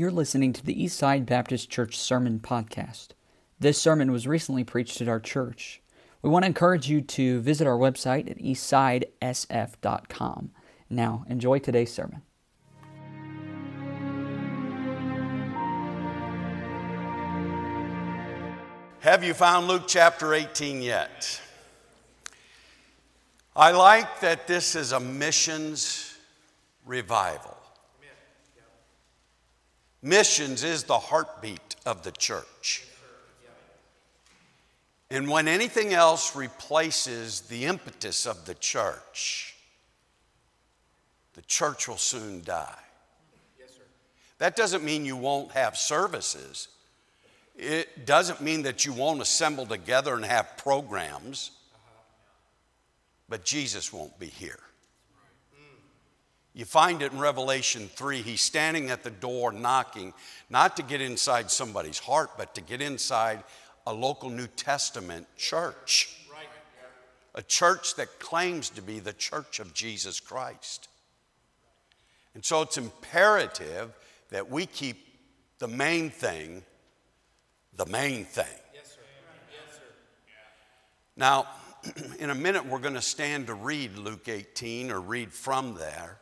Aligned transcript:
You're 0.00 0.10
listening 0.10 0.54
to 0.54 0.64
the 0.64 0.74
Eastside 0.74 1.26
Baptist 1.26 1.68
Church 1.68 1.98
Sermon 1.98 2.40
Podcast. 2.40 3.08
This 3.58 3.76
sermon 3.76 4.10
was 4.10 4.26
recently 4.26 4.64
preached 4.64 5.02
at 5.02 5.08
our 5.08 5.20
church. 5.20 5.82
We 6.22 6.30
want 6.30 6.44
to 6.44 6.46
encourage 6.46 6.88
you 6.88 7.02
to 7.02 7.42
visit 7.42 7.66
our 7.66 7.76
website 7.76 8.30
at 8.30 8.38
eastsidesf.com. 8.38 10.52
Now, 10.88 11.26
enjoy 11.28 11.58
today's 11.58 11.92
sermon. 11.92 12.22
Have 19.00 19.22
you 19.22 19.34
found 19.34 19.68
Luke 19.68 19.84
chapter 19.86 20.32
18 20.32 20.80
yet? 20.80 21.42
I 23.54 23.72
like 23.72 24.20
that 24.20 24.46
this 24.46 24.74
is 24.74 24.92
a 24.92 25.00
missions 25.00 26.16
revival. 26.86 27.59
Missions 30.02 30.64
is 30.64 30.84
the 30.84 30.98
heartbeat 30.98 31.76
of 31.84 32.02
the 32.02 32.12
church. 32.12 32.86
And 35.10 35.28
when 35.28 35.48
anything 35.48 35.92
else 35.92 36.36
replaces 36.36 37.42
the 37.42 37.64
impetus 37.64 38.26
of 38.26 38.46
the 38.46 38.54
church, 38.54 39.56
the 41.34 41.42
church 41.42 41.88
will 41.88 41.96
soon 41.96 42.42
die. 42.44 42.78
That 44.38 44.56
doesn't 44.56 44.84
mean 44.84 45.04
you 45.04 45.16
won't 45.16 45.52
have 45.52 45.76
services. 45.76 46.68
It 47.56 48.06
doesn't 48.06 48.40
mean 48.40 48.62
that 48.62 48.86
you 48.86 48.94
won't 48.94 49.20
assemble 49.20 49.66
together 49.66 50.14
and 50.14 50.24
have 50.24 50.56
programs, 50.56 51.50
but 53.28 53.44
Jesus 53.44 53.92
won't 53.92 54.18
be 54.18 54.28
here. 54.28 54.60
You 56.54 56.64
find 56.64 57.00
it 57.02 57.12
in 57.12 57.18
Revelation 57.18 57.88
3. 57.94 58.22
He's 58.22 58.40
standing 58.40 58.90
at 58.90 59.02
the 59.02 59.10
door 59.10 59.52
knocking, 59.52 60.12
not 60.48 60.76
to 60.76 60.82
get 60.82 61.00
inside 61.00 61.50
somebody's 61.50 61.98
heart, 61.98 62.30
but 62.36 62.54
to 62.56 62.60
get 62.60 62.80
inside 62.80 63.44
a 63.86 63.94
local 63.94 64.30
New 64.30 64.48
Testament 64.48 65.26
church. 65.36 66.16
A 67.36 67.42
church 67.42 67.94
that 67.94 68.18
claims 68.18 68.70
to 68.70 68.82
be 68.82 68.98
the 68.98 69.12
church 69.12 69.60
of 69.60 69.72
Jesus 69.72 70.18
Christ. 70.18 70.88
And 72.34 72.44
so 72.44 72.62
it's 72.62 72.76
imperative 72.76 73.92
that 74.30 74.50
we 74.50 74.66
keep 74.66 75.06
the 75.60 75.68
main 75.68 76.10
thing 76.10 76.64
the 77.80 77.86
main 77.86 78.26
thing. 78.26 78.44
Yes, 78.74 78.92
sir. 78.92 79.00
Yes, 79.50 79.76
sir. 79.76 79.82
Now, 81.16 81.46
in 82.18 82.28
a 82.28 82.34
minute, 82.34 82.66
we're 82.66 82.78
going 82.78 82.94
to 82.94 83.00
stand 83.00 83.46
to 83.46 83.54
read 83.54 83.96
Luke 83.96 84.28
18 84.28 84.90
or 84.90 85.00
read 85.00 85.32
from 85.32 85.76
there. 85.76 86.18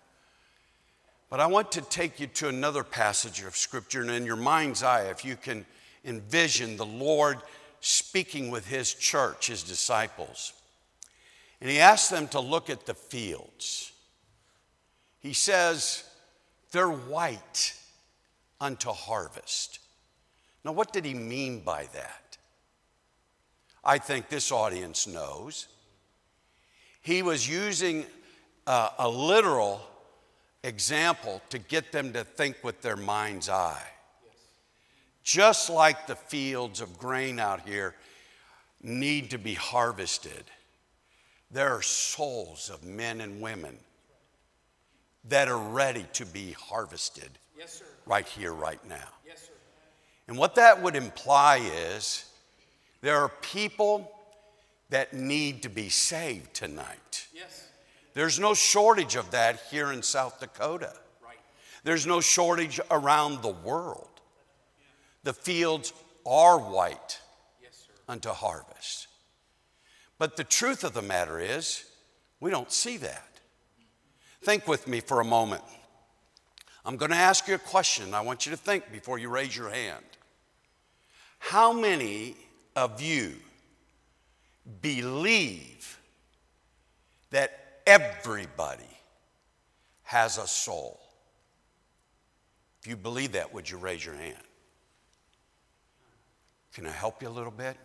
But 1.31 1.41
I 1.41 1.47
want 1.47 1.73
to 1.73 1.83
take 1.83 2.21
you 2.21 2.27
to 2.27 2.49
another 2.49 2.83
passage 2.83 3.43
of 3.43 3.57
Scripture, 3.57 4.01
and 4.01 4.11
in 4.11 4.25
your 4.25 4.37
mind's 4.37 4.83
eye, 4.83 5.05
if 5.05 5.25
you 5.25 5.37
can 5.37 5.67
envision 6.05 6.77
the 6.77 6.87
Lord 6.87 7.39
speaking 7.81 8.51
with 8.51 8.67
His 8.67 8.95
church, 8.95 9.49
His 9.49 9.63
disciples. 9.63 10.55
And 11.61 11.71
He 11.71 11.81
asks 11.81 12.09
them 12.09 12.29
to 12.29 12.41
look 12.41 12.71
at 12.71 12.87
the 12.87 12.95
fields. 12.95 13.93
He 15.21 15.35
says, 15.35 16.05
They're 16.73 16.89
white 16.89 17.75
unto 18.61 18.91
harvest. 18.91 19.81
Now, 20.65 20.73
what 20.73 20.93
did 20.93 21.05
He 21.05 21.15
mean 21.15 21.61
by 21.61 21.89
that? 21.93 22.39
I 23.85 23.99
think 23.99 24.29
this 24.29 24.51
audience 24.51 25.07
knows. 25.07 25.67
He 27.03 27.23
was 27.23 27.49
using 27.49 28.07
a, 28.67 28.91
a 28.99 29.09
literal 29.09 29.81
example 30.63 31.41
to 31.51 31.59
get 31.59 31.93
them 31.93 32.13
to 32.13 32.25
think 32.25 32.57
with 32.63 32.83
their 32.83 32.97
mind's 32.97 33.49
eye. 33.49 33.87
Just 35.23 35.69
like 35.69 36.07
the 36.07 36.17
fields 36.17 36.81
of 36.81 36.99
grain 36.99 37.39
out 37.39 37.69
here 37.69 37.95
need 38.83 39.31
to 39.31 39.39
be 39.39 39.55
harvested, 39.55 40.45
there 41.51 41.71
are 41.71 41.83
souls 41.83 42.71
of 42.71 42.85
men 42.85 43.21
and 43.21 43.41
women 43.41 43.77
that 45.25 45.49
are 45.49 45.59
ready 45.59 46.07
to 46.15 46.25
be 46.25 46.53
harvested 46.53 47.31
yes, 47.59 47.83
right 48.07 48.27
here, 48.27 48.53
right 48.53 48.87
now. 48.89 49.09
Yes, 49.27 49.51
and 50.29 50.39
what 50.39 50.55
that 50.55 50.83
would 50.83 50.97
imply 50.97 51.57
is 51.59 52.27
there 53.01 53.19
are 53.19 53.31
people 53.41 54.11
that 54.91 55.13
need 55.13 55.63
to 55.63 55.69
be 55.69 55.89
saved 55.89 56.55
tonight. 56.55 57.27
Yes. 57.35 57.68
There's 58.19 58.41
no 58.41 58.53
shortage 58.53 59.15
of 59.15 59.31
that 59.31 59.61
here 59.71 59.93
in 59.93 60.03
South 60.03 60.41
Dakota. 60.41 60.93
There's 61.85 62.05
no 62.05 62.21
shortage 62.21 62.81
around 62.91 63.43
the 63.43 63.55
world. 63.65 64.09
The 65.23 65.33
fields 65.33 65.93
are 66.27 66.59
white 66.59 67.21
unto 68.09 68.31
harvest. 68.31 69.07
But 70.19 70.37
the 70.37 70.43
truth 70.43 70.83
of 70.83 70.95
the 70.95 71.01
matter 71.01 71.39
is, 71.39 71.85
we 72.41 72.51
don't 72.51 72.73
see 72.73 72.97
that. 72.97 73.39
Think 74.43 74.67
with 74.67 74.89
me 74.89 74.99
for 74.99 75.21
a 75.21 75.25
moment. 75.25 75.63
I'm 76.85 76.97
going 76.97 77.13
to 77.13 77.17
ask 77.17 77.47
you 77.47 77.55
a 77.55 77.59
question. 77.59 78.15
I 78.15 78.23
want 78.23 78.47
you 78.47 78.51
to 78.51 78.59
think 78.59 78.91
before 78.91 79.21
you 79.21 79.29
raise 79.29 79.57
your 79.57 79.71
hand. 79.71 80.05
How 81.39 81.73
many 81.73 82.35
of 82.75 83.01
you 83.01 83.35
believe 84.83 86.01
that 87.31 87.68
Everybody 87.89 88.85
has 90.03 90.37
a 90.37 90.47
soul. 90.47 91.01
If 92.83 92.87
you 92.87 92.97
believe 92.97 93.33
that, 93.33 93.55
would 93.55 93.71
you 93.71 93.79
raise 93.79 94.05
your 94.05 94.15
hand? 94.15 94.37
Can 96.75 96.87
I 96.87 96.91
help 96.91 97.23
you 97.23 97.29
a 97.29 97.31
little 97.31 97.51
bit? 97.51 97.79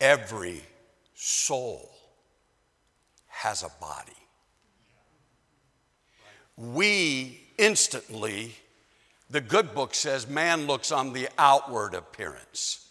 Every 0.00 0.64
soul 1.14 1.94
has 3.28 3.62
a 3.62 3.70
body. 3.80 4.12
We 6.56 7.40
instantly, 7.56 8.52
the 9.30 9.40
good 9.40 9.76
book 9.76 9.94
says, 9.94 10.26
man 10.26 10.66
looks 10.66 10.90
on 10.90 11.12
the 11.12 11.28
outward 11.38 11.94
appearance, 11.94 12.88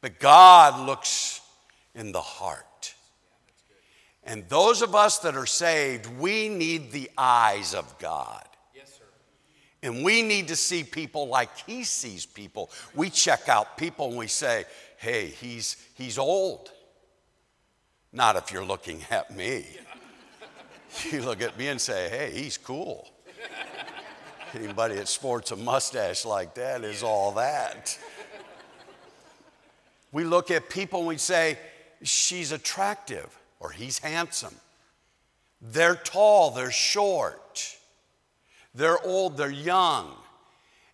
but 0.00 0.20
God 0.20 0.86
looks 0.86 1.40
in 1.96 2.12
the 2.12 2.20
heart. 2.20 2.64
And 4.26 4.48
those 4.48 4.80
of 4.80 4.94
us 4.94 5.18
that 5.18 5.36
are 5.36 5.46
saved, 5.46 6.06
we 6.18 6.48
need 6.48 6.92
the 6.92 7.10
eyes 7.18 7.74
of 7.74 7.98
God. 7.98 8.44
Yes, 8.74 8.94
sir. 8.98 9.04
And 9.82 10.02
we 10.02 10.22
need 10.22 10.48
to 10.48 10.56
see 10.56 10.82
people 10.82 11.28
like 11.28 11.50
He 11.66 11.84
sees 11.84 12.24
people. 12.24 12.70
We 12.94 13.10
check 13.10 13.48
out 13.48 13.76
people 13.76 14.08
and 14.08 14.16
we 14.16 14.28
say, 14.28 14.64
hey, 14.96 15.26
he's, 15.26 15.76
he's 15.94 16.18
old. 16.18 16.72
Not 18.12 18.36
if 18.36 18.50
you're 18.50 18.64
looking 18.64 19.02
at 19.10 19.34
me. 19.34 19.66
You 21.10 21.22
look 21.22 21.42
at 21.42 21.58
me 21.58 21.66
and 21.66 21.80
say, 21.80 22.08
hey, 22.08 22.30
he's 22.30 22.56
cool. 22.56 23.10
Anybody 24.54 24.94
that 24.94 25.08
sports 25.08 25.50
a 25.50 25.56
mustache 25.56 26.24
like 26.24 26.54
that 26.54 26.84
is 26.84 27.02
all 27.02 27.32
that. 27.32 27.98
We 30.12 30.22
look 30.22 30.52
at 30.52 30.70
people 30.70 31.00
and 31.00 31.08
we 31.08 31.16
say, 31.16 31.58
she's 32.04 32.52
attractive 32.52 33.36
or 33.64 33.70
he's 33.70 33.98
handsome. 33.98 34.54
They're 35.62 35.94
tall, 35.94 36.50
they're 36.50 36.70
short, 36.70 37.78
they're 38.74 39.02
old, 39.02 39.38
they're 39.38 39.50
young. 39.50 40.12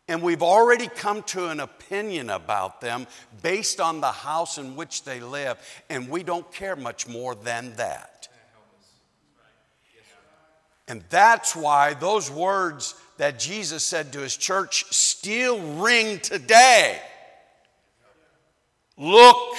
And 0.06 0.22
we've 0.22 0.42
already 0.42 0.86
come 0.86 1.25
to 1.25 1.48
an 1.48 1.59
opinion 1.59 2.30
about 2.30 2.80
them 2.80 3.09
based 3.42 3.80
on 3.80 4.00
the 4.00 4.12
house 4.12 4.56
in 4.56 4.76
which 4.76 5.03
they 5.03 5.19
live, 5.19 5.59
and 5.88 6.09
we 6.09 6.22
don't 6.22 6.50
care 6.53 6.76
much 6.76 7.09
more 7.09 7.34
than 7.34 7.74
that. 7.74 8.28
And 10.86 11.03
that's 11.10 11.56
why 11.56 11.95
those 11.95 12.30
words 12.30 12.95
that 13.16 13.41
Jesus 13.41 13.83
said 13.83 14.12
to 14.12 14.21
his 14.21 14.36
church 14.36 14.84
still 14.92 15.60
ring 15.74 16.21
today. 16.21 17.00
Look 18.97 19.56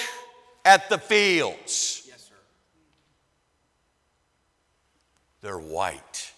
at 0.64 0.88
the 0.88 0.98
fields. 0.98 2.01
They're 5.42 5.58
white. 5.58 6.32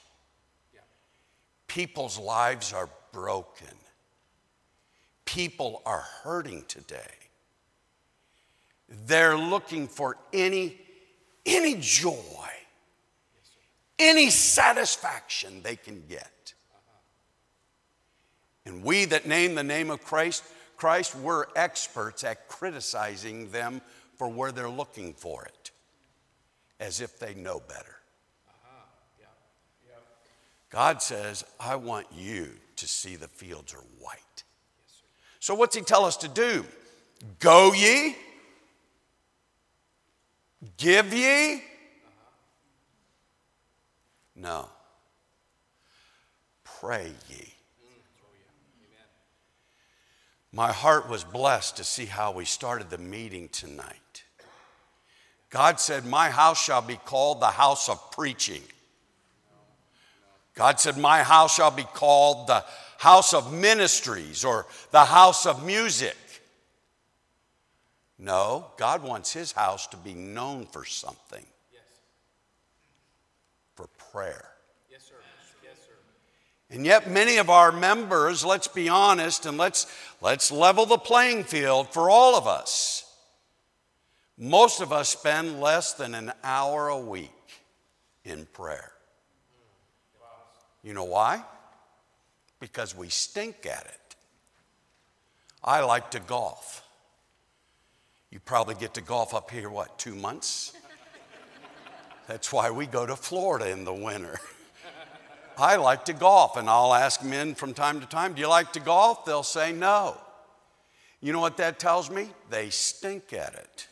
People's 1.69 2.19
lives 2.19 2.73
are 2.73 2.89
broken. 3.13 3.67
People 5.25 5.83
are 5.85 6.05
hurting 6.23 6.65
today. 6.69 7.01
They're 9.07 9.37
looking 9.37 9.89
for 9.89 10.17
any, 10.33 10.79
any 11.45 11.77
joy, 11.81 12.49
any 13.99 14.31
satisfaction 14.31 15.63
they 15.63 15.77
can 15.77 16.05
get. 16.09 16.55
And 18.67 18.83
we 18.83 19.05
that 19.07 19.27
name 19.27 19.55
the 19.55 19.65
name 19.65 19.91
of 19.91 20.03
Christ, 20.03 20.45
Christ, 20.77 21.15
we're 21.15 21.47
experts 21.55 22.25
at 22.25 22.49
criticizing 22.49 23.51
them 23.51 23.81
for 24.17 24.29
where 24.29 24.53
they're 24.53 24.69
looking 24.69 25.13
for 25.13 25.45
it, 25.45 25.71
as 26.81 27.01
if 27.01 27.19
they 27.19 27.35
know 27.35 27.61
better. 27.61 27.94
God 30.75 31.01
says, 31.01 31.45
I 31.61 31.77
want 31.77 32.09
you 32.13 32.51
to 32.75 32.89
see 32.89 33.15
the 33.15 33.29
fields 33.29 33.73
are 33.73 33.85
white. 34.01 34.43
So, 35.39 35.55
what's 35.55 35.77
He 35.77 35.83
tell 35.83 36.05
us 36.05 36.17
to 36.17 36.29
do? 36.29 36.65
Go 37.39 37.73
ye, 37.73 38.17
give 40.77 41.15
ye. 41.15 41.63
No. 44.35 44.69
Pray 46.65 47.13
ye. 47.31 47.55
My 50.51 50.73
heart 50.73 51.09
was 51.09 51.23
blessed 51.23 51.77
to 51.77 51.85
see 51.85 52.07
how 52.07 52.33
we 52.33 52.45
started 52.45 52.91
the 52.91 52.99
meeting 52.99 53.49
tonight. 53.51 54.25
God 55.51 55.79
said, 55.79 56.05
My 56.05 56.31
house 56.31 56.61
shall 56.61 56.83
be 56.83 56.97
called 56.97 57.41
the 57.41 57.47
house 57.47 57.89
of 57.89 58.11
preaching. 58.11 58.63
God 60.55 60.79
said, 60.79 60.97
My 60.97 61.23
house 61.23 61.55
shall 61.55 61.71
be 61.71 61.83
called 61.83 62.47
the 62.47 62.65
house 62.99 63.35
of 63.35 63.53
ministries 63.53 64.45
or 64.45 64.67
the 64.91 65.05
house 65.05 65.47
of 65.47 65.65
music. 65.65 66.17
No, 68.19 68.67
God 68.77 69.03
wants 69.03 69.33
his 69.33 69.53
house 69.53 69.87
to 69.89 69.97
be 69.97 70.15
known 70.15 70.67
for 70.67 70.85
something 70.85 71.45
yes. 71.73 71.83
for 73.75 73.89
prayer. 74.13 74.49
Yes, 74.91 75.03
sir. 75.03 75.15
Yes, 75.63 75.75
sir. 75.85 75.93
And 76.71 76.87
yet, 76.87 77.11
many 77.11 77.39
of 77.39 77.51
our 77.51 77.73
members, 77.73 78.45
let's 78.45 78.69
be 78.69 78.89
honest 78.89 79.47
and 79.47 79.59
let's, 79.59 79.87
let's 80.23 80.53
level 80.53 80.87
the 80.87 80.97
playing 80.97 81.45
field 81.45 81.93
for 81.93 82.09
all 82.09 82.37
of 82.37 82.47
us. 82.47 83.05
Most 84.39 84.81
of 84.81 84.93
us 84.93 85.09
spend 85.09 85.61
less 85.61 85.93
than 85.93 86.15
an 86.15 86.33
hour 86.43 86.89
a 86.89 86.99
week 86.99 87.31
in 88.25 88.47
prayer. 88.47 88.94
You 90.85 90.93
know 90.93 91.05
why? 91.05 91.43
Because 92.61 92.95
we 92.95 93.09
stink 93.09 93.67
at 93.67 93.87
it. 93.87 94.17
I 95.65 95.81
like 95.81 96.11
to 96.11 96.21
golf. 96.21 96.83
You 98.31 98.39
probably 98.39 98.75
get 98.75 98.95
to 98.95 99.01
golf 99.01 99.33
up 99.33 99.51
here, 99.51 99.71
what, 99.71 99.99
two 99.99 100.15
months? 100.15 100.75
That's 102.29 102.53
why 102.53 102.71
we 102.71 102.87
go 102.87 103.07
to 103.07 103.17
Florida 103.17 103.71
in 103.71 103.85
the 103.85 103.95
winter. 103.95 104.39
I 105.57 105.77
like 105.77 106.05
to 106.07 106.13
golf, 106.13 106.57
and 106.57 106.69
I'll 106.69 106.93
ask 106.93 107.23
men 107.25 107.55
from 107.55 107.75
time 107.75 108.01
to 108.01 108.07
time, 108.07 108.35
Do 108.35 108.41
you 108.41 108.49
like 108.49 108.73
to 108.73 108.81
golf? 108.81 109.25
They'll 109.25 109.43
say 109.43 109.73
no. 109.73 110.19
You 111.21 111.33
know 111.33 111.41
what 111.41 111.57
that 111.59 111.79
tells 111.79 112.11
me? 112.11 112.29
They 112.51 112.71
stink 112.71 113.33
at 113.33 113.55
it. 113.55 113.89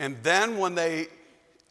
And 0.00 0.16
then 0.22 0.58
when 0.58 0.74
they 0.74 1.06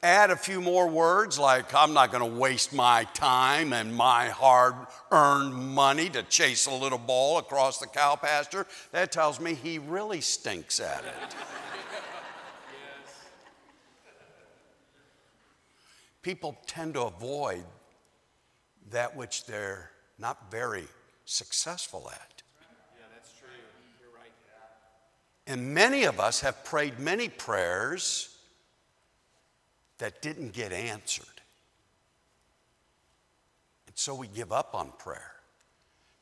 add 0.03 0.31
a 0.31 0.35
few 0.35 0.61
more 0.61 0.87
words 0.87 1.37
like, 1.37 1.75
I'm 1.75 1.93
not 1.93 2.11
going 2.11 2.27
to 2.27 2.39
waste 2.39 2.73
my 2.73 3.03
time 3.13 3.71
and 3.71 3.95
my 3.95 4.29
hard 4.29 4.73
earned 5.11 5.53
money 5.53 6.09
to 6.09 6.23
chase 6.23 6.65
a 6.65 6.73
little 6.73 6.97
ball 6.97 7.37
across 7.37 7.77
the 7.77 7.85
cow 7.85 8.15
pasture, 8.15 8.65
that 8.91 9.11
tells 9.11 9.39
me 9.39 9.53
he 9.53 9.77
really 9.77 10.21
stinks 10.21 10.79
at 10.79 11.03
it. 11.05 11.35
People 16.23 16.57
tend 16.65 16.95
to 16.95 17.03
avoid 17.03 17.63
that 18.89 19.15
which 19.15 19.45
they're 19.45 19.91
not 20.17 20.49
very 20.51 20.87
successful 21.25 22.09
at. 22.11 22.41
Yeah, 22.97 23.05
that's 23.13 23.31
true. 23.39 23.47
You're 24.01 24.15
right. 24.15 24.31
And 25.47 25.73
many 25.73 26.03
of 26.03 26.19
us 26.19 26.41
have 26.41 26.63
prayed 26.63 26.99
many 26.99 27.29
prayers 27.29 28.30
that 30.01 30.21
didn't 30.21 30.51
get 30.51 30.73
answered. 30.73 31.25
And 33.87 33.95
so 33.95 34.15
we 34.15 34.27
give 34.27 34.51
up 34.51 34.73
on 34.73 34.91
prayer. 34.97 35.31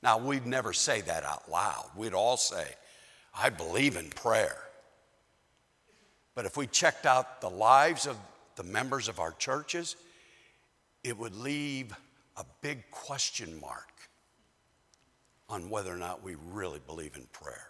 Now, 0.03 0.17
we'd 0.17 0.45
never 0.45 0.73
say 0.73 1.01
that 1.01 1.23
out 1.23 1.49
loud. 1.49 1.89
We'd 1.95 2.13
all 2.13 2.37
say, 2.37 2.65
I 3.37 3.49
believe 3.49 3.95
in 3.95 4.09
prayer. 4.09 4.57
But 6.35 6.45
if 6.45 6.57
we 6.57 6.67
checked 6.67 7.05
out 7.05 7.41
the 7.41 7.49
lives 7.49 8.05
of 8.05 8.17
the 8.55 8.63
members 8.63 9.07
of 9.07 9.19
our 9.19 9.31
churches, 9.33 9.95
it 11.03 11.17
would 11.17 11.35
leave 11.35 11.95
a 12.37 12.45
big 12.61 12.89
question 12.91 13.59
mark 13.59 13.93
on 15.47 15.69
whether 15.69 15.93
or 15.93 15.97
not 15.97 16.23
we 16.23 16.35
really 16.51 16.79
believe 16.85 17.15
in 17.15 17.25
prayer. 17.31 17.67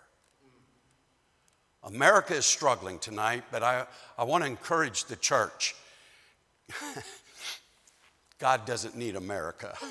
America 1.83 2.33
is 2.33 2.45
struggling 2.45 2.99
tonight, 2.99 3.43
but 3.51 3.63
I, 3.63 3.85
I 4.17 4.23
want 4.23 4.43
to 4.43 4.49
encourage 4.49 5.05
the 5.05 5.15
church 5.15 5.75
God 8.39 8.65
doesn't 8.65 8.95
need 8.95 9.15
America. 9.15 9.75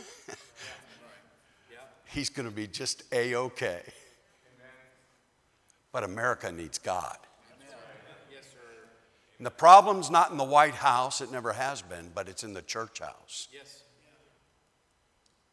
He's 2.06 2.30
going 2.30 2.48
to 2.48 2.54
be 2.54 2.66
just 2.66 3.02
A 3.12 3.34
OK. 3.34 3.82
But 5.92 6.04
America 6.04 6.50
needs 6.50 6.78
God. 6.78 7.18
And 9.38 9.46
the 9.46 9.52
problem's 9.52 10.10
not 10.10 10.32
in 10.32 10.36
the 10.36 10.44
White 10.44 10.74
House, 10.74 11.20
it 11.20 11.30
never 11.30 11.52
has 11.52 11.80
been, 11.80 12.10
but 12.12 12.28
it's 12.28 12.42
in 12.42 12.54
the 12.54 12.62
church 12.62 12.98
house. 12.98 13.46
Yes. 13.52 13.84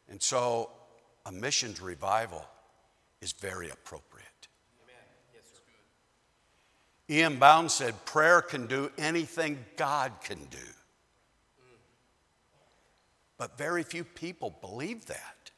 And 0.08 0.20
so 0.20 0.70
a 1.24 1.32
missions 1.32 1.80
revival 1.80 2.44
is 3.20 3.32
very 3.32 3.70
appropriate. 3.70 4.48
Yes, 5.32 5.42
E.M. 7.08 7.38
Bounds 7.38 7.74
said, 7.74 8.04
Prayer 8.04 8.42
can 8.42 8.66
do 8.66 8.90
anything 8.98 9.64
God 9.76 10.12
can 10.22 10.44
do. 10.50 10.58
But 13.38 13.58
very 13.58 13.82
few 13.82 14.04
people 14.04 14.56
believe 14.60 15.06
that. 15.06 15.50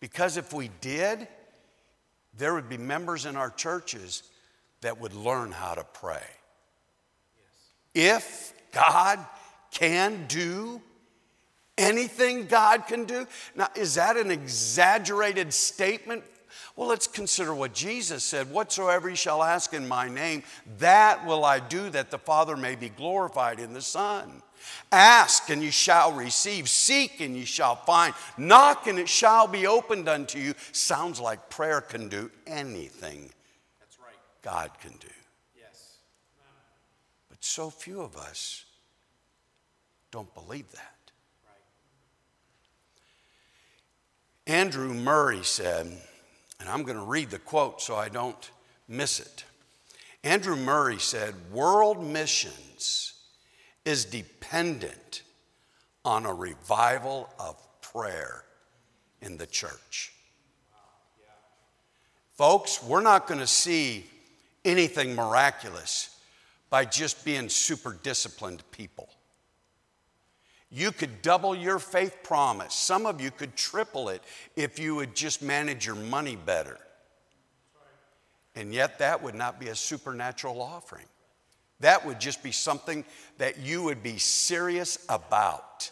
Because 0.00 0.36
if 0.36 0.52
we 0.52 0.70
did, 0.80 1.26
there 2.36 2.54
would 2.54 2.68
be 2.68 2.76
members 2.76 3.26
in 3.26 3.36
our 3.36 3.50
churches 3.50 4.22
that 4.82 5.00
would 5.00 5.14
learn 5.14 5.52
how 5.52 5.74
to 5.74 5.84
pray. 5.84 6.22
Yes. 7.94 8.52
If 8.54 8.72
God 8.72 9.24
can 9.70 10.26
do 10.28 10.82
anything 11.78 12.46
God 12.46 12.86
can 12.86 13.04
do, 13.04 13.26
now 13.54 13.68
is 13.74 13.94
that 13.94 14.16
an 14.16 14.30
exaggerated 14.30 15.52
statement? 15.52 16.24
Well, 16.74 16.88
let's 16.88 17.06
consider 17.06 17.54
what 17.54 17.72
Jesus 17.72 18.22
said 18.22 18.50
Whatsoever 18.50 19.08
you 19.08 19.16
shall 19.16 19.42
ask 19.42 19.72
in 19.72 19.88
my 19.88 20.08
name, 20.08 20.42
that 20.78 21.24
will 21.26 21.44
I 21.44 21.58
do, 21.58 21.88
that 21.90 22.10
the 22.10 22.18
Father 22.18 22.56
may 22.56 22.74
be 22.74 22.90
glorified 22.90 23.60
in 23.60 23.72
the 23.72 23.82
Son. 23.82 24.42
Ask 24.92 25.50
and 25.50 25.62
you 25.62 25.70
shall 25.70 26.12
receive. 26.12 26.68
Seek 26.68 27.20
and 27.20 27.36
you 27.36 27.44
shall 27.44 27.76
find. 27.76 28.14
Knock 28.38 28.86
and 28.86 28.98
it 28.98 29.08
shall 29.08 29.46
be 29.46 29.66
opened 29.66 30.08
unto 30.08 30.38
you. 30.38 30.54
Sounds 30.72 31.20
like 31.20 31.50
prayer 31.50 31.80
can 31.80 32.08
do 32.08 32.30
anything 32.46 33.30
That's 33.80 33.98
right. 33.98 34.14
God 34.42 34.70
can 34.80 34.92
do. 34.92 35.08
Yes. 35.58 35.98
But 37.28 37.44
so 37.44 37.70
few 37.70 38.00
of 38.00 38.16
us 38.16 38.64
don't 40.10 40.32
believe 40.34 40.70
that. 40.72 41.10
Right. 44.46 44.54
Andrew 44.54 44.94
Murray 44.94 45.42
said, 45.42 45.86
and 46.60 46.68
I'm 46.68 46.84
going 46.84 46.96
to 46.96 47.04
read 47.04 47.30
the 47.30 47.38
quote 47.38 47.82
so 47.82 47.96
I 47.96 48.08
don't 48.08 48.50
miss 48.88 49.20
it. 49.20 49.44
Andrew 50.22 50.56
Murray 50.56 50.98
said, 50.98 51.34
World 51.52 52.02
missions 52.02 53.15
is 53.86 54.04
dependent 54.04 55.22
on 56.04 56.26
a 56.26 56.34
revival 56.34 57.30
of 57.38 57.56
prayer 57.80 58.44
in 59.22 59.38
the 59.38 59.46
church. 59.46 60.12
Folks, 62.34 62.82
we're 62.82 63.00
not 63.00 63.26
going 63.26 63.40
to 63.40 63.46
see 63.46 64.04
anything 64.64 65.14
miraculous 65.14 66.20
by 66.68 66.84
just 66.84 67.24
being 67.24 67.48
super 67.48 67.96
disciplined 68.02 68.62
people. 68.72 69.08
You 70.70 70.92
could 70.92 71.22
double 71.22 71.54
your 71.54 71.78
faith 71.78 72.18
promise. 72.22 72.74
Some 72.74 73.06
of 73.06 73.20
you 73.20 73.30
could 73.30 73.56
triple 73.56 74.08
it 74.08 74.22
if 74.56 74.78
you 74.78 74.96
would 74.96 75.14
just 75.14 75.40
manage 75.40 75.86
your 75.86 75.94
money 75.94 76.36
better. 76.36 76.76
And 78.56 78.74
yet, 78.74 78.98
that 78.98 79.22
would 79.22 79.34
not 79.34 79.60
be 79.60 79.68
a 79.68 79.74
supernatural 79.74 80.60
offering. 80.60 81.06
That 81.80 82.06
would 82.06 82.20
just 82.20 82.42
be 82.42 82.52
something 82.52 83.04
that 83.38 83.58
you 83.58 83.82
would 83.82 84.02
be 84.02 84.18
serious 84.18 84.98
about. 85.08 85.90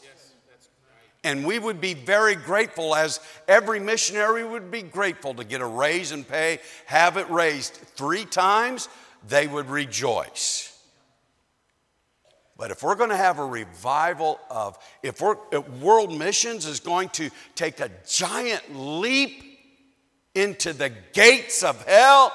And 1.22 1.46
we 1.46 1.58
would 1.58 1.80
be 1.80 1.94
very 1.94 2.34
grateful, 2.34 2.94
as 2.94 3.18
every 3.48 3.80
missionary 3.80 4.44
would 4.44 4.70
be 4.70 4.82
grateful 4.82 5.34
to 5.34 5.44
get 5.44 5.62
a 5.62 5.66
raise 5.66 6.12
and 6.12 6.28
pay, 6.28 6.60
have 6.84 7.16
it 7.16 7.28
raised 7.30 7.72
three 7.72 8.26
times, 8.26 8.90
they 9.26 9.46
would 9.46 9.70
rejoice. 9.70 10.70
But 12.56 12.70
if 12.70 12.82
we're 12.82 12.94
going 12.94 13.10
to 13.10 13.16
have 13.16 13.38
a 13.38 13.44
revival 13.44 14.38
of, 14.50 14.78
if, 15.02 15.20
we're, 15.20 15.36
if 15.50 15.68
world 15.80 16.16
missions 16.16 16.66
is 16.66 16.78
going 16.78 17.08
to 17.10 17.30
take 17.54 17.80
a 17.80 17.90
giant 18.06 18.62
leap 18.74 19.42
into 20.34 20.72
the 20.72 20.92
gates 21.12 21.64
of 21.64 21.84
hell, 21.86 22.32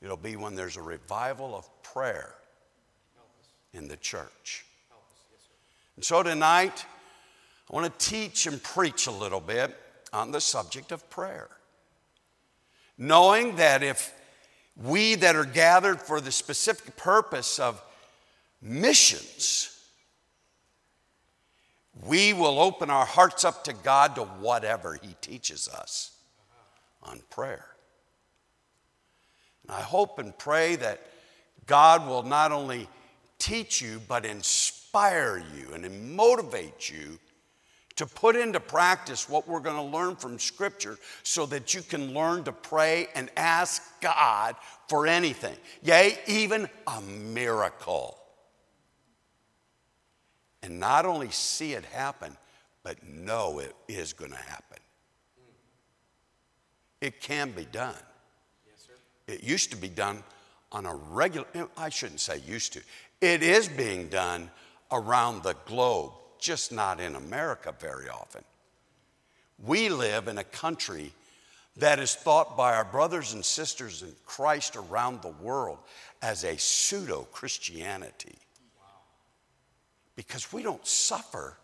it'll 0.00 0.16
be 0.16 0.36
when 0.36 0.54
there's 0.54 0.76
a 0.76 0.82
revival 0.82 1.54
of 1.54 1.68
prayer 1.96 2.34
in 3.72 3.88
the 3.88 3.96
church. 3.96 4.66
And 5.94 6.04
so 6.04 6.22
tonight, 6.22 6.84
I 7.70 7.74
want 7.74 7.86
to 7.98 8.10
teach 8.10 8.46
and 8.46 8.62
preach 8.62 9.06
a 9.06 9.10
little 9.10 9.40
bit 9.40 9.74
on 10.12 10.30
the 10.30 10.42
subject 10.42 10.92
of 10.92 11.08
prayer. 11.08 11.48
Knowing 12.98 13.56
that 13.56 13.82
if 13.82 14.12
we 14.76 15.14
that 15.14 15.36
are 15.36 15.46
gathered 15.46 15.98
for 15.98 16.20
the 16.20 16.30
specific 16.30 16.98
purpose 16.98 17.58
of 17.58 17.80
missions, 18.60 19.74
we 22.06 22.34
will 22.34 22.60
open 22.60 22.90
our 22.90 23.06
hearts 23.06 23.42
up 23.42 23.64
to 23.64 23.72
God 23.72 24.16
to 24.16 24.24
whatever 24.24 24.98
He 25.02 25.14
teaches 25.22 25.66
us 25.66 26.14
on 27.02 27.22
prayer. 27.30 27.64
And 29.62 29.74
I 29.74 29.80
hope 29.80 30.18
and 30.18 30.36
pray 30.36 30.76
that 30.76 31.00
God 31.66 32.06
will 32.06 32.22
not 32.22 32.52
only 32.52 32.88
teach 33.38 33.82
you, 33.82 34.00
but 34.08 34.24
inspire 34.24 35.42
you 35.56 35.74
and 35.74 36.16
motivate 36.16 36.90
you 36.90 37.18
to 37.96 38.06
put 38.06 38.36
into 38.36 38.60
practice 38.60 39.28
what 39.28 39.48
we're 39.48 39.60
going 39.60 39.76
to 39.76 39.96
learn 39.96 40.16
from 40.16 40.38
Scripture 40.38 40.98
so 41.22 41.46
that 41.46 41.74
you 41.74 41.82
can 41.82 42.12
learn 42.12 42.44
to 42.44 42.52
pray 42.52 43.08
and 43.14 43.30
ask 43.36 43.82
God 44.00 44.54
for 44.88 45.06
anything, 45.06 45.56
yea, 45.82 46.18
even 46.26 46.68
a 46.86 47.00
miracle. 47.00 48.18
And 50.62 50.78
not 50.78 51.06
only 51.06 51.30
see 51.30 51.72
it 51.72 51.84
happen, 51.86 52.36
but 52.82 53.02
know 53.02 53.58
it 53.60 53.74
is 53.88 54.12
going 54.12 54.30
to 54.30 54.36
happen. 54.36 54.78
It 57.00 57.20
can 57.20 57.50
be 57.50 57.64
done. 57.64 57.94
It 59.26 59.42
used 59.42 59.70
to 59.70 59.76
be 59.76 59.88
done 59.88 60.22
on 60.76 60.84
a 60.84 60.94
regular, 60.94 61.46
I 61.78 61.88
shouldn't 61.88 62.20
say 62.20 62.38
used 62.46 62.74
to, 62.74 62.82
it 63.22 63.42
is 63.42 63.66
being 63.66 64.08
done 64.08 64.50
around 64.92 65.42
the 65.42 65.56
globe, 65.64 66.12
just 66.38 66.70
not 66.70 67.00
in 67.00 67.16
America 67.16 67.74
very 67.80 68.10
often. 68.10 68.44
We 69.64 69.88
live 69.88 70.28
in 70.28 70.36
a 70.36 70.44
country 70.44 71.12
that 71.78 71.98
is 71.98 72.14
thought 72.14 72.58
by 72.58 72.74
our 72.74 72.84
brothers 72.84 73.32
and 73.32 73.42
sisters 73.42 74.02
in 74.02 74.12
Christ 74.26 74.76
around 74.76 75.22
the 75.22 75.28
world 75.28 75.78
as 76.20 76.44
a 76.44 76.58
pseudo 76.58 77.26
Christianity. 77.32 78.36
Because 80.14 80.52
we 80.52 80.62
don't 80.62 80.86
suffer 80.86 81.56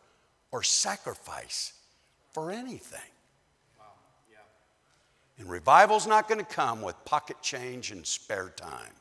or 0.50 0.62
sacrifice 0.62 1.74
for 2.32 2.50
anything. 2.50 3.00
And 5.38 5.50
revival's 5.50 6.06
not 6.06 6.28
going 6.28 6.38
to 6.38 6.50
come 6.50 6.80
with 6.80 6.94
pocket 7.04 7.36
change 7.42 7.90
and 7.90 8.06
spare 8.06 8.50
time. 8.56 8.92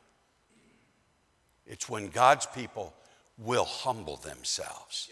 It's 1.72 1.88
when 1.88 2.10
God's 2.10 2.46
people 2.46 2.94
will 3.38 3.64
humble 3.64 4.18
themselves. 4.18 5.10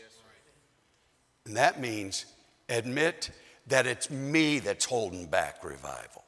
And 1.45 1.55
that 1.55 1.79
means 1.79 2.25
admit 2.67 3.31
that 3.67 3.87
it's 3.87 4.09
me 4.09 4.59
that's 4.59 4.83
holding 4.83 5.25
back 5.25 5.63
revival. 5.63 6.25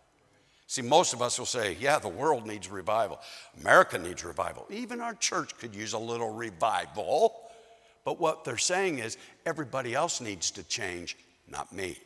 See, 0.67 0.81
most 0.81 1.13
of 1.13 1.21
us 1.21 1.37
will 1.37 1.45
say, 1.45 1.75
yeah, 1.81 1.99
the 1.99 2.07
world 2.07 2.47
needs 2.47 2.69
revival. 2.69 3.19
America 3.59 3.99
needs 3.99 4.23
revival. 4.23 4.65
Even 4.69 5.01
our 5.01 5.15
church 5.15 5.57
could 5.57 5.75
use 5.75 5.91
a 5.91 5.99
little 5.99 6.33
revival. 6.33 7.41
But 8.05 8.17
what 8.17 8.45
they're 8.45 8.57
saying 8.57 8.99
is 8.99 9.17
everybody 9.45 9.93
else 9.93 10.21
needs 10.21 10.49
to 10.51 10.63
change, 10.63 11.17
not 11.49 11.73
me. 11.73 11.97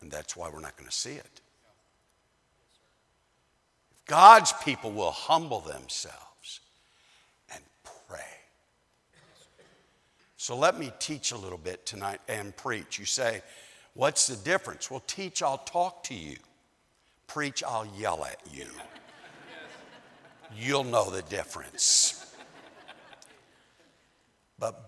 And 0.00 0.10
that's 0.10 0.34
why 0.34 0.48
we're 0.48 0.60
not 0.60 0.78
going 0.78 0.88
to 0.88 0.96
see 0.96 1.12
it. 1.12 1.40
God's 4.10 4.52
people 4.64 4.90
will 4.90 5.12
humble 5.12 5.60
themselves 5.60 6.60
and 7.54 7.62
pray. 8.08 8.18
So 10.40 10.56
let 10.56 10.78
me 10.78 10.90
teach 10.98 11.32
a 11.32 11.36
little 11.36 11.58
bit 11.58 11.84
tonight 11.84 12.22
and 12.26 12.56
preach. 12.56 12.98
You 12.98 13.04
say, 13.04 13.42
What's 13.92 14.26
the 14.26 14.36
difference? 14.36 14.90
Well, 14.90 15.02
teach, 15.06 15.42
I'll 15.42 15.58
talk 15.58 16.02
to 16.04 16.14
you. 16.14 16.36
Preach, 17.26 17.62
I'll 17.62 17.86
yell 17.98 18.24
at 18.24 18.40
you. 18.50 18.64
You'll 20.56 20.84
know 20.84 21.10
the 21.10 21.20
difference. 21.20 22.34
But 24.58 24.80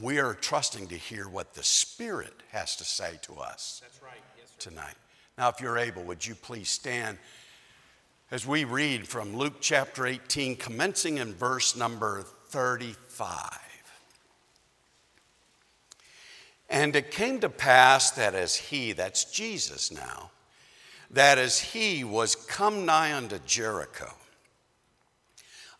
we 0.00 0.20
are 0.20 0.32
trusting 0.32 0.86
to 0.86 0.94
hear 0.94 1.28
what 1.28 1.54
the 1.54 1.64
Spirit 1.64 2.34
has 2.52 2.76
to 2.76 2.84
say 2.84 3.18
to 3.22 3.34
us 3.40 3.82
right. 4.00 4.12
yes, 4.38 4.54
tonight. 4.60 4.94
Now, 5.36 5.48
if 5.48 5.60
you're 5.60 5.78
able, 5.78 6.04
would 6.04 6.24
you 6.24 6.36
please 6.36 6.68
stand 6.68 7.18
as 8.30 8.46
we 8.46 8.62
read 8.62 9.08
from 9.08 9.36
Luke 9.36 9.54
chapter 9.60 10.06
18, 10.06 10.54
commencing 10.54 11.18
in 11.18 11.34
verse 11.34 11.74
number 11.74 12.22
35. 12.50 13.69
And 16.70 16.94
it 16.94 17.10
came 17.10 17.40
to 17.40 17.50
pass 17.50 18.12
that 18.12 18.34
as 18.34 18.54
he, 18.54 18.92
that's 18.92 19.24
Jesus 19.24 19.90
now, 19.90 20.30
that 21.10 21.36
as 21.36 21.58
he 21.58 22.04
was 22.04 22.36
come 22.36 22.86
nigh 22.86 23.12
unto 23.12 23.40
Jericho, 23.40 24.12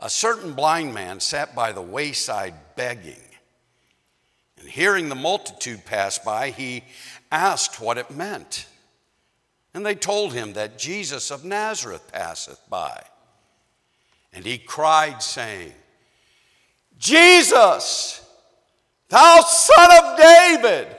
a 0.00 0.10
certain 0.10 0.54
blind 0.54 0.92
man 0.92 1.20
sat 1.20 1.54
by 1.54 1.70
the 1.70 1.80
wayside 1.80 2.54
begging. 2.74 3.22
And 4.58 4.68
hearing 4.68 5.08
the 5.08 5.14
multitude 5.14 5.84
pass 5.84 6.18
by, 6.18 6.50
he 6.50 6.82
asked 7.30 7.80
what 7.80 7.96
it 7.96 8.10
meant. 8.10 8.66
And 9.72 9.86
they 9.86 9.94
told 9.94 10.32
him 10.32 10.54
that 10.54 10.78
Jesus 10.78 11.30
of 11.30 11.44
Nazareth 11.44 12.10
passeth 12.12 12.60
by. 12.68 13.04
And 14.32 14.44
he 14.44 14.58
cried, 14.58 15.22
saying, 15.22 15.72
Jesus, 16.98 18.26
thou 19.10 19.40
son 19.40 19.90
of 20.02 20.18
David, 20.18 20.96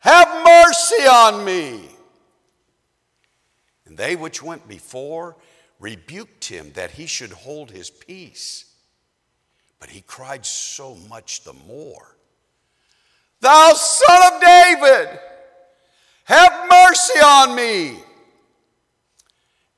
have 0.00 0.44
mercy 0.44 1.06
on 1.06 1.44
me. 1.44 1.88
And 3.86 3.96
they 3.96 4.16
which 4.16 4.42
went 4.42 4.68
before 4.68 5.36
rebuked 5.80 6.44
him 6.44 6.72
that 6.74 6.92
he 6.92 7.06
should 7.06 7.32
hold 7.32 7.70
his 7.70 7.90
peace. 7.90 8.66
But 9.80 9.90
he 9.90 10.00
cried 10.02 10.46
so 10.46 10.94
much 11.08 11.44
the 11.44 11.52
more, 11.52 12.16
Thou 13.40 13.72
son 13.74 14.34
of 14.34 14.40
David, 14.40 15.18
have 16.24 16.70
mercy 16.70 17.18
on 17.20 17.54
me. 17.54 17.98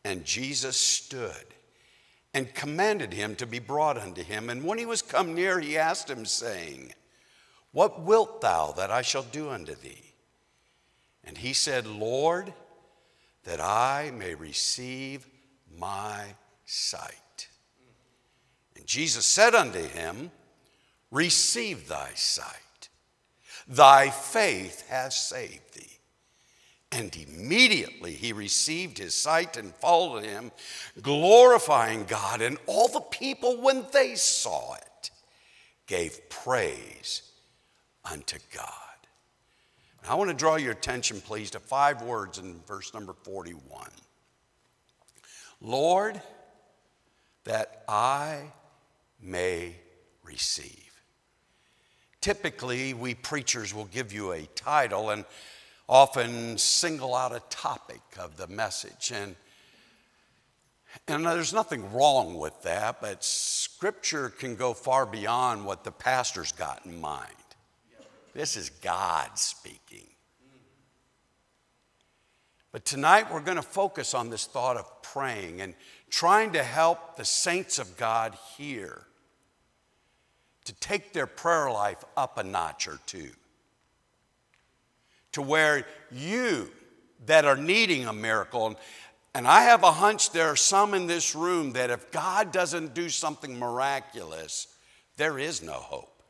And 0.04 0.24
Jesus 0.24 0.76
stood 0.76 1.45
and 2.36 2.52
commanded 2.52 3.14
him 3.14 3.34
to 3.34 3.46
be 3.46 3.58
brought 3.58 3.96
unto 3.96 4.22
him. 4.22 4.50
And 4.50 4.62
when 4.62 4.76
he 4.76 4.84
was 4.84 5.00
come 5.00 5.34
near, 5.34 5.58
he 5.58 5.78
asked 5.78 6.10
him, 6.10 6.26
saying, 6.26 6.92
What 7.72 8.02
wilt 8.02 8.42
thou 8.42 8.72
that 8.72 8.90
I 8.90 9.00
shall 9.00 9.22
do 9.22 9.48
unto 9.48 9.74
thee? 9.74 10.12
And 11.24 11.38
he 11.38 11.54
said, 11.54 11.86
Lord, 11.86 12.52
that 13.44 13.58
I 13.58 14.12
may 14.14 14.34
receive 14.34 15.26
my 15.78 16.26
sight. 16.66 17.48
And 18.76 18.84
Jesus 18.84 19.24
said 19.24 19.54
unto 19.54 19.80
him, 19.80 20.30
Receive 21.10 21.88
thy 21.88 22.10
sight. 22.16 22.90
Thy 23.66 24.10
faith 24.10 24.86
hath 24.90 25.14
saved. 25.14 25.65
And 26.96 27.14
immediately 27.14 28.12
he 28.12 28.32
received 28.32 28.96
his 28.96 29.14
sight 29.14 29.58
and 29.58 29.74
followed 29.74 30.24
him, 30.24 30.50
glorifying 31.02 32.04
God. 32.04 32.40
And 32.40 32.56
all 32.64 32.88
the 32.88 33.00
people, 33.00 33.60
when 33.60 33.84
they 33.92 34.14
saw 34.14 34.72
it, 34.76 35.10
gave 35.86 36.30
praise 36.30 37.20
unto 38.10 38.38
God. 38.50 38.72
I 40.08 40.14
want 40.14 40.30
to 40.30 40.34
draw 40.34 40.56
your 40.56 40.72
attention, 40.72 41.20
please, 41.20 41.50
to 41.50 41.60
five 41.60 42.00
words 42.00 42.38
in 42.38 42.60
verse 42.66 42.94
number 42.94 43.12
41. 43.12 43.60
Lord, 45.60 46.22
that 47.44 47.84
I 47.86 48.52
may 49.20 49.76
receive. 50.24 51.02
Typically, 52.22 52.94
we 52.94 53.14
preachers 53.14 53.74
will 53.74 53.84
give 53.84 54.14
you 54.14 54.32
a 54.32 54.46
title, 54.54 55.10
and 55.10 55.26
often 55.88 56.58
single 56.58 57.14
out 57.14 57.34
a 57.34 57.42
topic 57.50 58.00
of 58.18 58.36
the 58.36 58.46
message. 58.48 59.12
And, 59.14 59.36
and 61.06 61.24
there's 61.24 61.52
nothing 61.52 61.92
wrong 61.92 62.38
with 62.38 62.60
that, 62.62 63.00
but 63.00 63.22
Scripture 63.22 64.30
can 64.30 64.56
go 64.56 64.74
far 64.74 65.06
beyond 65.06 65.64
what 65.64 65.84
the 65.84 65.92
pastor's 65.92 66.52
got 66.52 66.84
in 66.84 67.00
mind. 67.00 67.30
This 68.34 68.56
is 68.56 68.70
God 68.70 69.38
speaking. 69.38 70.06
But 72.72 72.84
tonight 72.84 73.32
we're 73.32 73.40
going 73.40 73.56
to 73.56 73.62
focus 73.62 74.12
on 74.12 74.28
this 74.28 74.44
thought 74.44 74.76
of 74.76 75.02
praying 75.02 75.62
and 75.62 75.74
trying 76.10 76.52
to 76.52 76.62
help 76.62 77.16
the 77.16 77.24
saints 77.24 77.78
of 77.78 77.96
God 77.96 78.36
here 78.58 79.02
to 80.64 80.74
take 80.74 81.12
their 81.12 81.26
prayer 81.26 81.70
life 81.70 82.04
up 82.16 82.36
a 82.36 82.44
notch 82.44 82.86
or 82.88 82.98
two 83.06 83.30
to 85.36 85.42
where 85.42 85.86
you 86.10 86.70
that 87.26 87.44
are 87.44 87.58
needing 87.58 88.06
a 88.06 88.12
miracle, 88.12 88.74
and, 89.34 89.46
I 89.46 89.64
have 89.64 89.82
a 89.82 89.92
hunch 89.92 90.30
there 90.30 90.48
are 90.48 90.56
some 90.56 90.94
in 90.94 91.06
this 91.06 91.34
room 91.34 91.74
that 91.74 91.90
if 91.90 92.10
God 92.10 92.52
doesn't 92.52 92.94
do 92.94 93.10
something 93.10 93.58
miraculous, 93.58 94.66
there 95.18 95.38
is 95.38 95.62
no 95.62 95.74
hope. 95.74 96.22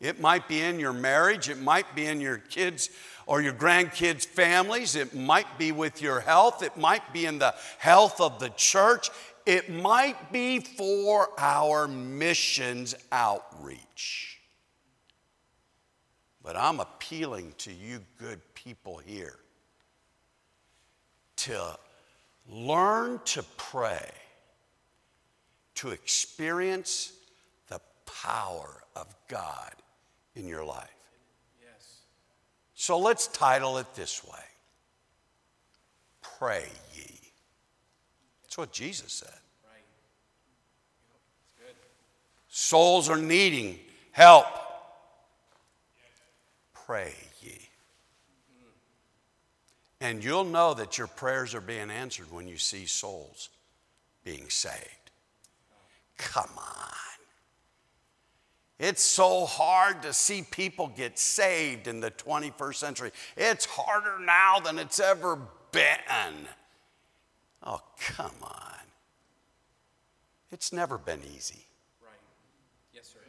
It 0.00 0.20
might 0.20 0.46
be 0.46 0.60
in 0.60 0.78
your 0.78 0.92
marriage, 0.92 1.48
it 1.48 1.58
might 1.58 1.96
be 1.96 2.06
in 2.06 2.20
your 2.20 2.38
kids 2.38 2.90
or 3.26 3.42
your 3.42 3.54
grandkids' 3.54 4.24
families, 4.24 4.94
it 4.94 5.16
might 5.16 5.58
be 5.58 5.72
with 5.72 6.00
your 6.00 6.20
health, 6.20 6.62
it 6.62 6.76
might 6.76 7.12
be 7.12 7.26
in 7.26 7.40
the 7.40 7.56
health 7.78 8.20
of 8.20 8.38
the 8.38 8.50
church, 8.50 9.10
it 9.46 9.68
might 9.68 10.30
be 10.30 10.60
for 10.60 11.28
our 11.38 11.88
missions 11.88 12.94
outreach. 13.10 14.33
But 16.44 16.56
I'm 16.56 16.78
appealing 16.78 17.54
to 17.58 17.72
you, 17.72 18.00
good 18.18 18.38
people 18.54 18.98
here, 18.98 19.38
to 21.36 21.78
learn 22.48 23.18
to 23.24 23.42
pray, 23.56 24.10
to 25.76 25.88
experience 25.88 27.14
the 27.68 27.80
power 28.04 28.82
of 28.94 29.06
God 29.26 29.72
in 30.36 30.46
your 30.46 30.64
life. 30.64 30.90
Yes. 31.62 32.00
So 32.74 32.98
let's 32.98 33.26
title 33.26 33.78
it 33.78 33.94
this 33.94 34.22
way 34.22 34.44
Pray 36.38 36.66
ye. 36.94 37.20
That's 38.42 38.58
what 38.58 38.70
Jesus 38.70 39.14
said. 39.14 39.30
Right. 39.66 39.82
Souls 42.48 43.08
are 43.08 43.16
needing 43.16 43.78
help. 44.12 44.63
Pray 46.86 47.14
ye. 47.40 47.68
And 50.00 50.22
you'll 50.22 50.44
know 50.44 50.74
that 50.74 50.98
your 50.98 51.06
prayers 51.06 51.54
are 51.54 51.60
being 51.60 51.90
answered 51.90 52.30
when 52.30 52.46
you 52.46 52.58
see 52.58 52.84
souls 52.84 53.48
being 54.22 54.50
saved. 54.50 55.10
Come 56.18 56.50
on. 56.58 56.94
It's 58.78 59.02
so 59.02 59.46
hard 59.46 60.02
to 60.02 60.12
see 60.12 60.42
people 60.42 60.88
get 60.88 61.18
saved 61.18 61.86
in 61.86 62.00
the 62.00 62.10
21st 62.10 62.74
century. 62.74 63.12
It's 63.36 63.64
harder 63.64 64.18
now 64.18 64.58
than 64.58 64.78
it's 64.78 65.00
ever 65.00 65.38
been. 65.70 66.48
Oh, 67.62 67.80
come 67.98 68.34
on. 68.42 68.80
It's 70.50 70.72
never 70.72 70.98
been 70.98 71.20
easy. 71.34 71.64
Right. 72.02 72.20
Yes, 72.92 73.08
sir. 73.08 73.20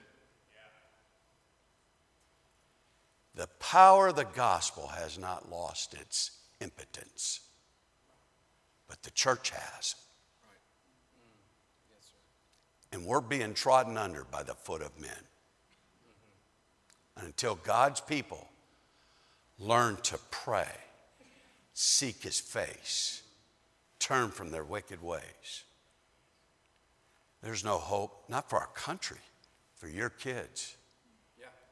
The 3.36 3.48
power 3.60 4.08
of 4.08 4.16
the 4.16 4.24
gospel 4.24 4.88
has 4.88 5.18
not 5.20 5.52
lost 5.52 5.94
its 5.94 6.32
impotence, 6.62 7.42
but 8.88 9.04
the 9.04 9.12
church 9.12 9.50
has. 9.50 9.96
Right. 10.42 10.58
Yes, 11.94 12.06
sir. 12.06 12.98
And 12.98 13.06
we're 13.06 13.20
being 13.20 13.54
trodden 13.54 13.98
under 13.98 14.24
by 14.24 14.44
the 14.44 14.54
foot 14.54 14.82
of 14.82 14.98
men. 15.00 15.12
And 17.18 17.28
until 17.28 17.56
God's 17.56 18.00
people 18.00 18.48
learn 19.60 19.98
to 20.04 20.18
pray, 20.32 20.72
seek 21.74 22.24
his 22.24 22.40
face, 22.40 23.22
turn 24.00 24.30
from 24.30 24.52
their 24.52 24.64
wicked 24.64 25.02
ways, 25.04 25.64
there's 27.44 27.66
no 27.66 27.78
hope, 27.78 28.24
not 28.30 28.50
for 28.50 28.60
our 28.60 28.68
country, 28.68 29.20
for 29.76 29.90
your 29.90 30.10
kids, 30.10 30.78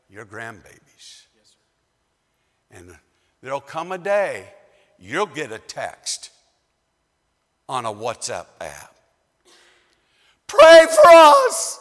your 0.10 0.26
grandbabies. 0.26 1.24
And 2.74 2.96
there'll 3.42 3.62
come 3.62 3.92
a 3.92 3.98
day 3.98 4.48
you'll 5.00 5.26
get 5.26 5.52
a 5.52 5.60
text 5.60 6.32
on 7.68 7.86
a 7.86 7.92
WhatsApp 7.94 8.46
app. 8.62 8.96
Pray 10.48 10.86
for 10.90 11.10
us! 11.10 11.80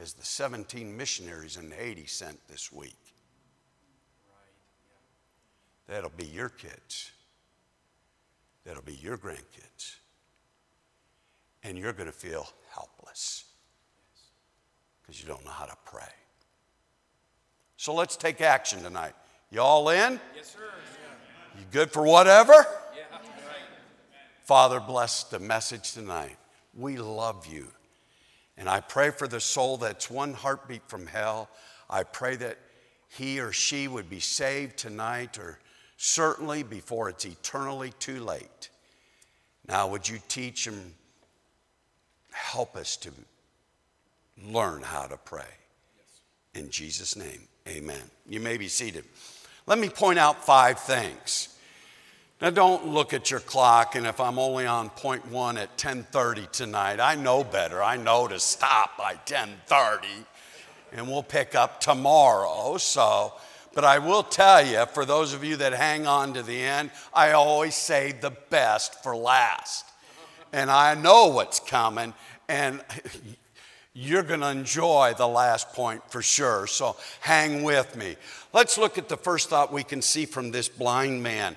As 0.00 0.12
the 0.12 0.24
17 0.24 0.96
missionaries 0.96 1.56
in 1.56 1.70
Haiti 1.70 2.06
sent 2.06 2.38
this 2.48 2.72
week. 2.72 2.96
That'll 5.88 6.12
be 6.16 6.26
your 6.26 6.50
kids. 6.50 7.10
That'll 8.64 8.82
be 8.82 8.94
your 8.94 9.16
grandkids. 9.18 9.96
And 11.64 11.76
you're 11.76 11.94
going 11.94 12.06
to 12.06 12.12
feel 12.12 12.46
helpless 12.70 13.44
because 15.00 15.20
you 15.20 15.26
don't 15.26 15.44
know 15.44 15.50
how 15.50 15.64
to 15.64 15.76
pray. 15.84 16.04
So 17.78 17.94
let's 17.94 18.16
take 18.16 18.40
action 18.40 18.82
tonight. 18.82 19.14
You 19.52 19.60
all 19.60 19.88
in? 19.90 20.18
Yes, 20.34 20.52
sir. 20.52 20.58
You 21.56 21.64
good 21.70 21.92
for 21.92 22.02
whatever? 22.02 22.52
Yeah. 22.52 23.02
Right. 23.12 23.22
Father, 24.42 24.80
bless 24.80 25.22
the 25.22 25.38
message 25.38 25.92
tonight. 25.92 26.36
We 26.76 26.96
love 26.96 27.46
you. 27.46 27.68
And 28.56 28.68
I 28.68 28.80
pray 28.80 29.10
for 29.10 29.28
the 29.28 29.38
soul 29.38 29.76
that's 29.76 30.10
one 30.10 30.32
heartbeat 30.32 30.82
from 30.88 31.06
hell. 31.06 31.48
I 31.88 32.02
pray 32.02 32.34
that 32.36 32.58
he 33.10 33.38
or 33.38 33.52
she 33.52 33.86
would 33.86 34.10
be 34.10 34.18
saved 34.18 34.76
tonight 34.76 35.38
or 35.38 35.60
certainly 35.96 36.64
before 36.64 37.08
it's 37.08 37.26
eternally 37.26 37.92
too 38.00 38.18
late. 38.24 38.70
Now, 39.68 39.86
would 39.86 40.08
you 40.08 40.18
teach 40.26 40.64
them, 40.64 40.94
help 42.32 42.74
us 42.76 42.96
to 42.96 43.12
learn 44.50 44.82
how 44.82 45.06
to 45.06 45.16
pray? 45.16 45.54
In 46.54 46.70
Jesus' 46.70 47.14
name, 47.14 47.42
amen. 47.68 48.02
You 48.28 48.40
may 48.40 48.56
be 48.56 48.68
seated. 48.68 49.04
Let 49.66 49.78
me 49.78 49.88
point 49.88 50.18
out 50.18 50.44
five 50.44 50.78
things. 50.78 51.56
Now 52.40 52.50
don't 52.50 52.86
look 52.86 53.12
at 53.12 53.30
your 53.30 53.40
clock 53.40 53.96
and 53.96 54.06
if 54.06 54.20
I'm 54.20 54.38
only 54.38 54.66
on 54.66 54.90
point 54.90 55.26
one 55.30 55.56
at 55.58 55.76
10:30 55.76 56.50
tonight, 56.52 57.00
I 57.00 57.16
know 57.16 57.42
better. 57.42 57.82
I 57.82 57.96
know 57.96 58.28
to 58.28 58.38
stop 58.38 58.96
by 58.96 59.16
10:30 59.26 60.24
and 60.92 61.08
we'll 61.08 61.22
pick 61.22 61.54
up 61.54 61.80
tomorrow. 61.80 62.76
So, 62.78 63.34
but 63.74 63.84
I 63.84 63.98
will 63.98 64.22
tell 64.22 64.64
you 64.64 64.86
for 64.86 65.04
those 65.04 65.34
of 65.34 65.44
you 65.44 65.56
that 65.56 65.72
hang 65.72 66.06
on 66.06 66.34
to 66.34 66.42
the 66.42 66.60
end, 66.60 66.90
I 67.12 67.32
always 67.32 67.74
say 67.74 68.12
the 68.12 68.30
best 68.30 69.02
for 69.02 69.16
last. 69.16 69.84
And 70.52 70.70
I 70.70 70.94
know 70.94 71.26
what's 71.26 71.60
coming 71.60 72.14
and 72.48 72.82
you're 73.94 74.22
going 74.22 74.40
to 74.40 74.50
enjoy 74.50 75.14
the 75.16 75.26
last 75.26 75.72
point 75.72 76.02
for 76.10 76.22
sure. 76.22 76.66
So 76.66 76.96
hang 77.20 77.62
with 77.62 77.96
me. 77.96 78.16
Let's 78.52 78.78
look 78.78 78.98
at 78.98 79.08
the 79.08 79.16
first 79.16 79.48
thought 79.48 79.72
we 79.72 79.82
can 79.82 80.02
see 80.02 80.26
from 80.26 80.50
this 80.50 80.68
blind 80.68 81.22
man. 81.22 81.56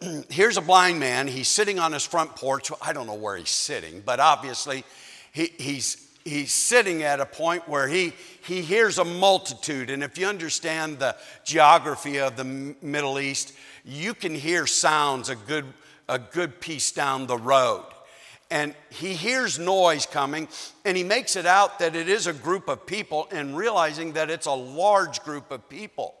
Here's 0.30 0.56
a 0.56 0.62
blind 0.62 1.00
man. 1.00 1.26
He's 1.26 1.48
sitting 1.48 1.78
on 1.78 1.92
his 1.92 2.06
front 2.06 2.34
porch. 2.36 2.70
I 2.80 2.92
don't 2.92 3.06
know 3.06 3.14
where 3.14 3.36
he's 3.36 3.50
sitting, 3.50 4.02
but 4.04 4.20
obviously 4.20 4.84
he, 5.32 5.52
he's, 5.58 6.08
he's 6.24 6.52
sitting 6.52 7.02
at 7.02 7.20
a 7.20 7.26
point 7.26 7.68
where 7.68 7.88
he, 7.88 8.12
he 8.46 8.62
hears 8.62 8.98
a 8.98 9.04
multitude. 9.04 9.90
And 9.90 10.02
if 10.02 10.18
you 10.18 10.26
understand 10.26 10.98
the 10.98 11.16
geography 11.44 12.18
of 12.18 12.36
the 12.36 12.44
Middle 12.44 13.18
East, 13.18 13.52
you 13.84 14.14
can 14.14 14.34
hear 14.34 14.66
sounds 14.66 15.28
a 15.28 15.36
good, 15.36 15.66
a 16.08 16.18
good 16.18 16.60
piece 16.60 16.92
down 16.92 17.26
the 17.26 17.38
road 17.38 17.84
and 18.50 18.74
he 18.90 19.14
hears 19.14 19.58
noise 19.58 20.06
coming 20.06 20.48
and 20.84 20.96
he 20.96 21.04
makes 21.04 21.36
it 21.36 21.46
out 21.46 21.78
that 21.78 21.94
it 21.94 22.08
is 22.08 22.26
a 22.26 22.32
group 22.32 22.68
of 22.68 22.86
people 22.86 23.28
and 23.30 23.56
realizing 23.56 24.12
that 24.14 24.30
it's 24.30 24.46
a 24.46 24.52
large 24.52 25.22
group 25.22 25.50
of 25.50 25.68
people. 25.68 26.14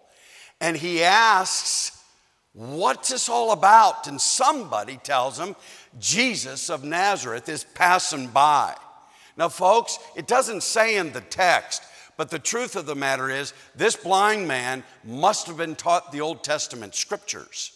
And 0.60 0.76
he 0.76 1.02
asks 1.02 1.98
what's 2.52 3.10
this 3.10 3.28
all 3.28 3.52
about? 3.52 4.06
And 4.06 4.20
somebody 4.20 4.96
tells 4.98 5.38
him 5.38 5.56
jesus 5.98 6.70
of 6.70 6.84
nazareth 6.84 7.48
is 7.48 7.64
passing 7.64 8.28
by. 8.28 8.74
Now 9.36 9.48
folks 9.48 9.98
it 10.16 10.26
doesn't 10.26 10.62
say 10.62 10.96
in 10.96 11.12
the 11.12 11.20
text 11.20 11.82
but 12.16 12.30
the 12.30 12.38
truth 12.38 12.76
of 12.76 12.84
the 12.84 12.94
matter 12.94 13.30
is 13.30 13.54
this 13.74 13.96
blind 13.96 14.46
man 14.46 14.84
must 15.04 15.46
have 15.46 15.56
been 15.56 15.74
taught 15.74 16.12
the 16.12 16.20
old 16.20 16.44
testament 16.44 16.94
scriptures. 16.94 17.72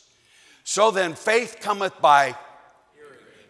So 0.64 0.90
then 0.90 1.14
faith 1.14 1.58
cometh 1.60 1.98
by 2.00 2.36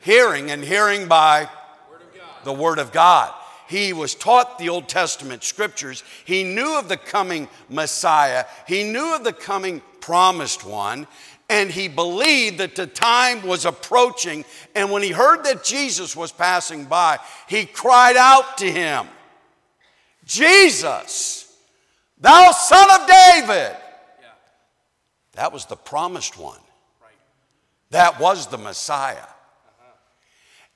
hearing 0.04 0.50
and 0.50 0.62
hearing 0.62 1.08
by 1.08 1.48
Word 1.90 2.00
the 2.44 2.52
Word 2.52 2.78
of 2.78 2.92
God. 2.92 3.34
He 3.66 3.92
was 3.92 4.14
taught 4.14 4.58
the 4.58 4.68
Old 4.68 4.88
Testament 4.88 5.42
scriptures. 5.42 6.04
He 6.24 6.44
knew 6.44 6.78
of 6.78 6.88
the 6.88 6.98
coming 6.98 7.48
Messiah. 7.68 8.44
He 8.68 8.84
knew 8.84 9.16
of 9.16 9.24
the 9.24 9.32
coming 9.32 9.82
promised 10.00 10.64
one. 10.64 11.06
And 11.48 11.70
he 11.70 11.88
believed 11.88 12.58
that 12.58 12.76
the 12.76 12.86
time 12.86 13.46
was 13.46 13.64
approaching. 13.64 14.44
And 14.74 14.90
when 14.90 15.02
he 15.02 15.10
heard 15.10 15.44
that 15.44 15.64
Jesus 15.64 16.14
was 16.14 16.32
passing 16.32 16.84
by, 16.84 17.18
he 17.48 17.64
cried 17.66 18.16
out 18.16 18.58
to 18.58 18.70
him 18.70 19.08
Jesus, 20.24 21.54
thou 22.18 22.50
son 22.50 22.90
of 22.90 23.06
David. 23.06 23.76
Yeah. 23.76 24.28
That 25.32 25.52
was 25.52 25.66
the 25.66 25.76
promised 25.76 26.38
one. 26.38 26.60
Right. 27.02 27.12
That 27.90 28.20
was 28.20 28.46
the 28.46 28.58
Messiah. 28.58 29.26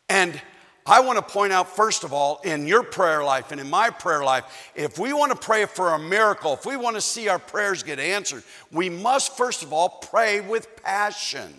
And 0.08 0.40
I 0.86 1.00
want 1.00 1.18
to 1.18 1.22
point 1.22 1.52
out, 1.52 1.76
first 1.76 2.02
of 2.02 2.14
all, 2.14 2.40
in 2.44 2.66
your 2.66 2.82
prayer 2.82 3.22
life 3.22 3.52
and 3.52 3.60
in 3.60 3.68
my 3.68 3.90
prayer 3.90 4.24
life, 4.24 4.72
if 4.74 4.98
we 4.98 5.12
want 5.12 5.32
to 5.32 5.38
pray 5.38 5.66
for 5.66 5.90
a 5.90 5.98
miracle, 5.98 6.54
if 6.54 6.64
we 6.64 6.76
want 6.76 6.96
to 6.96 7.02
see 7.02 7.28
our 7.28 7.38
prayers 7.38 7.82
get 7.82 7.98
answered, 7.98 8.42
we 8.72 8.88
must, 8.88 9.36
first 9.36 9.62
of 9.62 9.72
all, 9.72 9.88
pray 9.88 10.40
with 10.40 10.82
passion. 10.82 11.52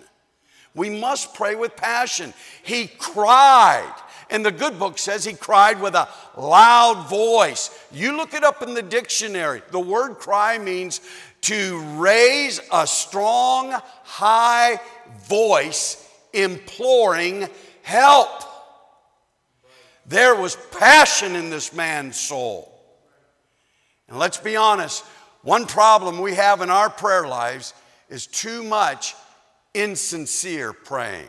We 0.73 0.89
must 0.89 1.35
pray 1.35 1.55
with 1.55 1.75
passion. 1.75 2.33
He 2.63 2.87
cried 2.87 3.93
And 4.29 4.45
the 4.45 4.51
good 4.51 4.77
book 4.77 4.97
says 4.97 5.25
he 5.25 5.33
cried 5.33 5.81
with 5.81 5.95
a 5.95 6.07
loud 6.37 7.09
voice. 7.09 7.71
You 7.91 8.15
look 8.15 8.33
it 8.33 8.43
up 8.43 8.61
in 8.61 8.73
the 8.75 8.81
dictionary. 8.81 9.61
The 9.71 9.79
word 9.79 10.15
cry 10.15 10.59
means 10.59 11.01
to 11.41 11.79
raise 11.95 12.61
a 12.71 12.85
strong, 12.85 13.73
high 14.03 14.79
voice 15.27 16.07
imploring 16.31 17.47
help. 17.83 18.43
There 20.05 20.35
was 20.35 20.57
passion 20.77 21.35
in 21.35 21.49
this 21.49 21.73
man's 21.73 22.19
soul. 22.19 22.73
And 24.07 24.17
let's 24.17 24.37
be 24.37 24.55
honest, 24.55 25.03
one 25.43 25.65
problem 25.65 26.19
we 26.19 26.33
have 26.33 26.61
in 26.61 26.69
our 26.69 26.89
prayer 26.89 27.27
lives 27.27 27.73
is 28.09 28.25
too 28.25 28.63
much 28.63 29.15
insincere 29.73 30.73
praying. 30.73 31.27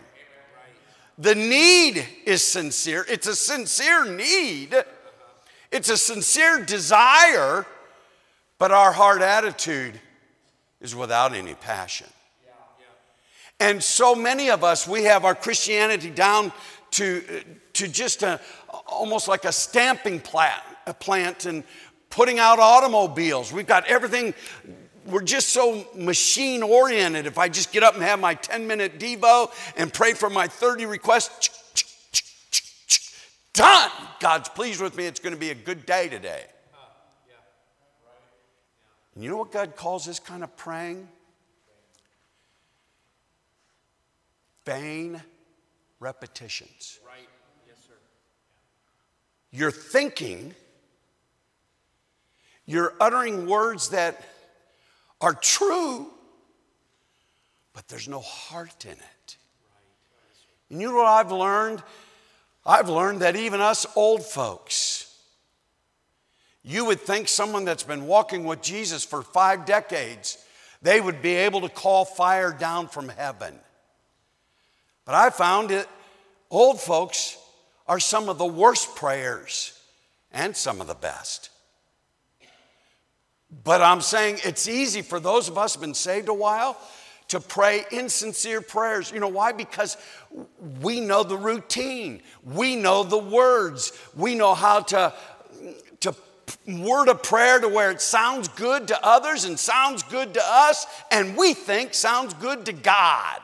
The 1.18 1.34
need 1.34 2.06
is 2.24 2.42
sincere, 2.42 3.04
it's 3.06 3.26
a 3.26 3.36
sincere 3.36 4.06
need, 4.06 4.74
it's 5.70 5.90
a 5.90 5.98
sincere 5.98 6.64
desire, 6.64 7.66
but 8.58 8.70
our 8.70 8.92
heart 8.92 9.20
attitude 9.20 10.00
is 10.80 10.96
without 10.96 11.34
any 11.34 11.54
passion. 11.54 12.06
And 13.60 13.82
so 13.82 14.14
many 14.14 14.50
of 14.50 14.64
us, 14.64 14.88
we 14.88 15.04
have 15.04 15.26
our 15.26 15.34
Christianity 15.34 16.10
down 16.10 16.50
to, 16.92 17.22
to 17.74 17.86
just 17.86 18.22
a, 18.22 18.40
almost 18.86 19.28
like 19.28 19.44
a 19.44 19.52
stamping 19.52 20.18
plant, 20.18 20.62
a 20.86 20.94
plant 20.94 21.44
and 21.44 21.62
putting 22.08 22.38
out 22.38 22.58
automobiles. 22.58 23.52
We've 23.52 23.66
got 23.66 23.86
everything, 23.86 24.32
we're 25.06 25.22
just 25.22 25.50
so 25.50 25.86
machine 25.94 26.62
oriented. 26.62 27.26
If 27.26 27.36
I 27.36 27.48
just 27.48 27.70
get 27.70 27.82
up 27.82 27.94
and 27.94 28.02
have 28.02 28.18
my 28.18 28.34
10 28.34 28.66
minute 28.66 28.98
Devo 28.98 29.52
and 29.76 29.92
pray 29.92 30.14
for 30.14 30.30
my 30.30 30.48
30 30.48 30.86
requests, 30.86 31.50
done. 33.52 33.90
God's 34.20 34.48
pleased 34.48 34.80
with 34.80 34.96
me. 34.96 35.04
It's 35.04 35.20
going 35.20 35.34
to 35.34 35.40
be 35.40 35.50
a 35.50 35.54
good 35.54 35.84
day 35.84 36.08
today. 36.08 36.44
And 39.14 39.24
you 39.24 39.30
know 39.30 39.36
what 39.36 39.52
God 39.52 39.76
calls 39.76 40.06
this 40.06 40.18
kind 40.18 40.42
of 40.42 40.56
praying? 40.56 41.08
Vain 44.70 45.20
repetitions. 45.98 47.00
Right. 47.04 47.28
Yes, 47.66 47.78
sir. 47.88 47.94
You're 49.50 49.72
thinking, 49.72 50.54
you're 52.66 52.94
uttering 53.00 53.48
words 53.48 53.88
that 53.88 54.22
are 55.20 55.34
true, 55.34 56.06
but 57.72 57.88
there's 57.88 58.06
no 58.06 58.20
heart 58.20 58.84
in 58.84 58.92
it. 58.92 59.36
And 60.70 60.80
you 60.80 60.90
know 60.90 60.98
what 60.98 61.06
I've 61.06 61.32
learned? 61.32 61.82
I've 62.64 62.88
learned 62.88 63.22
that 63.22 63.34
even 63.34 63.60
us 63.60 63.86
old 63.96 64.24
folks, 64.24 65.12
you 66.62 66.84
would 66.84 67.00
think 67.00 67.26
someone 67.26 67.64
that's 67.64 67.82
been 67.82 68.06
walking 68.06 68.44
with 68.44 68.62
Jesus 68.62 69.04
for 69.04 69.22
five 69.22 69.66
decades, 69.66 70.38
they 70.80 71.00
would 71.00 71.22
be 71.22 71.32
able 71.32 71.62
to 71.62 71.68
call 71.68 72.04
fire 72.04 72.52
down 72.52 72.86
from 72.86 73.08
heaven. 73.08 73.58
But 75.10 75.16
I 75.16 75.30
found 75.30 75.72
it, 75.72 75.88
old 76.52 76.80
folks 76.80 77.36
are 77.88 77.98
some 77.98 78.28
of 78.28 78.38
the 78.38 78.46
worst 78.46 78.94
prayers 78.94 79.76
and 80.30 80.56
some 80.56 80.80
of 80.80 80.86
the 80.86 80.94
best. 80.94 81.50
But 83.64 83.82
I'm 83.82 84.02
saying 84.02 84.38
it's 84.44 84.68
easy 84.68 85.02
for 85.02 85.18
those 85.18 85.48
of 85.48 85.58
us 85.58 85.74
who've 85.74 85.80
been 85.80 85.94
saved 85.94 86.28
a 86.28 86.32
while 86.32 86.78
to 87.26 87.40
pray 87.40 87.86
insincere 87.90 88.60
prayers. 88.60 89.10
You 89.10 89.18
know 89.18 89.26
why? 89.26 89.50
Because 89.50 89.96
we 90.80 91.00
know 91.00 91.24
the 91.24 91.36
routine, 91.36 92.22
we 92.44 92.76
know 92.76 93.02
the 93.02 93.18
words, 93.18 93.92
we 94.14 94.36
know 94.36 94.54
how 94.54 94.78
to, 94.78 95.12
to 95.98 96.14
word 96.68 97.08
a 97.08 97.16
prayer 97.16 97.58
to 97.58 97.68
where 97.68 97.90
it 97.90 98.00
sounds 98.00 98.46
good 98.46 98.86
to 98.86 99.04
others 99.04 99.44
and 99.44 99.58
sounds 99.58 100.04
good 100.04 100.34
to 100.34 100.40
us, 100.44 100.86
and 101.10 101.36
we 101.36 101.52
think 101.52 101.94
sounds 101.94 102.32
good 102.34 102.64
to 102.66 102.72
God. 102.72 103.40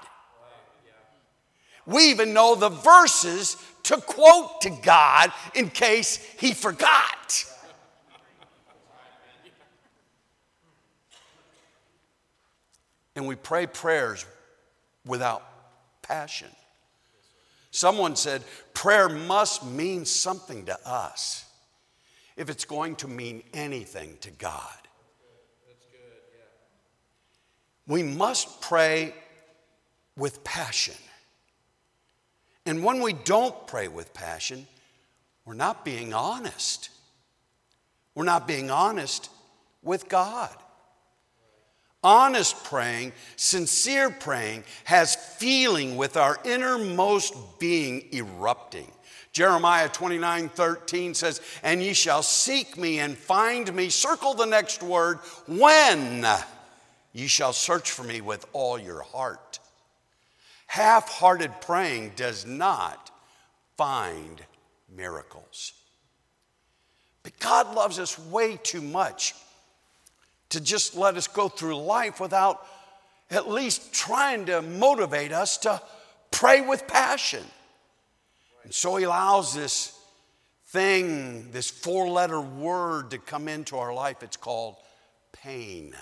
We 1.87 2.11
even 2.11 2.35
know 2.35 2.55
the 2.55 2.69
verses 2.69 3.57
to 3.85 3.99
quote 3.99 4.61
to 4.63 4.71
God 4.71 5.33
in 5.55 5.71
case 5.71 6.17
he 6.39 6.53
forgot. 6.53 7.45
And 13.15 13.27
we 13.27 13.37
pray 13.37 13.67
prayers 13.67 14.27
without 15.07 15.43
passion. 16.03 16.49
Someone 17.71 18.17
said, 18.17 18.43
prayer 18.75 19.09
must 19.09 19.65
mean 19.65 20.05
something 20.05 20.67
to 20.67 20.89
us 20.89 21.45
if 22.37 22.51
it's 22.51 22.65
going 22.65 22.97
to 22.97 23.09
mean 23.09 23.43
anything 23.55 24.17
to 24.21 24.31
God. 24.31 24.77
We 27.87 28.03
must 28.03 28.61
pray 28.61 29.15
with 30.17 30.43
passion. 30.43 30.95
And 32.67 32.83
when 32.83 33.01
we 33.01 33.13
don't 33.13 33.67
pray 33.69 33.87
with 33.89 34.13
passion, 34.13 34.67
we're 35.45 35.55
not 35.55 35.85
being 35.85 36.13
honest. 36.13 36.91
We're 38.15 38.25
not 38.25 38.49
being 38.49 38.71
honest 38.71 39.31
with 39.83 40.09
God. 40.09 40.51
Honest 42.03 42.63
praying, 42.65 43.13
sincere 43.37 44.11
praying, 44.11 44.65
has 44.85 45.15
feeling 45.15 45.97
with 45.97 46.17
our 46.17 46.39
innermost 46.45 47.35
being 47.59 48.09
erupting. 48.13 48.91
Jeremiah 49.33 49.89
29 49.89 50.49
13 50.49 51.15
says, 51.15 51.41
And 51.63 51.83
ye 51.83 51.93
shall 51.93 52.23
seek 52.23 52.77
me 52.79 53.01
and 53.01 53.17
find 53.17 53.73
me. 53.75 53.91
Circle 53.91 54.35
the 54.35 54.47
next 54.47 54.83
word, 54.83 55.19
when 55.47 56.27
ye 57.13 57.27
shall 57.27 57.53
search 57.53 57.91
for 57.91 58.03
me 58.03 58.21
with 58.21 58.47
all 58.53 58.79
your 58.79 59.03
heart. 59.03 59.59
Half 60.67 61.09
hearted 61.09 61.53
praying 61.61 62.13
does 62.17 62.45
not 62.45 63.11
find 63.77 64.43
miracles. 64.95 65.73
But 67.23 67.39
God 67.39 67.75
loves 67.75 67.99
us 67.99 68.19
way 68.19 68.59
too 68.63 68.83
much 68.83 69.35
to 70.51 70.61
just 70.61 70.97
let 70.97 71.17
us 71.17 71.27
go 71.27 71.49
through 71.49 71.77
life 71.77 72.21
without 72.21 72.67
at 73.31 73.49
least 73.49 73.93
trying 73.93 74.47
to 74.47 74.63
motivate 74.63 75.33
us 75.33 75.59
to 75.59 75.83
pray 76.31 76.61
with 76.61 76.87
passion. 76.87 77.43
And 78.63 78.73
so 78.73 78.97
He 78.97 79.05
allows 79.05 79.55
this 79.55 79.99
thing, 80.67 81.51
this 81.51 81.71
four 81.71 82.09
letter 82.09 82.41
word 82.41 83.11
to 83.11 83.19
come 83.19 83.49
into 83.49 83.77
our 83.77 83.93
life. 83.93 84.23
It's 84.23 84.37
called 84.37 84.77
pain. 85.33 85.95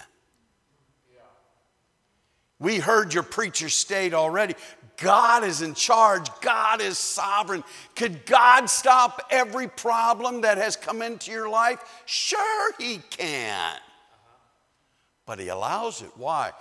We 2.65 2.79
heard 2.79 3.13
your 3.13 3.23
preacher 3.23 3.69
state 3.69 4.15
already. 4.15 4.55
God 4.97 5.45
is 5.45 5.61
in 5.61 5.75
charge. 5.75 6.27
God 6.41 6.81
is 6.81 6.97
sovereign. 6.97 7.63
Could 7.95 8.25
God 8.25 8.71
stop 8.71 9.27
every 9.31 9.69
problem 9.69 10.41
that 10.41 10.57
has 10.57 10.75
come 10.75 11.03
into 11.03 11.31
your 11.31 11.47
life? 11.47 11.79
Sure, 12.07 12.73
He 12.79 13.01
can. 13.11 13.77
But 15.27 15.41
He 15.41 15.49
allows 15.49 16.01
it. 16.01 16.11
Why? 16.17 16.53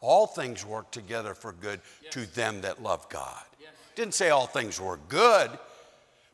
All 0.00 0.26
things 0.26 0.66
work 0.66 0.90
together 0.90 1.32
for 1.32 1.52
good 1.52 1.80
yes. 2.02 2.12
to 2.14 2.34
them 2.34 2.62
that 2.62 2.82
love 2.82 3.08
God. 3.08 3.44
Yes. 3.60 3.70
Didn't 3.94 4.14
say 4.14 4.30
all 4.30 4.48
things 4.48 4.80
were 4.80 4.98
good, 5.08 5.48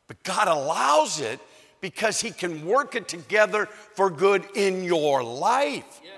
but 0.07 0.23
God 0.23 0.49
allows 0.49 1.21
it 1.21 1.39
because 1.83 2.19
He 2.19 2.31
can 2.31 2.65
work 2.65 2.95
it 2.95 3.09
together 3.09 3.67
for 3.67 4.09
good 4.09 4.43
in 4.55 4.85
your 4.85 5.23
life. 5.23 6.01
Yes. 6.03 6.15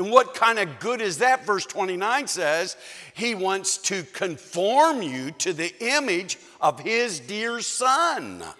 And 0.00 0.10
what 0.10 0.32
kind 0.32 0.58
of 0.58 0.78
good 0.78 1.02
is 1.02 1.18
that? 1.18 1.44
Verse 1.44 1.66
29 1.66 2.26
says, 2.26 2.74
He 3.12 3.34
wants 3.34 3.76
to 3.76 4.02
conform 4.02 5.02
you 5.02 5.30
to 5.32 5.52
the 5.52 5.74
image 5.84 6.38
of 6.58 6.80
His 6.80 7.20
dear 7.20 7.60
Son. 7.60 8.38
Yes, 8.38 8.56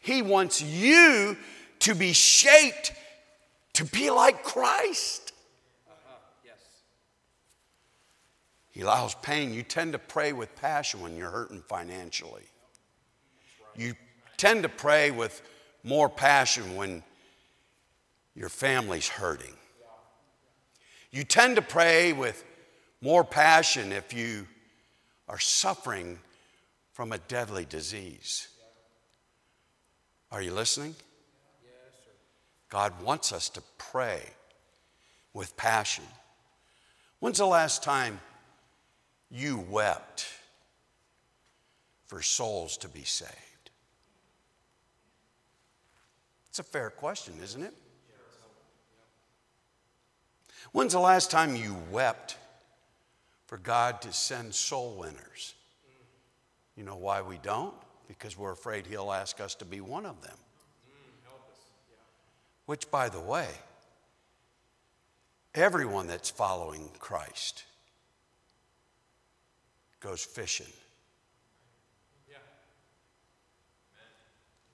he 0.00 0.22
wants 0.22 0.60
you 0.60 1.36
to 1.78 1.94
be 1.94 2.12
shaped 2.12 2.94
to 3.74 3.84
be 3.84 4.10
like 4.10 4.42
Christ. 4.42 5.32
Uh-huh. 5.88 6.16
Yes. 6.44 6.58
He 8.72 8.80
allows 8.80 9.14
pain. 9.14 9.54
You 9.54 9.62
tend 9.62 9.92
to 9.92 10.00
pray 10.00 10.32
with 10.32 10.56
passion 10.56 11.00
when 11.00 11.16
you're 11.16 11.30
hurting 11.30 11.62
financially. 11.62 12.42
Right. 12.42 13.86
You 13.86 13.94
tend 14.36 14.64
to 14.64 14.68
pray 14.68 15.12
with 15.12 15.42
more 15.84 16.08
passion 16.08 16.74
when 16.74 17.04
your 18.34 18.48
family's 18.48 19.08
hurting. 19.08 19.54
You 21.14 21.22
tend 21.22 21.54
to 21.54 21.62
pray 21.62 22.12
with 22.12 22.44
more 23.00 23.22
passion 23.22 23.92
if 23.92 24.12
you 24.12 24.48
are 25.28 25.38
suffering 25.38 26.18
from 26.92 27.12
a 27.12 27.18
deadly 27.18 27.64
disease. 27.64 28.48
Are 30.32 30.42
you 30.42 30.52
listening? 30.52 30.96
God 32.68 33.00
wants 33.00 33.32
us 33.32 33.48
to 33.50 33.62
pray 33.78 34.22
with 35.32 35.56
passion. 35.56 36.02
When's 37.20 37.38
the 37.38 37.46
last 37.46 37.84
time 37.84 38.18
you 39.30 39.64
wept 39.70 40.26
for 42.06 42.22
souls 42.22 42.76
to 42.78 42.88
be 42.88 43.04
saved? 43.04 43.70
It's 46.48 46.58
a 46.58 46.64
fair 46.64 46.90
question, 46.90 47.34
isn't 47.40 47.62
it? 47.62 47.74
When's 50.74 50.92
the 50.92 50.98
last 50.98 51.30
time 51.30 51.54
you 51.54 51.76
wept 51.92 52.36
for 53.46 53.58
God 53.58 54.02
to 54.02 54.12
send 54.12 54.52
soul 54.52 54.96
winners? 54.98 55.54
You 56.76 56.82
know 56.82 56.96
why 56.96 57.22
we 57.22 57.38
don't? 57.38 57.76
Because 58.08 58.36
we're 58.36 58.50
afraid 58.50 58.84
He'll 58.84 59.12
ask 59.12 59.40
us 59.40 59.54
to 59.54 59.64
be 59.64 59.80
one 59.80 60.04
of 60.04 60.20
them. 60.20 60.36
Which, 62.66 62.90
by 62.90 63.08
the 63.08 63.20
way, 63.20 63.46
everyone 65.54 66.08
that's 66.08 66.28
following 66.28 66.90
Christ 66.98 67.62
goes 70.00 70.24
fishing. 70.24 70.66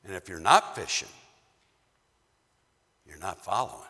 And 0.04 0.14
if 0.14 0.30
you're 0.30 0.40
not 0.40 0.74
fishing, 0.74 1.10
you're 3.06 3.18
not 3.18 3.44
following. 3.44 3.89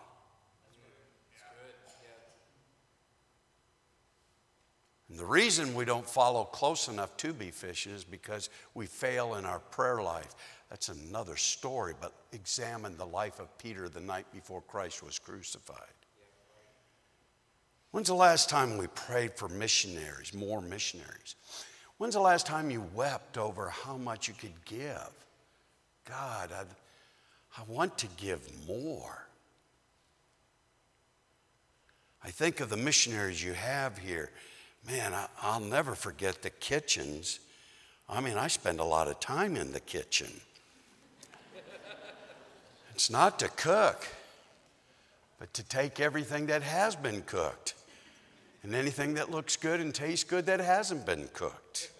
The 5.20 5.26
reason 5.26 5.74
we 5.74 5.85
don't 5.85 6.09
follow 6.09 6.44
close 6.44 6.88
enough 6.88 7.14
to 7.18 7.35
be 7.35 7.50
fishing 7.50 7.92
is 7.92 8.04
because 8.04 8.48
we 8.72 8.87
fail 8.87 9.35
in 9.35 9.44
our 9.44 9.59
prayer 9.59 10.00
life. 10.00 10.35
That's 10.70 10.88
another 10.88 11.37
story, 11.37 11.92
but 12.00 12.14
examine 12.33 12.96
the 12.96 13.04
life 13.04 13.38
of 13.38 13.59
Peter 13.59 13.90
the 13.90 14.00
night 14.00 14.24
before 14.33 14.62
Christ 14.62 15.02
was 15.02 15.18
crucified. 15.18 15.76
When's 17.90 18.06
the 18.06 18.14
last 18.14 18.48
time 18.48 18.78
we 18.78 18.87
prayed 18.87 19.35
for 19.35 19.50
missionaries, 19.50 20.33
more 20.33 20.62
missionaries? 20.62 21.35
When's 21.98 22.14
the 22.14 22.20
last 22.20 22.46
time 22.46 22.70
you 22.70 22.83
wept 22.94 23.37
over 23.37 23.68
how 23.68 23.98
much 23.98 24.26
you 24.26 24.33
could 24.33 24.64
give? 24.64 25.11
God, 26.09 26.50
I, 26.50 26.62
I 27.61 27.64
want 27.68 27.98
to 27.98 28.06
give 28.16 28.40
more. 28.66 29.26
I 32.24 32.30
think 32.30 32.61
of 32.61 32.70
the 32.70 32.78
missionaries 32.78 33.44
you 33.44 33.52
have 33.52 33.98
here. 33.98 34.30
Man, 34.86 35.12
I, 35.12 35.26
I'll 35.42 35.60
never 35.60 35.94
forget 35.94 36.42
the 36.42 36.50
kitchens. 36.50 37.40
I 38.08 38.20
mean, 38.20 38.36
I 38.36 38.48
spend 38.48 38.80
a 38.80 38.84
lot 38.84 39.08
of 39.08 39.20
time 39.20 39.56
in 39.56 39.72
the 39.72 39.80
kitchen. 39.80 40.28
It's 42.94 43.10
not 43.10 43.38
to 43.38 43.48
cook, 43.48 44.06
but 45.38 45.52
to 45.54 45.62
take 45.62 46.00
everything 46.00 46.46
that 46.46 46.62
has 46.62 46.96
been 46.96 47.22
cooked 47.22 47.74
and 48.62 48.74
anything 48.74 49.14
that 49.14 49.30
looks 49.30 49.56
good 49.56 49.80
and 49.80 49.94
tastes 49.94 50.24
good 50.24 50.46
that 50.46 50.60
hasn't 50.60 51.06
been 51.06 51.28
cooked. 51.32 51.90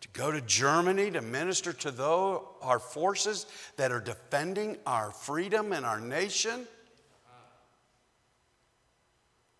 To 0.00 0.08
go 0.14 0.32
to 0.32 0.40
Germany 0.40 1.10
to 1.10 1.20
minister 1.20 1.72
to 1.74 1.90
those, 1.90 2.42
our 2.62 2.78
forces 2.78 3.46
that 3.76 3.92
are 3.92 4.00
defending 4.00 4.78
our 4.86 5.10
freedom 5.10 5.72
and 5.72 5.84
our 5.84 6.00
nation. 6.00 6.66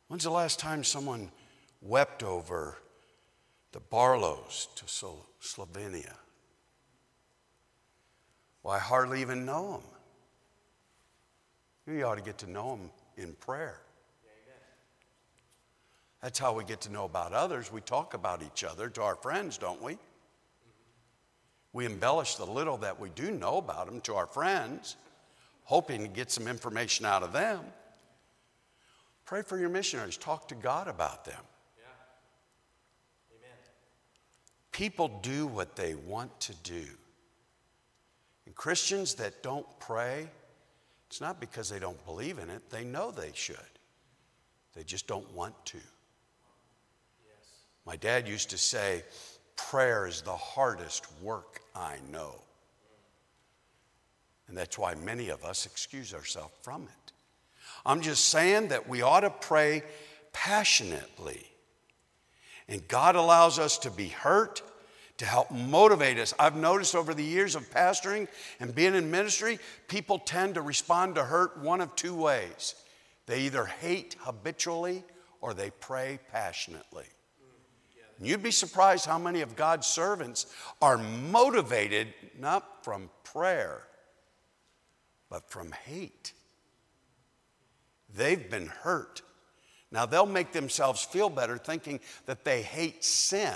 When's 0.08 0.24
the 0.24 0.30
last 0.30 0.58
time 0.58 0.84
someone 0.84 1.30
wept 1.82 2.22
over 2.22 2.78
the 3.72 3.80
Barlows 3.80 4.68
to 4.76 4.84
Slovenia? 4.84 6.14
Well, 8.62 8.74
I 8.74 8.78
hardly 8.78 9.20
even 9.20 9.44
know 9.44 9.82
them. 11.86 11.96
You 11.96 12.04
ought 12.04 12.14
to 12.14 12.22
get 12.22 12.38
to 12.38 12.50
know 12.50 12.76
them 12.76 12.90
in 13.16 13.34
prayer. 13.34 13.80
That's 16.22 16.38
how 16.38 16.54
we 16.54 16.62
get 16.62 16.80
to 16.82 16.92
know 16.92 17.04
about 17.04 17.32
others. 17.32 17.72
We 17.72 17.80
talk 17.80 18.14
about 18.14 18.42
each 18.42 18.62
other 18.62 18.88
to 18.90 19.02
our 19.02 19.16
friends, 19.16 19.58
don't 19.58 19.82
we? 19.82 19.98
We 21.72 21.84
embellish 21.84 22.36
the 22.36 22.44
little 22.44 22.76
that 22.78 23.00
we 23.00 23.10
do 23.10 23.32
know 23.32 23.56
about 23.56 23.86
them 23.86 24.00
to 24.02 24.14
our 24.14 24.26
friends, 24.26 24.96
hoping 25.64 26.02
to 26.02 26.08
get 26.08 26.30
some 26.30 26.46
information 26.46 27.06
out 27.06 27.24
of 27.24 27.32
them. 27.32 27.60
Pray 29.24 29.42
for 29.42 29.58
your 29.58 29.70
missionaries. 29.70 30.16
Talk 30.16 30.46
to 30.48 30.54
God 30.54 30.86
about 30.86 31.24
them. 31.24 31.40
Yeah. 31.78 31.86
Amen. 33.38 33.58
People 34.72 35.20
do 35.22 35.46
what 35.46 35.76
they 35.76 35.94
want 35.94 36.38
to 36.40 36.54
do. 36.62 36.84
And 38.46 38.54
Christians 38.54 39.14
that 39.14 39.42
don't 39.42 39.66
pray, 39.78 40.28
it's 41.06 41.20
not 41.20 41.40
because 41.40 41.68
they 41.68 41.78
don't 41.78 42.02
believe 42.04 42.38
in 42.38 42.50
it, 42.50 42.70
they 42.70 42.84
know 42.84 43.10
they 43.10 43.30
should. 43.34 43.56
They 44.74 44.82
just 44.82 45.06
don't 45.06 45.30
want 45.32 45.54
to. 45.66 45.78
My 47.84 47.96
dad 47.96 48.26
used 48.26 48.50
to 48.50 48.58
say, 48.58 49.04
prayer 49.56 50.06
is 50.06 50.22
the 50.22 50.36
hardest 50.36 51.06
work 51.20 51.60
I 51.74 51.96
know. 52.10 52.40
And 54.48 54.56
that's 54.56 54.78
why 54.78 54.94
many 54.94 55.28
of 55.28 55.44
us 55.44 55.66
excuse 55.66 56.14
ourselves 56.14 56.54
from 56.62 56.82
it. 56.82 57.12
I'm 57.84 58.00
just 58.00 58.28
saying 58.28 58.68
that 58.68 58.88
we 58.88 59.02
ought 59.02 59.20
to 59.20 59.30
pray 59.30 59.82
passionately. 60.32 61.51
And 62.68 62.86
God 62.88 63.16
allows 63.16 63.58
us 63.58 63.78
to 63.78 63.90
be 63.90 64.08
hurt 64.08 64.62
to 65.18 65.24
help 65.26 65.50
motivate 65.50 66.18
us. 66.18 66.34
I've 66.38 66.56
noticed 66.56 66.94
over 66.94 67.14
the 67.14 67.24
years 67.24 67.54
of 67.54 67.70
pastoring 67.70 68.28
and 68.60 68.74
being 68.74 68.94
in 68.94 69.10
ministry, 69.10 69.58
people 69.88 70.18
tend 70.18 70.54
to 70.54 70.62
respond 70.62 71.14
to 71.14 71.24
hurt 71.24 71.58
one 71.58 71.80
of 71.80 71.94
two 71.94 72.14
ways. 72.14 72.74
They 73.26 73.42
either 73.42 73.66
hate 73.66 74.16
habitually 74.20 75.04
or 75.40 75.54
they 75.54 75.70
pray 75.70 76.18
passionately. 76.32 77.04
You'd 78.20 78.42
be 78.42 78.52
surprised 78.52 79.06
how 79.06 79.18
many 79.18 79.40
of 79.40 79.56
God's 79.56 79.86
servants 79.86 80.46
are 80.80 80.98
motivated 80.98 82.08
not 82.38 82.84
from 82.84 83.10
prayer, 83.24 83.82
but 85.28 85.50
from 85.50 85.72
hate. 85.72 86.32
They've 88.14 88.50
been 88.50 88.66
hurt. 88.66 89.22
Now 89.92 90.06
they'll 90.06 90.26
make 90.26 90.52
themselves 90.52 91.04
feel 91.04 91.28
better 91.28 91.58
thinking 91.58 92.00
that 92.26 92.44
they 92.44 92.62
hate 92.62 93.04
sin. 93.04 93.54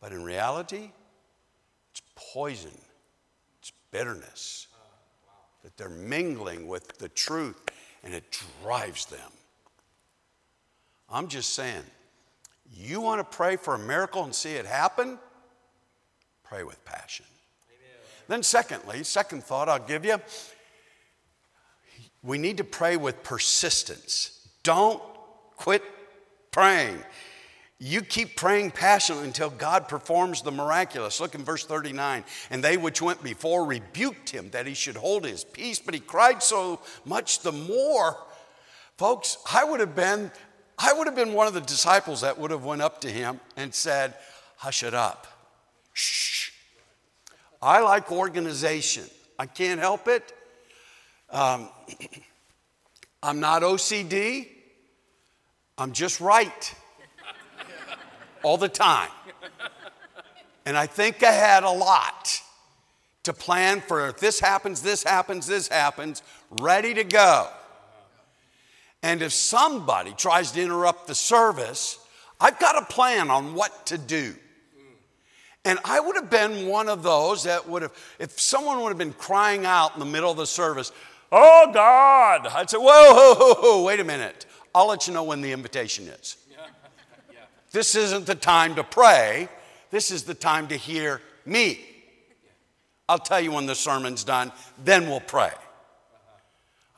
But 0.00 0.12
in 0.12 0.24
reality, 0.24 0.90
it's 1.90 2.02
poison, 2.14 2.76
it's 3.60 3.72
bitterness 3.90 4.66
that 5.62 5.76
they're 5.76 5.88
mingling 5.88 6.66
with 6.66 6.98
the 6.98 7.08
truth 7.08 7.60
and 8.02 8.12
it 8.12 8.24
drives 8.62 9.06
them. 9.06 9.30
I'm 11.10 11.28
just 11.28 11.54
saying, 11.54 11.82
you 12.76 13.00
want 13.00 13.18
to 13.18 13.36
pray 13.36 13.56
for 13.56 13.74
a 13.74 13.78
miracle 13.78 14.24
and 14.24 14.34
see 14.34 14.52
it 14.52 14.66
happen? 14.66 15.18
Pray 16.44 16.64
with 16.64 16.84
passion. 16.84 17.24
Amen. 17.68 17.96
Then, 18.28 18.42
secondly, 18.42 19.04
second 19.04 19.42
thought 19.42 19.68
I'll 19.68 19.78
give 19.78 20.04
you 20.04 20.18
we 22.22 22.38
need 22.38 22.56
to 22.56 22.64
pray 22.64 22.96
with 22.96 23.22
persistence. 23.22 24.48
Don't 24.62 25.02
quit 25.56 25.82
praying. 26.50 26.98
You 27.80 28.02
keep 28.02 28.34
praying 28.34 28.72
passionately 28.72 29.26
until 29.26 29.50
God 29.50 29.86
performs 29.86 30.42
the 30.42 30.50
miraculous. 30.50 31.20
Look 31.20 31.36
in 31.36 31.44
verse 31.44 31.64
39. 31.64 32.24
And 32.50 32.62
they 32.62 32.76
which 32.76 33.00
went 33.00 33.22
before 33.22 33.64
rebuked 33.64 34.30
him 34.30 34.50
that 34.50 34.66
he 34.66 34.74
should 34.74 34.96
hold 34.96 35.24
his 35.24 35.44
peace, 35.44 35.78
but 35.78 35.94
he 35.94 36.00
cried 36.00 36.42
so 36.42 36.80
much 37.04 37.40
the 37.40 37.52
more. 37.52 38.16
Folks, 38.96 39.38
I 39.52 39.62
would 39.62 39.78
have 39.78 39.94
been 39.94 40.32
I 40.80 40.92
would 40.92 41.08
have 41.08 41.16
been 41.16 41.32
one 41.32 41.48
of 41.48 41.54
the 41.54 41.60
disciples 41.60 42.20
that 42.20 42.38
would 42.38 42.52
have 42.52 42.64
went 42.64 42.82
up 42.82 43.00
to 43.00 43.10
him 43.10 43.40
and 43.56 43.74
said, 43.74 44.14
"Hush 44.58 44.84
it 44.84 44.94
up. 44.94 45.26
Shh." 45.92 46.52
I 47.60 47.80
like 47.80 48.12
organization. 48.12 49.10
I 49.38 49.46
can't 49.46 49.80
help 49.80 50.06
it. 50.06 50.32
Um, 51.30 51.68
I'm 53.22 53.40
not 53.40 53.62
OCD. 53.62 54.48
I'm 55.76 55.92
just 55.92 56.20
right 56.20 56.74
all 58.42 58.56
the 58.56 58.68
time. 58.68 59.10
And 60.66 60.76
I 60.76 60.86
think 60.86 61.22
I 61.22 61.32
had 61.32 61.64
a 61.64 61.70
lot 61.70 62.42
to 63.24 63.32
plan 63.32 63.80
for 63.80 64.08
if 64.08 64.18
this 64.18 64.40
happens, 64.40 64.82
this 64.82 65.02
happens, 65.02 65.46
this 65.46 65.68
happens, 65.68 66.22
ready 66.50 66.94
to 66.94 67.04
go. 67.04 67.48
And 69.02 69.22
if 69.22 69.32
somebody 69.32 70.12
tries 70.12 70.52
to 70.52 70.62
interrupt 70.62 71.06
the 71.06 71.14
service, 71.14 71.98
I've 72.40 72.58
got 72.58 72.82
a 72.82 72.86
plan 72.86 73.30
on 73.30 73.54
what 73.54 73.86
to 73.86 73.98
do. 73.98 74.34
And 75.64 75.78
I 75.84 76.00
would 76.00 76.16
have 76.16 76.30
been 76.30 76.66
one 76.66 76.88
of 76.88 77.02
those 77.02 77.44
that 77.44 77.68
would 77.68 77.82
have, 77.82 77.92
if 78.18 78.40
someone 78.40 78.80
would 78.80 78.88
have 78.88 78.98
been 78.98 79.12
crying 79.12 79.66
out 79.66 79.94
in 79.94 80.00
the 80.00 80.06
middle 80.06 80.30
of 80.30 80.36
the 80.36 80.46
service, 80.46 80.92
Oh 81.30 81.70
God, 81.72 82.46
I'd 82.46 82.70
say, 82.70 82.78
Whoa, 82.78 82.84
whoa, 82.86 83.34
whoa, 83.34 83.54
whoa 83.54 83.84
wait 83.84 84.00
a 84.00 84.04
minute. 84.04 84.46
I'll 84.74 84.88
let 84.88 85.06
you 85.06 85.14
know 85.14 85.24
when 85.24 85.40
the 85.40 85.52
invitation 85.52 86.08
is. 86.08 86.36
This 87.70 87.94
isn't 87.94 88.24
the 88.24 88.34
time 88.34 88.76
to 88.76 88.84
pray, 88.84 89.48
this 89.90 90.10
is 90.10 90.22
the 90.22 90.34
time 90.34 90.68
to 90.68 90.76
hear 90.76 91.20
me. 91.44 91.80
I'll 93.10 93.18
tell 93.18 93.40
you 93.40 93.52
when 93.52 93.66
the 93.66 93.74
sermon's 93.74 94.24
done, 94.24 94.52
then 94.84 95.08
we'll 95.08 95.20
pray. 95.20 95.50
Uh-huh. 95.52 96.32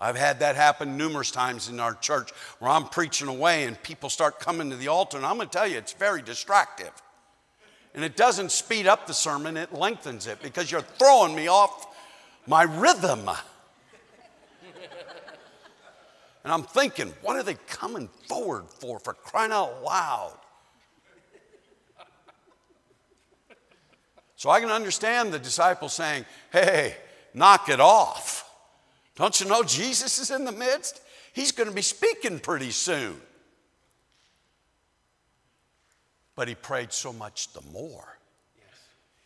I've 0.01 0.17
had 0.17 0.41
that 0.41 0.57
happen 0.57 0.97
numerous 0.97 1.31
times 1.31 1.69
in 1.69 1.81
our 1.81 1.95
church 1.95 2.31
where 2.59 2.71
I'm 2.71 2.85
preaching 2.85 3.29
away 3.29 3.65
and 3.65 3.81
people 3.83 4.11
start 4.11 4.41
coming 4.41 4.71
to 4.71 4.77
the 4.77 4.89
altar, 4.89 5.17
and 5.17 5.27
I'm 5.27 5.37
going 5.37 5.49
to 5.49 5.57
tell 5.57 5.69
you, 5.69 5.79
it's 5.79 5.93
very 5.93 6.23
distractive. 6.23 6.91
And 7.95 8.05
it 8.05 8.17
doesn't 8.17 8.53
speed 8.53 8.87
up 8.87 9.07
the 9.07 9.15
sermon, 9.15 9.57
it 9.57 9.73
lengthens 9.73 10.27
it 10.27 10.43
because 10.43 10.71
you're 10.71 10.81
throwing 10.81 11.35
me 11.35 11.49
off 11.49 11.87
my 12.47 12.63
rhythm. 12.63 13.29
And 16.43 16.53
I'm 16.53 16.63
thinking, 16.63 17.13
what 17.23 17.37
are 17.37 17.43
they 17.43 17.57
coming 17.69 18.09
forward 18.29 18.65
for, 18.69 18.99
for 18.99 19.13
crying 19.13 19.53
out 19.53 19.83
loud? 19.83 20.39
So 24.37 24.49
I 24.49 24.61
can 24.61 24.71
understand 24.71 25.33
the 25.33 25.39
disciples 25.39 25.93
saying, 25.93 26.25
hey, 26.51 26.97
knock 27.35 27.69
it 27.69 27.79
off. 27.79 28.51
Don't 29.17 29.39
you 29.39 29.47
know 29.47 29.63
Jesus 29.63 30.19
is 30.19 30.31
in 30.31 30.47
the 30.47 30.53
midst? 30.53 31.03
He's 31.35 31.53
going 31.53 31.69
to 31.69 31.75
be 31.75 31.83
speaking 31.83 32.39
pretty 32.39 32.71
soon. 32.71 33.21
But 36.35 36.49
he 36.49 36.55
prayed 36.55 36.91
so 36.91 37.13
much 37.13 37.53
the 37.53 37.61
more. 37.71 38.17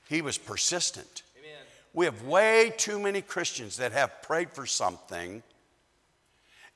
He 0.09 0.21
was 0.21 0.37
persistent. 0.37 1.23
Amen. 1.39 1.61
We 1.93 2.07
have 2.07 2.23
way 2.23 2.73
too 2.77 2.99
many 2.99 3.23
Christians 3.23 3.77
that 3.77 3.93
have 3.93 4.21
prayed 4.23 4.51
for 4.51 4.67
something 4.67 5.45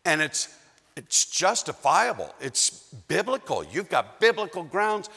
and 0.05 0.21
it's 0.21 0.49
it's 0.97 1.27
justifiable. 1.27 2.35
It's 2.41 2.71
biblical. 3.07 3.65
You've 3.65 3.89
got 3.89 4.19
biblical 4.19 4.65
grounds, 4.65 5.09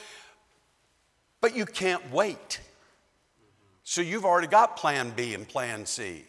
but 1.41 1.55
you 1.55 1.65
can't 1.65 2.11
wait. 2.11 2.59
So 3.83 4.01
you've 4.01 4.25
already 4.25 4.47
got 4.47 4.77
plan 4.77 5.11
B 5.15 5.33
and 5.33 5.47
plan 5.47 5.87
C. 5.87 6.23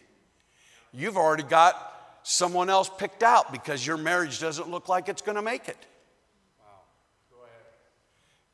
You've 0.91 1.17
already 1.17 1.43
got 1.43 2.19
someone 2.23 2.69
else 2.69 2.89
picked 2.97 3.21
out 3.21 3.51
because 3.51 3.85
your 3.85 3.97
marriage 3.97 4.39
doesn't 4.39 4.69
look 4.69 4.89
like 4.89 5.07
it's 5.07 5.21
going 5.21 5.35
to 5.35 5.41
make 5.43 5.67
it. 5.67 5.77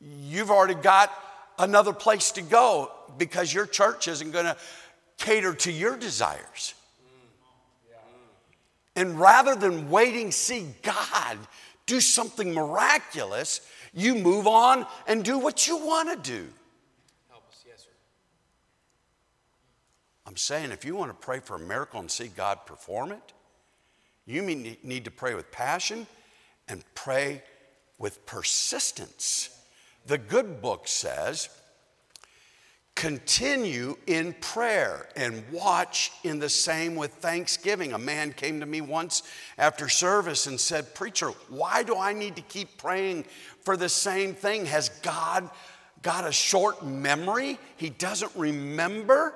You've 0.01 0.51
already 0.51 0.75
got 0.75 1.13
another 1.57 1.93
place 1.93 2.31
to 2.33 2.41
go 2.41 2.91
because 3.17 3.53
your 3.53 3.65
church 3.65 4.07
isn't 4.07 4.31
going 4.31 4.45
to 4.45 4.57
cater 5.17 5.53
to 5.53 5.71
your 5.71 5.97
desires. 5.97 6.73
And 8.99 9.17
rather 9.17 9.55
than 9.55 9.89
waiting, 9.89 10.29
see 10.29 10.67
God 10.83 11.37
do 11.85 12.01
something 12.01 12.53
miraculous, 12.53 13.61
you 13.93 14.13
move 14.13 14.45
on 14.45 14.85
and 15.07 15.23
do 15.23 15.39
what 15.39 15.67
you 15.67 15.77
want 15.77 16.09
to 16.09 16.31
do. 16.31 16.45
Help 17.29 17.47
us. 17.47 17.63
Yes, 17.65 17.83
sir. 17.83 17.89
I'm 20.25 20.35
saying 20.35 20.71
if 20.71 20.83
you 20.83 20.97
want 20.97 21.11
to 21.11 21.25
pray 21.25 21.39
for 21.39 21.55
a 21.55 21.59
miracle 21.59 22.01
and 22.01 22.11
see 22.11 22.27
God 22.27 22.65
perform 22.65 23.13
it, 23.13 23.33
you 24.25 24.41
need 24.41 25.05
to 25.05 25.11
pray 25.11 25.33
with 25.33 25.49
passion 25.49 26.05
and 26.67 26.83
pray 26.93 27.41
with 27.99 28.25
persistence. 28.25 29.49
The 30.07 30.17
good 30.17 30.61
book 30.61 30.89
says, 30.89 31.47
continue 32.99 33.95
in 34.07 34.33
prayer 34.41 35.07
and 35.15 35.41
watch 35.53 36.11
in 36.25 36.37
the 36.37 36.49
same 36.49 36.97
with 36.97 37.13
thanksgiving. 37.13 37.93
A 37.93 37.97
man 37.97 38.33
came 38.33 38.59
to 38.59 38.65
me 38.65 38.81
once 38.81 39.23
after 39.57 39.87
service 39.87 40.47
and 40.47 40.59
said, 40.59 40.93
Preacher, 40.93 41.29
why 41.47 41.81
do 41.81 41.95
I 41.95 42.11
need 42.11 42.35
to 42.35 42.41
keep 42.41 42.77
praying 42.77 43.23
for 43.61 43.77
the 43.77 43.87
same 43.87 44.33
thing? 44.33 44.65
Has 44.65 44.89
God 45.01 45.49
got 46.01 46.27
a 46.27 46.31
short 46.33 46.85
memory? 46.85 47.57
He 47.77 47.89
doesn't 47.89 48.33
remember? 48.35 49.33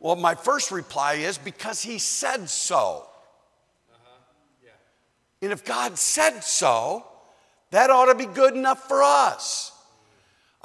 Well, 0.00 0.16
my 0.16 0.34
first 0.34 0.72
reply 0.72 1.14
is 1.14 1.38
because 1.38 1.80
he 1.80 2.00
said 2.00 2.48
so. 2.48 3.06
Uh-huh. 3.94 4.70
And 5.42 5.52
if 5.52 5.64
God 5.64 5.96
said 5.96 6.40
so, 6.40 7.06
that 7.70 7.88
ought 7.88 8.06
to 8.06 8.16
be 8.16 8.26
good 8.26 8.56
enough 8.56 8.88
for 8.88 9.04
us. 9.04 9.75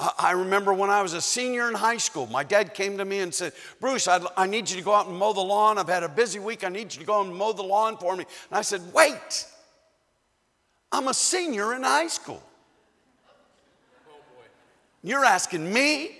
I 0.02 0.12
I 0.18 0.32
remember 0.32 0.74
when 0.74 0.90
I 0.90 1.02
was 1.02 1.14
a 1.14 1.22
senior 1.22 1.68
in 1.70 1.76
high 1.76 1.98
school, 1.98 2.26
my 2.28 2.44
dad 2.44 2.74
came 2.74 2.98
to 2.98 3.06
me 3.06 3.20
and 3.20 3.34
said, 3.34 3.54
Bruce, 3.80 4.08
I'd, 4.08 4.24
I 4.36 4.48
need 4.48 4.70
you 4.70 4.78
to 4.78 4.84
go 4.84 4.94
out 4.94 5.08
and 5.08 5.16
mow 5.16 5.32
the 5.32 5.42
lawn. 5.42 5.78
I've 5.78 5.88
had 5.88 6.04
a 6.04 6.10
busy 6.10 6.40
week. 6.40 6.64
I 6.64 6.70
need 6.70 6.94
you 6.94 7.00
to 7.00 7.06
go 7.06 7.22
and 7.22 7.36
mow 7.36 7.54
the 7.54 7.62
lawn 7.62 7.98
for 7.98 8.16
me. 8.16 8.26
And 8.50 8.58
I 8.58 8.62
said, 8.62 8.82
Wait, 8.94 9.46
I'm 10.92 11.08
a 11.08 11.14
senior 11.14 11.76
in 11.76 11.84
high 11.84 12.08
school. 12.08 12.42
You're 15.04 15.26
asking 15.26 15.72
me 15.72 16.18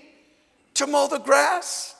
to 0.74 0.86
mow 0.86 1.08
the 1.08 1.18
grass? 1.18 1.94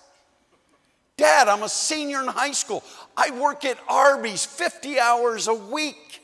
Dad, 1.16 1.48
I'm 1.48 1.62
a 1.62 1.68
senior 1.68 2.22
in 2.22 2.28
high 2.28 2.52
school. 2.52 2.82
I 3.16 3.30
work 3.38 3.64
at 3.64 3.78
Arby's 3.88 4.44
50 4.44 4.98
hours 4.98 5.46
a 5.46 5.54
week. 5.54 6.20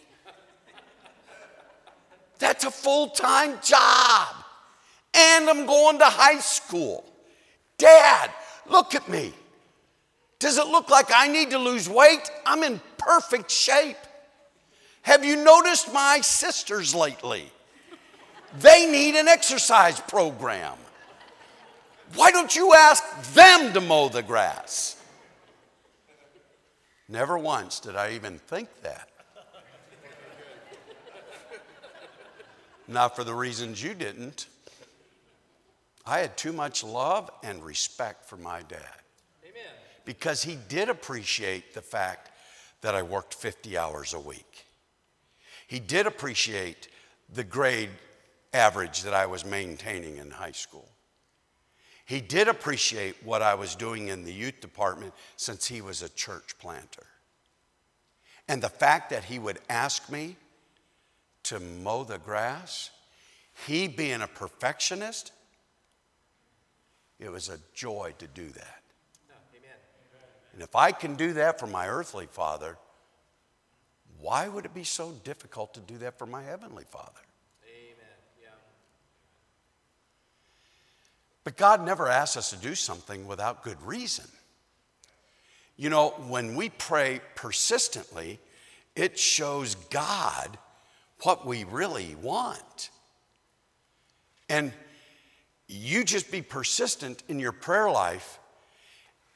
That's 2.39 2.65
a 2.65 2.71
full 2.71 3.09
time 3.09 3.59
job. 3.63 4.38
And 5.19 5.51
I'm 5.51 5.67
going 5.67 5.99
to 5.99 6.05
high 6.05 6.39
school. 6.39 7.05
Dad, 7.77 8.31
look 8.71 8.95
at 8.95 9.09
me. 9.09 9.33
Does 10.39 10.59
it 10.59 10.67
look 10.69 10.91
like 10.91 11.11
I 11.13 11.27
need 11.27 11.51
to 11.51 11.59
lose 11.59 11.89
weight? 11.89 12.31
I'm 12.47 12.63
in 12.63 12.81
perfect 12.99 13.51
shape. 13.51 13.97
Have 15.03 15.25
you 15.25 15.43
noticed 15.43 15.93
my 15.93 16.21
sisters 16.21 16.95
lately? 16.95 17.51
They 18.61 18.91
need 18.91 19.17
an 19.17 19.27
exercise 19.27 20.01
program. 20.01 20.77
Why 22.15 22.31
don't 22.31 22.55
you 22.55 22.73
ask 22.75 23.03
them 23.35 23.73
to 23.73 23.81
mow 23.81 24.09
the 24.09 24.23
grass? 24.23 25.03
Never 27.09 27.37
once 27.39 27.81
did 27.81 27.97
I 27.97 28.13
even 28.13 28.39
think 28.39 28.69
that. 28.83 29.09
Not 32.87 33.17
for 33.17 33.25
the 33.25 33.35
reasons 33.35 33.83
you 33.83 33.95
didn't. 33.95 34.47
I 36.09 36.21
had 36.21 36.39
too 36.39 36.55
much 36.55 36.83
love 36.83 37.31
and 37.45 37.63
respect 37.63 38.25
for 38.25 38.39
my 38.39 38.63
dad 38.63 39.03
Amen. 39.45 39.75
because 40.07 40.43
he 40.43 40.57
did 40.69 40.89
appreciate 40.89 41.75
the 41.75 41.83
fact 41.83 42.31
that 42.81 42.95
I 42.95 43.03
worked 43.03 43.35
50 43.35 43.77
hours 43.77 44.15
a 44.15 44.21
week. 44.21 44.65
He 45.67 45.79
did 45.79 46.07
appreciate 46.07 46.89
the 47.31 47.45
grade 47.45 47.91
average 48.55 49.03
that 49.03 49.13
I 49.13 49.27
was 49.27 49.45
maintaining 49.45 50.17
in 50.17 50.31
high 50.31 50.53
school. 50.53 50.89
He 52.07 52.23
did 52.23 52.49
appreciate 52.49 53.17
what 53.23 53.43
I 53.43 53.55
was 53.55 53.75
doing 53.75 54.09
in 54.09 54.25
the 54.25 54.33
youth 54.33 54.63
department 54.63 55.13
since 55.37 55.67
he 55.67 55.83
was 55.83 56.01
a 56.01 56.09
church 56.09 56.57
planter. 56.59 57.07
And 58.49 58.63
the 58.63 58.71
fact 58.71 59.11
that 59.11 59.25
he 59.25 59.39
would 59.39 59.59
ask 59.69 60.11
me 60.11 60.37
to 61.43 61.61
mow 61.61 62.05
the 62.05 62.17
grass, 62.17 62.89
he 63.67 63.89
being 63.89 64.23
a 64.23 64.27
perfectionist, 64.27 65.33
it 67.21 67.31
was 67.31 67.49
a 67.49 67.59
joy 67.75 68.15
to 68.19 68.27
do 68.27 68.49
that. 68.49 68.83
Amen. 69.55 69.77
And 70.53 70.63
if 70.63 70.77
I 70.77 70.93
can 70.93 71.17
do 71.17 71.33
that 71.35 71.59
for 71.59 71.67
my 71.67 71.89
earthly 71.89 72.27
father, 72.27 72.77
why 74.21 74.49
would 74.49 74.65
it 74.65 74.75
be 74.75 74.85
so 74.85 75.13
difficult 75.25 75.75
to 75.75 75.81
do 75.81 75.99
that 75.99 76.19
for 76.19 76.27
my 76.27 76.43
heavenly 76.43 76.85
father? 76.85 77.21
Amen. 77.65 78.17
Yeah. 78.43 78.49
But 81.45 81.57
God 81.57 81.85
never 81.85 82.09
asks 82.09 82.37
us 82.37 82.51
to 82.51 82.57
do 82.57 82.75
something 82.75 83.27
without 83.27 83.63
good 83.63 83.81
reason. 83.83 84.27
You 85.77 85.91
know, 85.91 86.11
when 86.27 86.57
we 86.57 86.71
pray 86.71 87.21
persistently, 87.37 88.41
it 88.97 89.17
shows 89.17 89.77
God 89.77 90.59
what 91.23 91.47
we 91.47 91.65
really 91.65 92.17
want. 92.21 92.91
And 94.49 94.73
you 95.69 96.03
just 96.03 96.31
be 96.31 96.43
persistent 96.43 97.23
in 97.29 97.39
your 97.39 97.53
prayer 97.53 97.91
life 97.91 98.39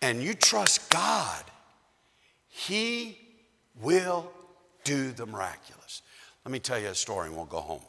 and 0.00 0.22
you 0.22 0.34
trust 0.34 0.90
God, 0.90 1.44
He 2.48 3.18
will 3.80 4.30
do 4.84 5.12
the 5.12 5.26
miraculous. 5.26 6.02
Let 6.44 6.52
me 6.52 6.58
tell 6.58 6.78
you 6.78 6.88
a 6.88 6.94
story 6.94 7.28
and 7.28 7.36
we'll 7.36 7.44
go 7.44 7.60
home. 7.60 7.82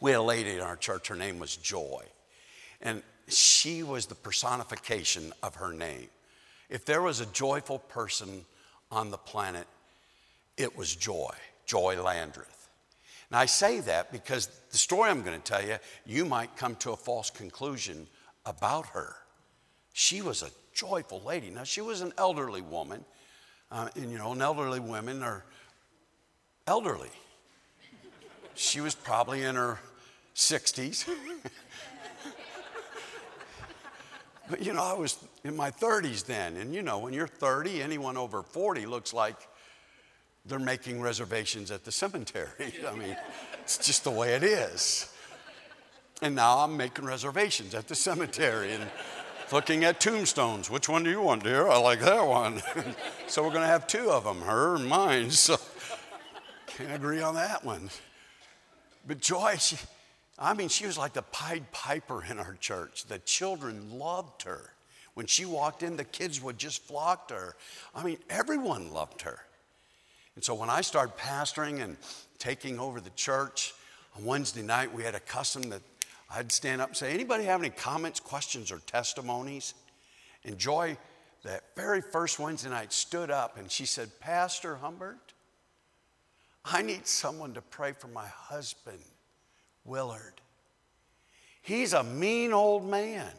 We 0.00 0.10
had 0.10 0.18
a 0.18 0.22
lady 0.22 0.50
in 0.50 0.60
our 0.60 0.76
church, 0.76 1.08
her 1.08 1.14
name 1.14 1.38
was 1.38 1.56
Joy, 1.56 2.02
and 2.80 3.02
she 3.28 3.84
was 3.84 4.06
the 4.06 4.16
personification 4.16 5.32
of 5.42 5.54
her 5.56 5.72
name. 5.72 6.08
If 6.68 6.84
there 6.84 7.02
was 7.02 7.20
a 7.20 7.26
joyful 7.26 7.78
person 7.78 8.44
on 8.90 9.10
the 9.10 9.18
planet, 9.18 9.68
it 10.56 10.76
was 10.76 10.96
Joy, 10.96 11.34
Joy 11.66 12.02
Landreth. 12.02 12.61
And 13.32 13.38
I 13.38 13.46
say 13.46 13.80
that 13.80 14.12
because 14.12 14.48
the 14.70 14.76
story 14.76 15.08
I'm 15.08 15.22
going 15.22 15.40
to 15.40 15.42
tell 15.42 15.64
you, 15.64 15.78
you 16.04 16.26
might 16.26 16.54
come 16.54 16.76
to 16.76 16.90
a 16.90 16.96
false 16.96 17.30
conclusion 17.30 18.06
about 18.44 18.88
her. 18.88 19.16
She 19.94 20.20
was 20.20 20.42
a 20.42 20.50
joyful 20.74 21.22
lady. 21.22 21.48
Now, 21.48 21.64
she 21.64 21.80
was 21.80 22.02
an 22.02 22.12
elderly 22.18 22.60
woman, 22.60 23.06
uh, 23.70 23.88
and 23.96 24.12
you 24.12 24.18
know, 24.18 24.32
and 24.32 24.42
elderly 24.42 24.80
women 24.80 25.22
are 25.22 25.46
elderly. 26.66 27.08
She 28.54 28.82
was 28.82 28.94
probably 28.94 29.44
in 29.44 29.54
her 29.54 29.78
60s. 30.36 31.08
but 34.50 34.62
you 34.62 34.74
know, 34.74 34.82
I 34.82 34.92
was 34.92 35.16
in 35.42 35.56
my 35.56 35.70
30s 35.70 36.26
then, 36.26 36.58
and 36.58 36.74
you 36.74 36.82
know, 36.82 36.98
when 36.98 37.14
you're 37.14 37.26
30, 37.26 37.80
anyone 37.80 38.18
over 38.18 38.42
40 38.42 38.84
looks 38.84 39.14
like 39.14 39.36
they're 40.46 40.58
making 40.58 41.00
reservations 41.00 41.70
at 41.70 41.84
the 41.84 41.92
cemetery. 41.92 42.74
I 42.88 42.94
mean, 42.94 43.16
it's 43.62 43.78
just 43.78 44.04
the 44.04 44.10
way 44.10 44.34
it 44.34 44.42
is. 44.42 45.12
And 46.20 46.34
now 46.34 46.58
I'm 46.58 46.76
making 46.76 47.04
reservations 47.04 47.74
at 47.74 47.88
the 47.88 47.94
cemetery. 47.94 48.72
And 48.72 48.88
looking 49.52 49.84
at 49.84 50.00
tombstones. 50.00 50.70
Which 50.70 50.88
one 50.88 51.04
do 51.04 51.10
you 51.10 51.20
want, 51.20 51.44
dear? 51.44 51.68
I 51.68 51.76
like 51.78 52.00
that 52.00 52.26
one. 52.26 52.62
so 53.26 53.42
we're 53.42 53.50
going 53.50 53.62
to 53.62 53.68
have 53.68 53.86
two 53.86 54.10
of 54.10 54.24
them, 54.24 54.40
her 54.42 54.76
and 54.76 54.88
mine. 54.88 55.30
So 55.42 55.58
can't 56.66 56.94
agree 56.94 57.20
on 57.20 57.34
that 57.34 57.64
one. 57.64 57.90
But 59.06 59.20
Joy, 59.20 59.56
she, 59.58 59.76
I 60.38 60.54
mean, 60.54 60.68
she 60.68 60.86
was 60.86 60.96
like 60.96 61.12
the 61.12 61.22
Pied 61.22 61.70
Piper 61.70 62.24
in 62.24 62.38
our 62.38 62.54
church. 62.54 63.04
The 63.04 63.18
children 63.18 63.98
loved 63.98 64.44
her. 64.44 64.70
When 65.12 65.26
she 65.26 65.44
walked 65.44 65.82
in, 65.82 65.98
the 65.98 66.04
kids 66.04 66.40
would 66.40 66.56
just 66.56 66.82
flock 66.82 67.28
to 67.28 67.34
her. 67.34 67.56
I 67.94 68.02
mean, 68.02 68.16
everyone 68.30 68.90
loved 68.90 69.22
her. 69.22 69.40
And 70.34 70.42
so 70.42 70.54
when 70.54 70.70
I 70.70 70.80
started 70.80 71.16
pastoring 71.16 71.82
and 71.82 71.96
taking 72.38 72.78
over 72.78 73.00
the 73.00 73.10
church, 73.10 73.74
on 74.16 74.24
Wednesday 74.24 74.62
night, 74.62 74.92
we 74.92 75.02
had 75.02 75.14
a 75.14 75.20
custom 75.20 75.62
that 75.70 75.82
I'd 76.30 76.52
stand 76.52 76.80
up 76.80 76.88
and 76.88 76.96
say, 76.96 77.12
Anybody 77.12 77.44
have 77.44 77.60
any 77.60 77.70
comments, 77.70 78.20
questions, 78.20 78.70
or 78.70 78.78
testimonies? 78.80 79.74
And 80.44 80.58
Joy, 80.58 80.96
that 81.44 81.62
very 81.76 82.00
first 82.00 82.38
Wednesday 82.38 82.70
night, 82.70 82.92
stood 82.92 83.30
up 83.30 83.58
and 83.58 83.70
she 83.70 83.86
said, 83.86 84.08
Pastor 84.20 84.76
Humbert, 84.76 85.32
I 86.64 86.82
need 86.82 87.06
someone 87.06 87.54
to 87.54 87.62
pray 87.62 87.92
for 87.92 88.08
my 88.08 88.26
husband, 88.26 89.00
Willard. 89.84 90.40
He's 91.62 91.92
a 91.92 92.02
mean 92.02 92.52
old 92.52 92.88
man. 92.88 93.30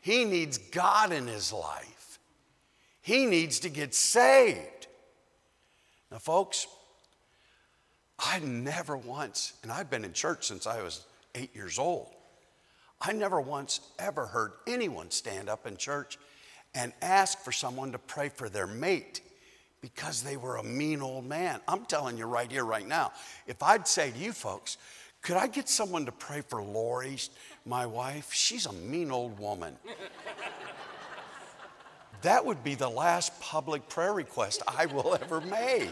He 0.00 0.24
needs 0.24 0.58
God 0.58 1.12
in 1.12 1.26
his 1.26 1.52
life. 1.52 2.18
He 3.00 3.26
needs 3.26 3.60
to 3.60 3.68
get 3.68 3.94
saved. 3.94 4.77
Now, 6.10 6.18
folks, 6.18 6.66
I 8.18 8.38
never 8.40 8.96
once, 8.96 9.52
and 9.62 9.70
I've 9.70 9.90
been 9.90 10.04
in 10.04 10.12
church 10.12 10.46
since 10.46 10.66
I 10.66 10.82
was 10.82 11.04
eight 11.34 11.54
years 11.54 11.78
old, 11.78 12.08
I 13.00 13.12
never 13.12 13.40
once 13.40 13.80
ever 13.98 14.26
heard 14.26 14.52
anyone 14.66 15.10
stand 15.10 15.48
up 15.48 15.66
in 15.66 15.76
church 15.76 16.18
and 16.74 16.92
ask 17.00 17.38
for 17.38 17.52
someone 17.52 17.92
to 17.92 17.98
pray 17.98 18.28
for 18.28 18.48
their 18.48 18.66
mate 18.66 19.20
because 19.80 20.22
they 20.22 20.36
were 20.36 20.56
a 20.56 20.62
mean 20.62 21.00
old 21.00 21.24
man. 21.24 21.60
I'm 21.68 21.84
telling 21.84 22.18
you 22.18 22.26
right 22.26 22.50
here, 22.50 22.64
right 22.64 22.86
now, 22.86 23.12
if 23.46 23.62
I'd 23.62 23.86
say 23.86 24.10
to 24.10 24.18
you 24.18 24.32
folks, 24.32 24.76
could 25.22 25.36
I 25.36 25.46
get 25.46 25.68
someone 25.68 26.06
to 26.06 26.12
pray 26.12 26.40
for 26.40 26.62
Lori, 26.62 27.18
my 27.64 27.86
wife? 27.86 28.32
She's 28.32 28.66
a 28.66 28.72
mean 28.72 29.10
old 29.10 29.38
woman. 29.38 29.76
That 32.22 32.44
would 32.44 32.64
be 32.64 32.74
the 32.74 32.88
last 32.88 33.38
public 33.40 33.88
prayer 33.88 34.12
request 34.12 34.62
I 34.66 34.86
will 34.86 35.16
ever 35.20 35.40
make. 35.40 35.90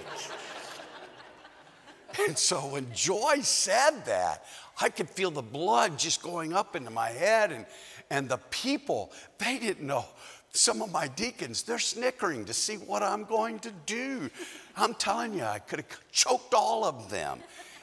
And 2.27 2.37
so 2.37 2.59
when 2.61 2.87
Joy 2.93 3.41
said 3.43 4.05
that, 4.07 4.45
I 4.81 4.89
could 4.89 5.09
feel 5.09 5.31
the 5.31 5.43
blood 5.43 5.99
just 5.99 6.23
going 6.23 6.53
up 6.53 6.77
into 6.77 6.91
my 6.91 7.09
head. 7.09 7.53
And, 7.53 7.67
and 8.11 8.29
the 8.29 8.39
people, 8.51 9.13
they 9.39 9.59
didn't 9.59 9.87
know. 9.87 10.05
Some 10.53 10.81
of 10.81 10.91
my 10.91 11.09
deacons, 11.09 11.63
they're 11.63 11.79
snickering 11.79 12.47
to 12.47 12.55
see 12.55 12.77
what 12.77 13.03
I'm 13.03 13.25
going 13.25 13.59
to 13.61 13.71
do. 13.85 14.31
I'm 14.77 14.95
telling 14.95 15.35
you, 15.35 15.45
I 15.45 15.59
could 15.59 15.81
have 15.81 16.13
choked 16.13 16.55
all 16.55 16.85
of 16.85 17.11
them. 17.11 17.41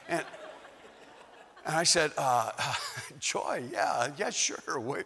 And, 0.08 0.24
and 1.64 1.76
I 1.76 1.84
said, 1.84 2.10
uh, 2.18 2.50
Joy, 3.20 3.64
yeah, 3.72 4.08
yeah, 4.18 4.30
sure. 4.30 5.04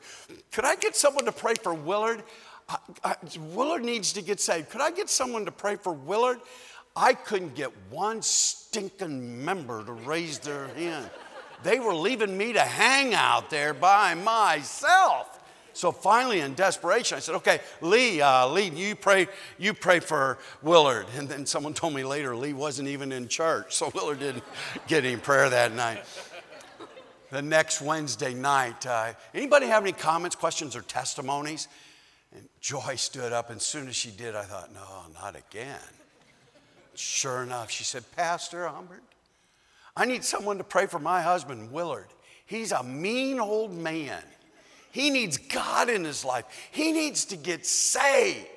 Could 0.52 0.64
I 0.64 0.76
get 0.76 0.96
someone 0.96 1.26
to 1.26 1.32
pray 1.32 1.54
for 1.62 1.74
Willard? 1.74 2.22
I, 2.68 2.78
I, 3.04 3.16
Willard 3.54 3.84
needs 3.84 4.12
to 4.14 4.22
get 4.22 4.40
saved. 4.40 4.70
Could 4.70 4.80
I 4.80 4.90
get 4.90 5.08
someone 5.08 5.44
to 5.46 5.52
pray 5.52 5.76
for 5.76 5.92
Willard? 5.92 6.38
I 6.94 7.14
couldn't 7.14 7.54
get 7.54 7.70
one 7.90 8.22
stinking 8.22 9.44
member 9.44 9.84
to 9.84 9.92
raise 9.92 10.38
their 10.38 10.68
hand. 10.68 11.08
They 11.62 11.78
were 11.78 11.94
leaving 11.94 12.36
me 12.36 12.52
to 12.52 12.60
hang 12.60 13.14
out 13.14 13.50
there 13.50 13.74
by 13.74 14.14
myself. 14.14 15.34
So 15.72 15.92
finally, 15.92 16.40
in 16.40 16.54
desperation, 16.54 17.16
I 17.16 17.20
said, 17.20 17.36
"Okay, 17.36 17.60
Lee, 17.80 18.20
uh, 18.20 18.48
Lee, 18.48 18.68
you 18.70 18.96
pray, 18.96 19.28
you 19.58 19.74
pray 19.74 20.00
for 20.00 20.38
Willard." 20.60 21.06
And 21.16 21.28
then 21.28 21.46
someone 21.46 21.72
told 21.72 21.94
me 21.94 22.02
later 22.02 22.34
Lee 22.34 22.52
wasn't 22.52 22.88
even 22.88 23.12
in 23.12 23.28
church, 23.28 23.76
so 23.76 23.90
Willard 23.94 24.18
didn't 24.18 24.42
get 24.88 25.04
any 25.04 25.16
prayer 25.16 25.48
that 25.48 25.72
night. 25.72 26.04
The 27.30 27.42
next 27.42 27.80
Wednesday 27.80 28.34
night, 28.34 28.86
uh, 28.86 29.12
anybody 29.34 29.66
have 29.66 29.84
any 29.84 29.92
comments, 29.92 30.34
questions, 30.34 30.74
or 30.74 30.80
testimonies? 30.82 31.68
And 32.34 32.48
Joy 32.60 32.96
stood 32.96 33.32
up, 33.32 33.48
and 33.50 33.56
as 33.56 33.66
soon 33.66 33.88
as 33.88 33.96
she 33.96 34.10
did, 34.10 34.36
I 34.36 34.42
thought, 34.42 34.72
"No, 34.72 35.06
not 35.14 35.34
again." 35.36 35.78
Sure 36.98 37.44
enough, 37.44 37.70
she 37.70 37.84
said, 37.84 38.04
Pastor 38.16 38.66
Humbert, 38.66 39.04
I 39.96 40.04
need 40.04 40.24
someone 40.24 40.58
to 40.58 40.64
pray 40.64 40.86
for 40.86 40.98
my 40.98 41.22
husband, 41.22 41.70
Willard. 41.70 42.08
He's 42.44 42.72
a 42.72 42.82
mean 42.82 43.38
old 43.38 43.72
man. 43.72 44.22
He 44.90 45.10
needs 45.10 45.38
God 45.38 45.88
in 45.88 46.04
his 46.04 46.24
life. 46.24 46.44
He 46.72 46.90
needs 46.90 47.24
to 47.26 47.36
get 47.36 47.66
saved. 47.66 48.48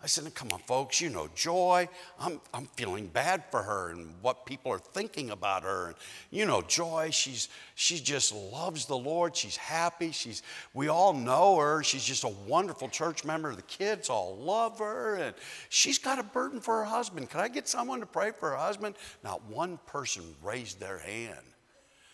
I 0.00 0.06
said, 0.06 0.32
Come 0.34 0.50
on, 0.52 0.60
folks, 0.60 1.00
you 1.00 1.08
know, 1.08 1.28
Joy. 1.34 1.88
I'm, 2.20 2.40
I'm 2.54 2.66
feeling 2.66 3.08
bad 3.08 3.44
for 3.50 3.62
her 3.62 3.90
and 3.90 4.14
what 4.22 4.46
people 4.46 4.70
are 4.70 4.78
thinking 4.78 5.30
about 5.30 5.64
her. 5.64 5.88
And, 5.88 5.96
you 6.30 6.46
know, 6.46 6.62
Joy, 6.62 7.10
she's, 7.10 7.48
she 7.74 7.98
just 7.98 8.32
loves 8.32 8.86
the 8.86 8.96
Lord. 8.96 9.36
She's 9.36 9.56
happy. 9.56 10.12
She's, 10.12 10.42
we 10.72 10.86
all 10.86 11.12
know 11.12 11.58
her. 11.58 11.82
She's 11.82 12.04
just 12.04 12.22
a 12.22 12.32
wonderful 12.46 12.88
church 12.88 13.24
member. 13.24 13.52
The 13.56 13.62
kids 13.62 14.08
all 14.08 14.36
love 14.36 14.78
her. 14.78 15.16
And 15.16 15.34
she's 15.68 15.98
got 15.98 16.20
a 16.20 16.22
burden 16.22 16.60
for 16.60 16.78
her 16.78 16.84
husband. 16.84 17.28
Can 17.28 17.40
I 17.40 17.48
get 17.48 17.66
someone 17.66 17.98
to 17.98 18.06
pray 18.06 18.30
for 18.30 18.50
her 18.50 18.56
husband? 18.56 18.94
Not 19.24 19.42
one 19.46 19.80
person 19.86 20.22
raised 20.44 20.78
their 20.78 20.98
hand. 20.98 21.44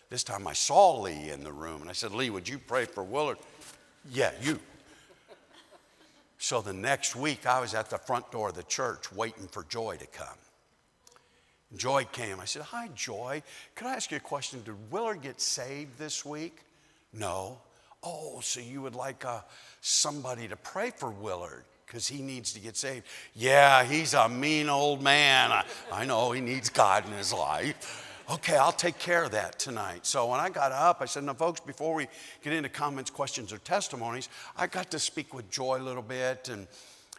This 0.09 0.25
time 0.25 0.47
I 0.47 0.55
saw 0.55 1.01
Lee 1.01 1.31
in 1.31 1.45
the 1.45 1.53
room 1.53 1.83
and 1.83 1.91
I 1.91 1.95
said, 1.95 2.13
Lee, 2.13 2.31
would 2.31 2.49
you 2.49 2.59
pray 2.59 2.87
for 2.87 3.03
Willard? 3.05 3.39
Yeah, 4.11 4.31
you. 4.41 4.59
So 6.45 6.61
the 6.61 6.75
next 6.75 7.17
week, 7.17 7.47
I 7.47 7.59
was 7.59 7.73
at 7.73 7.89
the 7.89 7.97
front 7.97 8.31
door 8.31 8.51
of 8.51 8.55
the 8.55 8.65
church 8.65 9.11
waiting 9.11 9.49
for 9.49 9.65
Joy 9.65 9.97
to 9.97 10.07
come. 10.07 10.37
Joy 11.75 12.07
came. 12.13 12.39
I 12.39 12.45
said, 12.45 12.61
Hi, 12.61 12.91
Joy. 12.95 13.43
Could 13.75 13.87
I 13.87 13.95
ask 13.95 14.11
you 14.11 14.19
a 14.19 14.21
question? 14.21 14.63
Did 14.63 14.75
Willard 14.93 15.23
get 15.23 15.41
saved 15.41 15.99
this 15.99 16.23
week? 16.23 16.59
No. 17.15 17.61
Oh, 18.03 18.41
so 18.43 18.61
you 18.61 18.83
would 18.83 18.95
like 18.95 19.25
uh, 19.25 19.41
somebody 19.81 20.47
to 20.47 20.57
pray 20.57 20.91
for 20.91 21.09
Willard 21.09 21.65
because 21.87 22.07
he 22.07 22.21
needs 22.21 22.53
to 22.53 22.61
get 22.61 22.77
saved? 22.77 23.07
Yeah, 23.33 23.83
he's 23.83 24.13
a 24.13 24.29
mean 24.29 24.69
old 24.69 25.01
man. 25.01 25.51
I, 25.51 25.65
I 25.91 26.05
know 26.05 26.33
he 26.33 26.43
needs 26.43 26.69
God 26.69 27.07
in 27.07 27.13
his 27.13 27.33
life 27.33 28.04
okay, 28.31 28.57
I'll 28.57 28.73
take 28.73 28.99
care 28.99 29.25
of 29.25 29.33
that 29.33 29.59
tonight. 29.59 30.07
So 30.07 30.27
when 30.27 30.41
I 30.41 30.51
got 30.51 30.73
up, 30.73 30.99
I 31.01 31.05
said, 31.05 31.25
now, 31.25 31.35
folks, 31.35 31.61
before 31.61 31.95
we 31.95 32.09
get 32.43 32.53
into 32.53 32.69
comments, 32.69 33.11
questions, 33.11 33.53
or 33.53 33.59
testimonies, 33.59 34.29
I 34.57 34.67
got 34.67 34.91
to 34.93 34.99
speak 34.99 35.35
with 35.35 35.51
Joy 35.51 35.79
a 35.79 35.83
little 35.83 36.03
bit, 36.03 36.49
and 36.51 36.67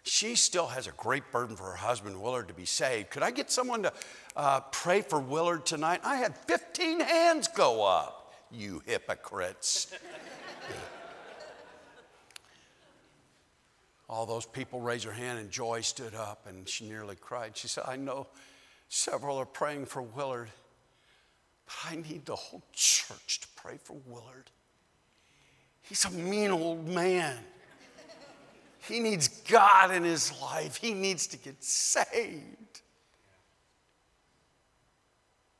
she 0.03 0.35
still 0.35 0.67
has 0.67 0.87
a 0.87 0.91
great 0.91 1.31
burden 1.31 1.55
for 1.55 1.63
her 1.63 1.75
husband, 1.75 2.21
Willard, 2.21 2.47
to 2.47 2.53
be 2.53 2.65
saved. 2.65 3.09
Could 3.09 3.23
I 3.23 3.31
get 3.31 3.49
someone 3.51 3.83
to 3.83 3.93
uh, 4.35 4.59
pray 4.71 5.01
for 5.01 5.19
Willard 5.19 5.65
tonight? 5.65 6.01
I 6.03 6.17
had 6.17 6.37
15 6.37 6.99
hands 6.99 7.47
go 7.47 7.83
up, 7.83 8.33
you 8.51 8.83
hypocrites. 8.85 9.91
All 14.07 14.27
those 14.27 14.45
people 14.45 14.79
raised 14.79 15.05
their 15.05 15.13
hand, 15.13 15.39
and 15.39 15.49
Joy 15.49 15.81
stood 15.81 16.13
up 16.13 16.45
and 16.47 16.69
she 16.69 16.87
nearly 16.87 17.15
cried. 17.15 17.57
She 17.57 17.67
said, 17.67 17.85
I 17.87 17.95
know 17.95 18.27
several 18.87 19.37
are 19.37 19.45
praying 19.45 19.87
for 19.87 20.03
Willard. 20.03 20.51
But 21.65 21.91
I 21.91 21.95
need 21.95 22.25
the 22.25 22.35
whole 22.35 22.63
church 22.73 23.39
to 23.41 23.47
pray 23.55 23.77
for 23.83 23.97
Willard. 24.05 24.49
He's 25.81 26.05
a 26.05 26.11
mean 26.11 26.51
old 26.51 26.87
man. 26.87 27.37
He 28.87 28.99
needs 28.99 29.27
God 29.27 29.91
in 29.91 30.03
his 30.03 30.31
life. 30.41 30.77
He 30.77 30.93
needs 30.93 31.27
to 31.27 31.37
get 31.37 31.63
saved. 31.63 32.81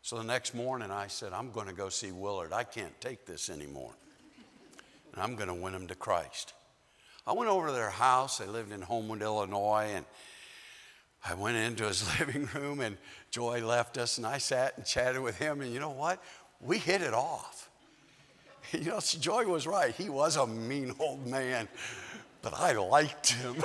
So 0.03 0.17
the 0.17 0.23
next 0.23 0.53
morning, 0.53 0.91
I 0.91 1.07
said, 1.07 1.33
I'm 1.33 1.51
going 1.51 1.65
to 1.65 1.73
go 1.73 1.89
see 1.89 2.11
Willard. 2.11 2.53
I 2.53 2.63
can't 2.63 2.99
take 3.01 3.25
this 3.25 3.49
anymore. 3.49 3.93
And 5.11 5.23
I'm 5.23 5.35
going 5.35 5.47
to 5.47 5.55
win 5.55 5.73
him 5.73 5.87
to 5.87 5.95
Christ. 5.95 6.53
I 7.25 7.33
went 7.33 7.49
over 7.49 7.67
to 7.67 7.73
their 7.73 7.89
house. 7.89 8.37
They 8.37 8.45
lived 8.45 8.71
in 8.71 8.83
Homewood, 8.83 9.23
Illinois. 9.23 9.91
And 9.95 10.05
I 11.27 11.33
went 11.33 11.57
into 11.57 11.85
his 11.85 12.07
living 12.19 12.47
room 12.53 12.81
and 12.81 12.97
Joy 13.31 13.65
left 13.65 13.97
us 13.97 14.17
and 14.17 14.27
I 14.27 14.37
sat 14.37 14.77
and 14.77 14.85
chatted 14.85 15.21
with 15.21 15.37
him. 15.37 15.61
And 15.61 15.73
you 15.73 15.79
know 15.79 15.89
what? 15.89 16.23
We 16.61 16.77
hit 16.77 17.01
it 17.01 17.13
off. 17.13 17.69
You 18.71 18.85
know, 18.85 18.99
Joy 18.99 19.45
was 19.45 19.67
right. 19.67 19.93
He 19.93 20.09
was 20.09 20.37
a 20.37 20.47
mean 20.47 20.95
old 20.99 21.27
man, 21.27 21.67
but 22.41 22.55
I 22.55 22.73
liked 22.73 23.31
him. 23.31 23.55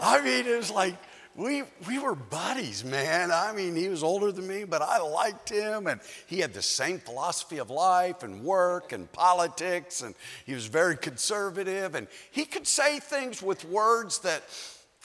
I 0.00 0.20
mean, 0.22 0.46
it 0.46 0.56
was 0.58 0.70
like 0.70 0.94
we, 1.34 1.62
we 1.86 1.98
were 2.00 2.16
buddies, 2.16 2.84
man. 2.84 3.30
I 3.32 3.52
mean, 3.52 3.76
he 3.76 3.88
was 3.88 4.02
older 4.02 4.32
than 4.32 4.46
me, 4.46 4.64
but 4.64 4.82
I 4.82 4.98
liked 4.98 5.48
him, 5.48 5.86
and 5.86 6.00
he 6.26 6.40
had 6.40 6.52
the 6.52 6.62
same 6.62 6.98
philosophy 6.98 7.58
of 7.58 7.70
life 7.70 8.24
and 8.24 8.42
work 8.42 8.92
and 8.92 9.10
politics, 9.12 10.02
and 10.02 10.16
he 10.44 10.52
was 10.52 10.66
very 10.66 10.96
conservative, 10.96 11.94
and 11.94 12.08
he 12.32 12.44
could 12.44 12.66
say 12.66 12.98
things 12.98 13.40
with 13.40 13.64
words 13.64 14.18
that 14.18 14.42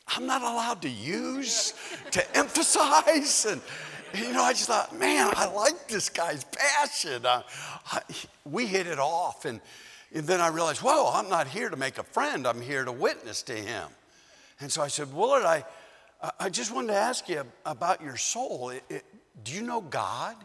I'm 0.08 0.26
not 0.26 0.42
allowed 0.42 0.82
to 0.84 0.90
use 0.90 1.74
to 2.12 2.38
emphasize. 2.38 3.46
And, 3.46 3.62
you 4.14 4.34
know, 4.34 4.44
I 4.44 4.54
just 4.54 4.68
thought, 4.68 4.98
man, 4.98 5.32
I 5.36 5.48
like 5.48 5.88
this 5.88 6.10
guy's 6.10 6.44
passion. 6.44 7.26
Uh, 7.26 7.42
I, 7.92 8.02
we 8.46 8.66
hit 8.66 8.88
it 8.88 9.00
off. 9.00 9.46
And, 9.46 9.62
And 10.16 10.28
then 10.28 10.42
I 10.42 10.50
realized, 10.50 10.82
whoa, 10.82 11.10
I'm 11.12 11.28
not 11.28 11.48
here 11.48 11.70
to 11.70 11.76
make 11.76 11.98
a 11.98 12.04
friend, 12.04 12.46
I'm 12.46 12.62
here 12.62 12.86
to 12.86 12.92
witness 12.92 13.42
to 13.44 13.54
him. 13.54 13.90
And 14.60 14.72
so 14.72 14.84
I 14.84 14.88
said, 14.88 15.12
Willard, 15.12 15.44
I, 15.44 15.64
I 16.40 16.50
just 16.50 16.72
wanted 16.72 16.90
to 16.90 17.00
ask 17.00 17.28
you 17.28 17.44
about 17.66 18.00
your 18.00 18.16
soul. 18.18 18.70
It, 18.70 18.84
it, 18.90 19.06
do 19.44 19.54
you 19.54 19.64
know 19.64 19.82
God? 19.82 20.36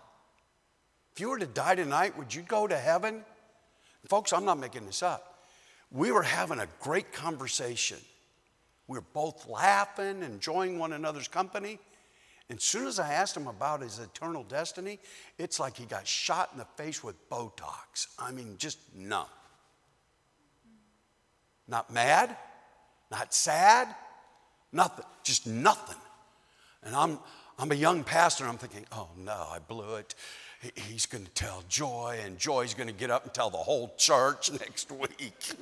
If 1.12 1.20
you 1.20 1.28
were 1.28 1.38
to 1.38 1.46
die 1.46 1.74
tonight, 1.74 2.16
would 2.16 2.34
you 2.34 2.40
go 2.42 2.66
to 2.66 2.78
heaven? 2.78 3.24
Folks, 4.08 4.32
I'm 4.32 4.46
not 4.46 4.58
making 4.58 4.86
this 4.86 5.02
up. 5.02 5.44
We 5.90 6.12
were 6.12 6.22
having 6.22 6.60
a 6.60 6.68
great 6.80 7.12
conversation. 7.12 7.98
We 8.88 8.96
were 8.96 9.04
both 9.12 9.46
laughing, 9.46 10.22
enjoying 10.22 10.78
one 10.78 10.94
another's 10.94 11.28
company. 11.28 11.78
And 12.48 12.56
as 12.56 12.64
soon 12.64 12.86
as 12.86 12.98
I 12.98 13.12
asked 13.12 13.36
him 13.36 13.46
about 13.46 13.82
his 13.82 13.98
eternal 13.98 14.42
destiny, 14.42 14.98
it's 15.36 15.60
like 15.60 15.76
he 15.76 15.84
got 15.84 16.06
shot 16.06 16.48
in 16.52 16.58
the 16.58 16.66
face 16.76 17.04
with 17.04 17.28
Botox. 17.28 18.06
I 18.18 18.32
mean, 18.32 18.54
just 18.56 18.78
numb. 18.96 19.26
Not 21.68 21.92
mad, 21.92 22.34
not 23.10 23.34
sad, 23.34 23.94
nothing, 24.72 25.04
just 25.22 25.46
nothing. 25.46 25.98
And 26.82 26.96
I'm, 26.96 27.18
I'm 27.58 27.70
a 27.70 27.74
young 27.74 28.04
pastor, 28.04 28.46
I'm 28.46 28.56
thinking, 28.56 28.86
oh 28.92 29.10
no, 29.18 29.48
I 29.50 29.58
blew 29.58 29.96
it. 29.96 30.14
He's 30.74 31.04
going 31.04 31.24
to 31.24 31.30
tell 31.32 31.62
Joy, 31.68 32.18
and 32.24 32.38
Joy's 32.38 32.74
going 32.74 32.88
to 32.88 32.94
get 32.94 33.10
up 33.10 33.24
and 33.24 33.34
tell 33.34 33.50
the 33.50 33.58
whole 33.58 33.94
church 33.98 34.50
next 34.60 34.90
week. 34.90 35.52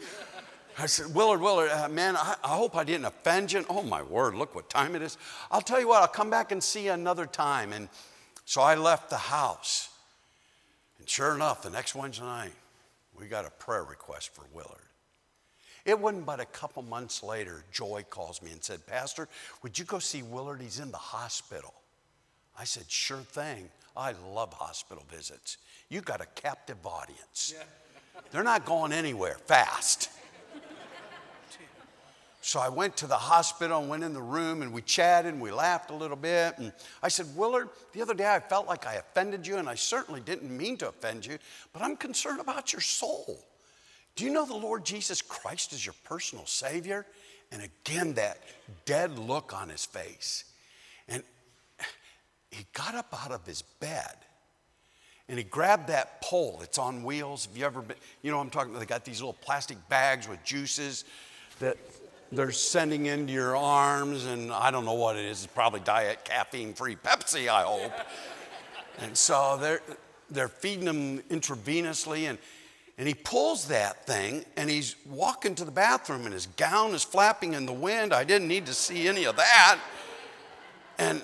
I 0.78 0.86
said, 0.86 1.14
Willard, 1.14 1.40
Willard, 1.40 1.70
uh, 1.70 1.88
man, 1.88 2.16
I, 2.16 2.36
I, 2.44 2.48
hope 2.48 2.76
I 2.76 2.84
didn't 2.84 3.06
offend 3.06 3.52
you. 3.52 3.64
Oh, 3.70 3.82
my 3.82 4.02
word, 4.02 4.34
look 4.34 4.54
what 4.54 4.68
time 4.68 4.94
it 4.94 5.00
is. 5.00 5.16
I'll 5.50 5.62
tell 5.62 5.80
you 5.80 5.88
what, 5.88 6.02
I'll 6.02 6.08
come 6.08 6.28
back 6.28 6.52
and 6.52 6.62
see 6.62 6.84
you 6.86 6.92
another 6.92 7.24
time. 7.24 7.72
And 7.72 7.88
so 8.44 8.60
I 8.60 8.74
left 8.74 9.08
the 9.08 9.16
house. 9.16 9.88
And 10.98 11.08
sure 11.08 11.34
enough, 11.34 11.62
the 11.62 11.70
next 11.70 11.94
Wednesday 11.94 12.24
night, 12.24 12.52
we 13.18 13.26
got 13.26 13.46
a 13.46 13.50
prayer 13.50 13.84
request 13.84 14.34
for 14.34 14.44
Willard. 14.52 14.80
It 15.86 15.98
wasn't 15.98 16.26
but 16.26 16.40
a 16.40 16.44
couple 16.46 16.82
months 16.82 17.22
later, 17.22 17.64
Joy 17.72 18.04
calls 18.10 18.42
me 18.42 18.50
and 18.50 18.62
said, 18.62 18.86
Pastor, 18.86 19.28
would 19.62 19.78
you 19.78 19.84
go 19.84 19.98
see 19.98 20.22
Willard? 20.22 20.60
He's 20.60 20.80
in 20.80 20.90
the 20.90 20.98
hospital. 20.98 21.72
I 22.58 22.64
said, 22.64 22.84
Sure 22.88 23.18
thing. 23.18 23.68
I 23.96 24.12
love 24.34 24.52
hospital 24.52 25.04
visits. 25.10 25.56
You've 25.88 26.04
got 26.04 26.20
a 26.20 26.26
captive 26.34 26.84
audience. 26.84 27.54
Yeah. 27.56 27.62
They're 28.30 28.42
not 28.42 28.66
going 28.66 28.92
anywhere 28.92 29.36
fast. 29.46 30.10
So 32.46 32.60
I 32.60 32.68
went 32.68 32.96
to 32.98 33.08
the 33.08 33.16
hospital 33.16 33.80
and 33.80 33.88
went 33.88 34.04
in 34.04 34.12
the 34.12 34.22
room 34.22 34.62
and 34.62 34.72
we 34.72 34.80
chatted 34.80 35.32
and 35.32 35.42
we 35.42 35.50
laughed 35.50 35.90
a 35.90 35.94
little 35.94 36.16
bit. 36.16 36.56
And 36.58 36.72
I 37.02 37.08
said, 37.08 37.26
Willard, 37.34 37.70
the 37.92 38.00
other 38.00 38.14
day 38.14 38.32
I 38.32 38.38
felt 38.38 38.68
like 38.68 38.86
I 38.86 38.94
offended 38.94 39.44
you 39.44 39.56
and 39.56 39.68
I 39.68 39.74
certainly 39.74 40.20
didn't 40.20 40.56
mean 40.56 40.76
to 40.76 40.88
offend 40.90 41.26
you, 41.26 41.38
but 41.72 41.82
I'm 41.82 41.96
concerned 41.96 42.38
about 42.38 42.72
your 42.72 42.80
soul. 42.80 43.44
Do 44.14 44.24
you 44.24 44.30
know 44.30 44.46
the 44.46 44.54
Lord 44.54 44.84
Jesus 44.84 45.22
Christ 45.22 45.72
is 45.72 45.84
your 45.84 45.96
personal 46.04 46.46
Savior? 46.46 47.04
And 47.50 47.62
again, 47.62 48.14
that 48.14 48.38
dead 48.84 49.18
look 49.18 49.52
on 49.52 49.68
his 49.68 49.84
face. 49.84 50.44
And 51.08 51.24
he 52.52 52.64
got 52.74 52.94
up 52.94 53.12
out 53.24 53.32
of 53.32 53.44
his 53.44 53.62
bed 53.62 54.14
and 55.28 55.36
he 55.36 55.42
grabbed 55.42 55.88
that 55.88 56.22
pole. 56.22 56.60
It's 56.62 56.78
on 56.78 57.02
wheels. 57.02 57.46
Have 57.46 57.56
you 57.56 57.66
ever 57.66 57.82
been, 57.82 57.96
you 58.22 58.30
know 58.30 58.38
I'm 58.38 58.50
talking 58.50 58.70
about? 58.70 58.78
They 58.78 58.86
got 58.86 59.04
these 59.04 59.20
little 59.20 59.36
plastic 59.40 59.88
bags 59.88 60.28
with 60.28 60.44
juices 60.44 61.04
that 61.58 61.76
they're 62.32 62.50
sending 62.50 63.06
into 63.06 63.32
your 63.32 63.56
arms, 63.56 64.26
and 64.26 64.52
I 64.52 64.70
don't 64.70 64.84
know 64.84 64.94
what 64.94 65.16
it 65.16 65.24
is. 65.24 65.44
It's 65.44 65.52
probably 65.52 65.80
diet 65.80 66.24
caffeine 66.24 66.74
free 66.74 66.96
Pepsi, 66.96 67.48
I 67.48 67.62
hope. 67.62 67.92
and 68.98 69.16
so 69.16 69.56
they're, 69.60 69.80
they're 70.30 70.48
feeding 70.48 70.84
them 70.84 71.18
intravenously, 71.30 72.28
and, 72.28 72.38
and 72.98 73.06
he 73.06 73.14
pulls 73.14 73.68
that 73.68 74.06
thing 74.06 74.44
and 74.56 74.70
he's 74.70 74.96
walking 75.08 75.54
to 75.56 75.64
the 75.64 75.70
bathroom, 75.70 76.24
and 76.24 76.32
his 76.32 76.46
gown 76.46 76.94
is 76.94 77.04
flapping 77.04 77.54
in 77.54 77.66
the 77.66 77.72
wind. 77.72 78.12
I 78.12 78.24
didn't 78.24 78.48
need 78.48 78.66
to 78.66 78.74
see 78.74 79.06
any 79.06 79.24
of 79.24 79.36
that. 79.36 79.78
And 80.98 81.22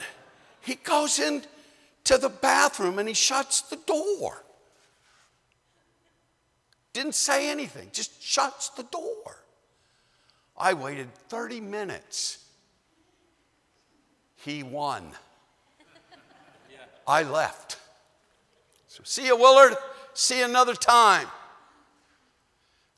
he 0.60 0.76
goes 0.76 1.18
in 1.18 1.42
to 2.04 2.18
the 2.18 2.28
bathroom 2.28 2.98
and 2.98 3.08
he 3.08 3.14
shuts 3.14 3.62
the 3.62 3.76
door. 3.86 4.44
Didn't 6.92 7.14
say 7.14 7.50
anything, 7.50 7.88
just 7.92 8.22
shuts 8.22 8.68
the 8.70 8.82
door. 8.84 9.44
I 10.62 10.74
waited 10.74 11.12
30 11.28 11.60
minutes. 11.60 12.38
He 14.36 14.62
won. 14.62 15.10
I 17.04 17.24
left. 17.24 17.78
So, 18.86 19.02
see 19.02 19.26
you, 19.26 19.36
Willard. 19.36 19.74
See 20.14 20.38
you 20.38 20.44
another 20.44 20.74
time. 20.74 21.26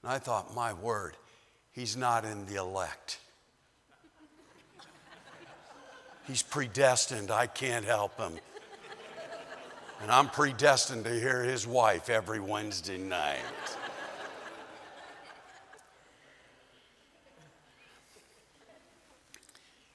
And 0.03 0.12
I 0.12 0.19
thought, 0.19 0.55
my 0.55 0.75
word, 0.75 1.17
he's 1.73 1.97
not 1.97 2.27
in 2.27 2.45
the 2.45 2.57
elect. 2.57 3.19
He's 6.27 6.43
predestined. 6.43 7.31
I 7.31 7.47
can't 7.47 7.87
help 7.87 8.19
him. 8.21 8.35
And 10.03 10.11
I'm 10.11 10.29
predestined 10.29 11.05
to 11.05 11.19
hear 11.19 11.43
his 11.43 11.67
wife 11.67 12.11
every 12.11 12.41
Wednesday 12.41 12.99
night. 12.99 13.39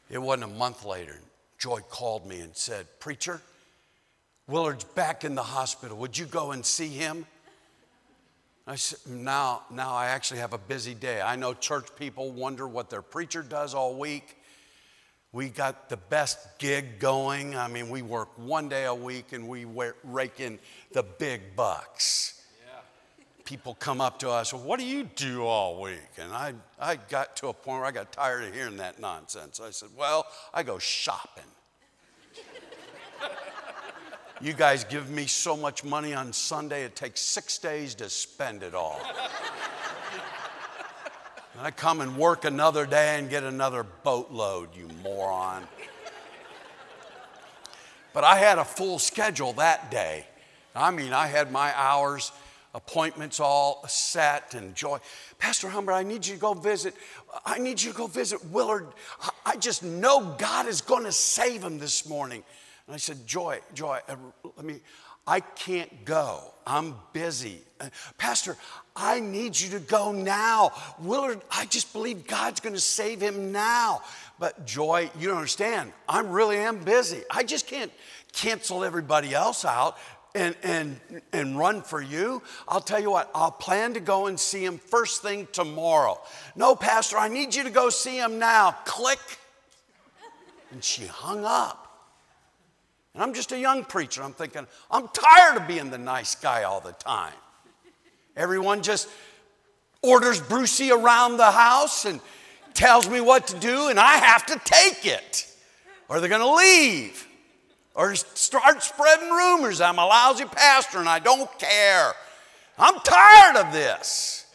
It 0.09 0.17
wasn't 0.17 0.51
a 0.51 0.55
month 0.55 0.85
later. 0.85 1.19
Joy 1.57 1.81
called 1.89 2.25
me 2.25 2.39
and 2.39 2.55
said, 2.55 2.87
Preacher, 2.99 3.41
Willard's 4.47 4.83
back 4.83 5.23
in 5.23 5.35
the 5.35 5.43
hospital. 5.43 5.97
Would 5.97 6.17
you 6.17 6.25
go 6.25 6.51
and 6.51 6.65
see 6.65 6.87
him? 6.89 7.25
I 8.65 8.75
said, 8.75 8.99
now, 9.11 9.63
now 9.69 9.93
I 9.93 10.07
actually 10.07 10.39
have 10.39 10.53
a 10.53 10.57
busy 10.57 10.93
day. 10.93 11.21
I 11.21 11.35
know 11.35 11.53
church 11.53 11.87
people 11.97 12.31
wonder 12.31 12.67
what 12.67 12.89
their 12.89 13.01
preacher 13.01 13.43
does 13.43 13.73
all 13.73 13.95
week. 13.95 14.37
We 15.31 15.49
got 15.49 15.89
the 15.89 15.97
best 15.97 16.39
gig 16.57 16.99
going. 16.99 17.55
I 17.55 17.67
mean, 17.67 17.89
we 17.89 18.01
work 18.01 18.29
one 18.37 18.69
day 18.69 18.85
a 18.85 18.95
week 18.95 19.33
and 19.33 19.47
we 19.47 19.65
rake 20.03 20.39
in 20.39 20.59
the 20.91 21.03
big 21.03 21.55
bucks 21.55 22.38
people 23.49 23.75
come 23.79 23.99
up 23.99 24.19
to 24.19 24.29
us, 24.29 24.53
well, 24.53 24.61
what 24.61 24.79
do 24.79 24.85
you 24.85 25.09
do 25.15 25.43
all 25.43 25.81
week? 25.81 25.97
And 26.19 26.31
I, 26.31 26.53
I 26.79 26.99
got 27.09 27.35
to 27.37 27.47
a 27.47 27.53
point 27.53 27.79
where 27.79 27.87
I 27.87 27.91
got 27.91 28.11
tired 28.11 28.43
of 28.43 28.53
hearing 28.53 28.77
that 28.77 28.99
nonsense. 28.99 29.59
I 29.59 29.71
said, 29.71 29.89
well, 29.97 30.27
I 30.53 30.61
go 30.61 30.77
shopping. 30.77 31.41
you 34.39 34.53
guys 34.53 34.83
give 34.83 35.09
me 35.09 35.25
so 35.25 35.57
much 35.57 35.83
money 35.83 36.13
on 36.13 36.31
Sunday, 36.31 36.83
it 36.83 36.95
takes 36.95 37.21
six 37.21 37.57
days 37.57 37.95
to 37.95 38.07
spend 38.07 38.61
it 38.61 38.75
all. 38.75 39.01
and 41.57 41.65
I 41.65 41.71
come 41.71 42.01
and 42.01 42.17
work 42.17 42.45
another 42.45 42.85
day 42.85 43.17
and 43.17 43.31
get 43.31 43.41
another 43.41 43.83
boatload, 44.03 44.75
you 44.75 44.87
moron. 45.01 45.63
But 48.13 48.25
I 48.25 48.35
had 48.35 48.59
a 48.59 48.65
full 48.65 48.99
schedule 48.99 49.53
that 49.53 49.89
day. 49.89 50.27
I 50.75 50.91
mean, 50.91 51.13
I 51.13 51.25
had 51.25 51.51
my 51.51 51.75
hours 51.75 52.31
appointments 52.73 53.39
all 53.39 53.83
set 53.87 54.53
and 54.53 54.75
joy. 54.75 54.99
Pastor 55.37 55.69
Humbert, 55.69 55.95
I 55.95 56.03
need 56.03 56.25
you 56.25 56.35
to 56.35 56.39
go 56.39 56.53
visit. 56.53 56.93
I 57.45 57.57
need 57.57 57.81
you 57.81 57.91
to 57.91 57.97
go 57.97 58.07
visit 58.07 58.43
Willard. 58.45 58.87
I 59.45 59.55
just 59.57 59.83
know 59.83 60.35
God 60.37 60.67
is 60.67 60.81
going 60.81 61.05
to 61.05 61.11
save 61.11 61.63
him 61.63 61.79
this 61.79 62.07
morning. 62.07 62.43
And 62.85 62.93
I 62.95 62.97
said, 62.97 63.25
Joy, 63.25 63.59
Joy, 63.73 63.99
uh, 64.07 64.15
let 64.55 64.65
me, 64.65 64.81
I 65.25 65.41
can't 65.41 66.05
go. 66.05 66.41
I'm 66.65 66.95
busy. 67.13 67.61
Uh, 67.79 67.89
Pastor, 68.17 68.57
I 68.95 69.19
need 69.19 69.59
you 69.59 69.69
to 69.71 69.79
go 69.79 70.11
now. 70.11 70.71
Willard, 70.99 71.41
I 71.51 71.65
just 71.65 71.93
believe 71.93 72.27
God's 72.27 72.59
going 72.59 72.75
to 72.75 72.81
save 72.81 73.21
him 73.21 73.51
now. 73.51 74.01
But 74.39 74.65
Joy, 74.65 75.09
you 75.19 75.27
don't 75.27 75.37
understand. 75.37 75.93
I 76.07 76.21
really 76.21 76.57
am 76.57 76.79
busy. 76.79 77.21
I 77.29 77.43
just 77.43 77.67
can't 77.67 77.91
cancel 78.31 78.83
everybody 78.83 79.33
else 79.33 79.65
out 79.65 79.97
and, 80.35 80.55
and, 80.63 80.99
and 81.33 81.57
run 81.57 81.81
for 81.81 82.01
you. 82.01 82.41
I'll 82.67 82.81
tell 82.81 82.99
you 82.99 83.11
what, 83.11 83.29
I'll 83.33 83.51
plan 83.51 83.93
to 83.95 83.99
go 83.99 84.27
and 84.27 84.39
see 84.39 84.63
him 84.63 84.77
first 84.77 85.21
thing 85.21 85.47
tomorrow. 85.51 86.19
No, 86.55 86.75
Pastor, 86.75 87.17
I 87.17 87.27
need 87.27 87.55
you 87.55 87.63
to 87.63 87.69
go 87.69 87.89
see 87.89 88.17
him 88.17 88.39
now. 88.39 88.71
Click. 88.85 89.19
And 90.71 90.83
she 90.83 91.05
hung 91.05 91.45
up. 91.45 91.85
And 93.13 93.23
I'm 93.23 93.33
just 93.33 93.51
a 93.51 93.59
young 93.59 93.83
preacher. 93.83 94.21
I'm 94.21 94.33
thinking, 94.33 94.67
I'm 94.91 95.07
tired 95.07 95.57
of 95.57 95.67
being 95.67 95.89
the 95.89 95.97
nice 95.97 96.35
guy 96.35 96.63
all 96.63 96.79
the 96.79 96.91
time. 96.93 97.33
Everyone 98.37 98.83
just 98.83 99.09
orders 100.01 100.39
Brucey 100.39 100.91
around 100.91 101.37
the 101.37 101.51
house 101.51 102.05
and 102.05 102.21
tells 102.73 103.09
me 103.09 103.19
what 103.19 103.47
to 103.47 103.59
do, 103.59 103.89
and 103.89 103.99
I 103.99 104.17
have 104.17 104.45
to 104.45 104.61
take 104.63 105.05
it, 105.05 105.51
or 106.07 106.19
they're 106.19 106.29
going 106.29 106.39
to 106.39 106.53
leave 106.53 107.27
or 107.95 108.15
start 108.15 108.81
spreading 108.81 109.29
rumors 109.29 109.81
I'm 109.81 109.99
a 109.99 110.05
lousy 110.05 110.45
pastor 110.45 110.99
and 110.99 111.09
I 111.09 111.19
don't 111.19 111.49
care. 111.59 112.13
I'm 112.77 112.99
tired 113.01 113.57
of 113.57 113.73
this. 113.73 114.45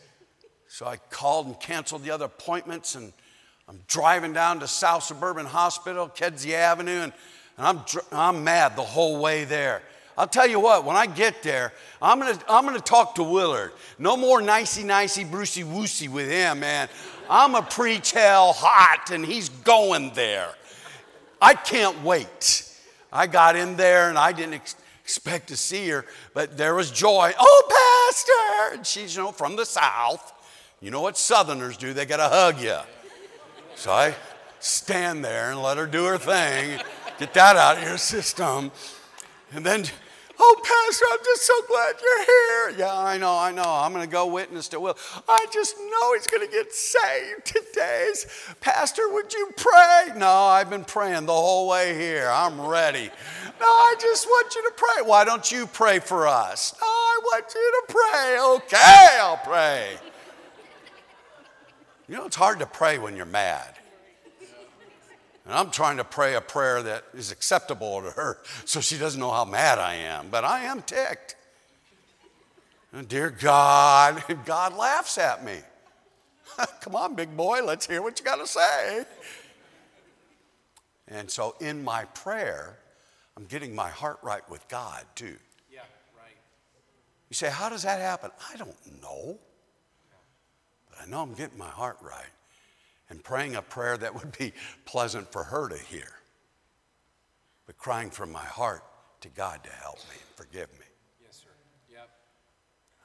So 0.69 0.87
I 0.87 0.97
called 1.11 1.47
and 1.47 1.61
canceled 1.61 2.03
the 2.03 2.11
other 2.11 2.25
appointments 2.25 2.95
and 2.95 3.13
I'm 3.69 3.81
driving 3.87 4.33
down 4.33 4.61
to 4.61 4.69
South 4.69 5.05
Suburban 5.05 5.47
Hospital, 5.47 6.09
Kedzie 6.09 6.55
Avenue, 6.55 7.01
and, 7.01 7.13
and 7.57 7.67
I'm, 7.67 7.81
I'm 8.13 8.45
mad 8.45 8.77
the 8.77 8.83
whole 8.83 9.21
way 9.21 9.45
there. 9.45 9.83
I'll 10.17 10.29
tell 10.29 10.49
you 10.49 10.61
what, 10.61 10.85
when 10.85 10.97
I 10.97 11.07
get 11.07 11.43
there, 11.43 11.73
I'm 12.01 12.21
gonna, 12.21 12.39
I'm 12.49 12.65
gonna 12.65 12.79
talk 12.79 13.17
to 13.17 13.23
Willard. 13.23 13.73
No 13.99 14.17
more 14.17 14.41
nicey 14.41 14.85
nicey, 14.85 15.25
Brucey 15.25 15.65
woosey 15.65 16.09
with 16.09 16.31
him, 16.31 16.61
man. 16.61 16.89
I'm 17.29 17.53
gonna 17.53 17.67
preach 17.67 18.13
hell 18.13 18.53
hot, 18.53 19.11
and 19.11 19.25
he's 19.25 19.49
going 19.49 20.13
there. 20.15 20.51
I 21.41 21.55
can't 21.55 22.03
wait. 22.05 22.71
I 23.15 23.29
got 23.29 23.55
in 23.55 23.77
there 23.77 24.09
and 24.09 24.19
I 24.19 24.33
didn't 24.33 24.55
ex- 24.55 24.77
expect 25.05 25.49
to 25.49 25.57
see 25.57 25.89
her, 25.89 26.05
but 26.35 26.57
there 26.57 26.75
was 26.75 26.91
joy. 26.91 27.33
Oh, 27.39 28.09
Pastor! 28.11 28.77
And 28.77 28.87
she's, 28.87 29.15
you 29.17 29.23
know, 29.23 29.33
from 29.33 29.55
the 29.55 29.65
South. 29.65 30.33
You 30.81 30.91
know 30.91 31.01
what 31.01 31.17
Southerners 31.17 31.77
do? 31.77 31.93
They 31.93 32.07
gotta 32.07 32.29
hug 32.29 32.61
you. 32.61 32.77
So 33.77 33.93
I 33.93 34.17
stand 34.59 35.25
there 35.25 35.53
and 35.53 35.63
let 35.63 35.79
her 35.79 35.87
do 35.87 36.05
her 36.05 36.19
thing, 36.19 36.81
get 37.19 37.33
that 37.35 37.57
out 37.57 37.79
of 37.79 37.85
your 37.85 37.99
system. 37.99 38.73
And 39.53 39.65
then, 39.65 39.85
oh, 40.39 40.57
Pastor, 40.63 41.05
I'm 41.13 41.19
just 41.25 41.47
so 41.47 41.55
glad 41.69 41.95
you're 42.03 42.25
here. 42.25 42.79
Yeah, 42.79 42.99
I 42.99 43.19
know, 43.19 43.37
I 43.37 43.53
know. 43.53 43.65
I'm 43.65 43.93
going 43.93 44.05
to 44.05 44.11
go 44.11 44.27
witness 44.27 44.69
to 44.69 44.81
Will. 44.81 44.97
I 45.29 45.47
just 45.53 45.77
know 45.79 46.15
he's 46.15 46.27
going 46.27 46.47
to 46.47 46.53
get 46.53 46.73
saved 46.73 47.47
today. 47.47 48.13
Pastor, 48.61 49.13
would 49.13 49.33
you 49.33 49.51
pray? 49.57 50.09
No, 50.17 50.31
I've 50.31 50.71
been 50.71 50.85
praying 50.85 51.27
the 51.27 51.33
whole 51.33 51.69
way 51.69 51.99
here. 51.99 52.31
I'm 52.33 52.61
ready. 52.61 53.11
No, 53.61 53.67
I 53.67 53.95
just 54.01 54.27
want 54.27 54.55
you 54.55 54.63
to 54.63 54.73
pray. 54.77 55.07
Why 55.07 55.25
don't 55.25 55.51
you 55.51 55.67
pray 55.67 55.99
for 55.99 56.27
us? 56.27 56.75
No, 56.81 56.87
I 56.87 57.21
want 57.25 57.55
you 57.55 57.83
to 57.87 57.93
pray. 57.93 58.39
Okay, 58.57 59.19
I'll 59.21 59.37
pray. 59.39 59.97
You 62.09 62.17
know, 62.17 62.27
it's 62.27 62.37
hard 62.37 62.59
to 62.59 62.67
pray 62.67 62.99
when 62.99 63.17
you're 63.17 63.25
mad. 63.25 63.74
And 65.45 65.55
I'm 65.55 65.71
trying 65.71 65.99
to 65.99 66.05
pray 66.05 66.35
a 66.35 66.41
prayer 66.41 66.83
that 66.83 67.05
is 67.13 67.31
acceptable 67.31 68.01
to 68.03 68.11
her 68.11 68.39
so 68.65 68.81
she 68.81 68.99
doesn't 68.99 69.21
know 69.21 69.31
how 69.31 69.45
mad 69.45 69.79
I 69.79 69.95
am. 69.95 70.29
But 70.31 70.45
I 70.45 70.65
am 70.65 70.83
ticked. 70.83 71.37
And 72.93 73.09
dear 73.09 73.31
God, 73.31 74.23
God 74.45 74.77
laughs 74.77 75.19
at 75.19 75.45
me. 75.45 75.59
Come 76.81 76.95
on, 76.95 77.15
big 77.15 77.37
boy, 77.37 77.65
let's 77.65 77.87
hear 77.87 78.01
what 78.01 78.19
you 78.19 78.25
got 78.25 78.37
to 78.37 78.47
say. 78.47 79.05
And 81.09 81.31
so 81.31 81.57
in 81.61 81.83
my 81.83 82.05
prayer, 82.07 82.79
I'm 83.37 83.45
getting 83.45 83.75
my 83.75 83.89
heart 83.91 84.19
right 84.23 84.49
with 84.49 84.67
God 84.69 85.05
too. 85.17 85.37
Yeah, 85.71 85.81
right. 86.17 86.37
You 87.29 87.35
say, 87.35 87.51
how 87.51 87.69
does 87.69 87.83
that 87.83 88.01
happen? 88.01 88.31
I 88.53 88.57
don't 88.57 89.03
know. 89.03 89.39
But 90.89 90.99
I 91.03 91.11
know 91.11 91.21
I'm 91.21 91.35
getting 91.35 91.59
my 91.59 91.69
heart 91.69 91.99
right 92.01 92.31
and 93.15 93.23
praying 93.23 93.55
a 93.55 93.63
prayer 93.63 93.97
that 93.97 94.15
would 94.15 94.37
be 94.37 94.53
pleasant 94.85 95.31
for 95.31 95.45
her 95.45 95.69
to 95.69 95.79
hear, 95.79 96.09
but 97.65 97.79
crying 97.79 98.11
from 98.11 98.33
my 98.33 98.45
heart 98.45 98.83
to 99.21 99.29
God 99.29 99.63
to 99.63 99.71
help 99.71 99.99
me 100.11 100.17
and 100.17 100.37
forgive 100.37 100.71
me. 100.73 100.87
Yes, 101.25 101.37
sir. 101.37 101.51
Yep. 101.93 102.11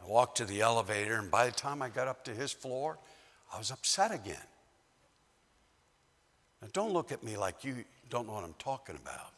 I 0.03 0.09
walked 0.09 0.37
to 0.37 0.45
the 0.45 0.61
elevator, 0.61 1.15
and 1.15 1.29
by 1.29 1.45
the 1.45 1.51
time 1.51 1.83
I 1.83 1.89
got 1.89 2.07
up 2.07 2.25
to 2.25 2.31
his 2.31 2.51
floor, 2.51 2.97
I 3.53 3.59
was 3.59 3.69
upset 3.69 4.11
again. 4.11 4.35
Now, 6.61 6.69
don't 6.73 6.91
look 6.91 7.11
at 7.11 7.23
me 7.23 7.37
like 7.37 7.63
you 7.63 7.85
don't 8.09 8.25
know 8.25 8.33
what 8.33 8.43
I'm 8.43 8.55
talking 8.57 8.95
about. 8.95 9.31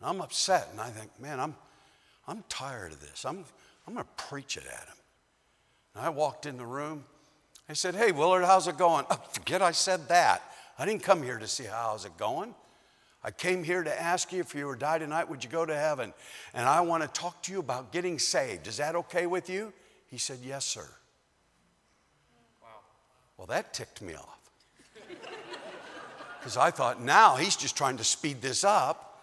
I'm 0.00 0.20
upset, 0.20 0.68
and 0.70 0.80
I 0.80 0.90
think, 0.90 1.10
man, 1.20 1.40
I'm, 1.40 1.56
I'm 2.28 2.44
tired 2.48 2.92
of 2.92 3.00
this. 3.00 3.24
I'm, 3.24 3.44
I'm 3.86 3.94
going 3.94 4.06
to 4.06 4.24
preach 4.24 4.56
it 4.56 4.66
at 4.66 4.86
him. 4.88 4.96
And 5.96 6.04
I 6.04 6.10
walked 6.10 6.46
in 6.46 6.56
the 6.56 6.66
room. 6.66 7.04
I 7.68 7.72
said, 7.72 7.94
hey, 7.96 8.12
Willard, 8.12 8.44
how's 8.44 8.68
it 8.68 8.78
going? 8.78 9.04
Oh, 9.10 9.20
forget 9.32 9.60
I 9.60 9.72
said 9.72 10.08
that. 10.08 10.42
I 10.78 10.86
didn't 10.86 11.02
come 11.02 11.22
here 11.22 11.38
to 11.38 11.48
see 11.48 11.64
how's 11.64 12.04
it 12.04 12.16
going. 12.16 12.54
I 13.24 13.32
came 13.32 13.64
here 13.64 13.82
to 13.82 14.00
ask 14.02 14.32
you 14.32 14.40
if 14.40 14.54
you 14.54 14.66
were 14.66 14.74
to 14.74 14.80
die 14.80 14.98
tonight, 14.98 15.28
would 15.28 15.42
you 15.42 15.50
go 15.50 15.66
to 15.66 15.74
heaven? 15.74 16.14
And 16.54 16.68
I 16.68 16.80
want 16.82 17.02
to 17.02 17.08
talk 17.08 17.42
to 17.44 17.52
you 17.52 17.58
about 17.58 17.90
getting 17.90 18.20
saved. 18.20 18.68
Is 18.68 18.76
that 18.76 18.94
okay 18.94 19.26
with 19.26 19.50
you? 19.50 19.72
He 20.06 20.16
said, 20.16 20.38
Yes, 20.44 20.64
sir. 20.64 20.88
Wow. 22.62 22.68
Well, 23.36 23.46
that 23.48 23.74
ticked 23.74 24.00
me 24.00 24.14
off. 24.14 24.38
Because 26.38 26.56
I 26.56 26.70
thought, 26.70 27.02
now 27.02 27.34
he's 27.34 27.56
just 27.56 27.76
trying 27.76 27.96
to 27.96 28.04
speed 28.04 28.40
this 28.40 28.62
up 28.62 29.20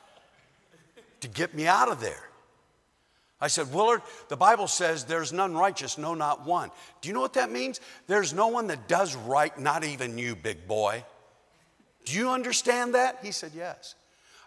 to 1.22 1.30
get 1.30 1.54
me 1.54 1.68
out 1.68 1.88
of 1.88 2.02
there. 2.02 2.30
I 3.44 3.48
said, 3.48 3.74
Willard, 3.74 4.04
the 4.30 4.38
Bible 4.38 4.70
says 4.70 5.04
there's 5.04 5.34
none 5.34 5.54
righteous, 5.54 5.98
no, 5.98 6.14
not 6.14 6.46
one. 6.46 6.72
Do 7.02 7.10
you 7.10 7.14
know 7.14 7.20
what 7.20 7.34
that 7.34 7.52
means? 7.52 7.82
There's 8.08 8.34
no 8.34 8.48
one 8.48 8.68
that 8.68 8.88
does 8.88 9.18
right, 9.18 9.60
not 9.60 9.84
even 9.84 10.18
you, 10.18 10.38
big 10.38 10.66
boy. 10.66 11.04
Do 12.06 12.18
you 12.18 12.30
understand 12.30 12.96
that? 12.96 13.20
He 13.22 13.32
said, 13.32 13.52
Yes. 13.54 13.96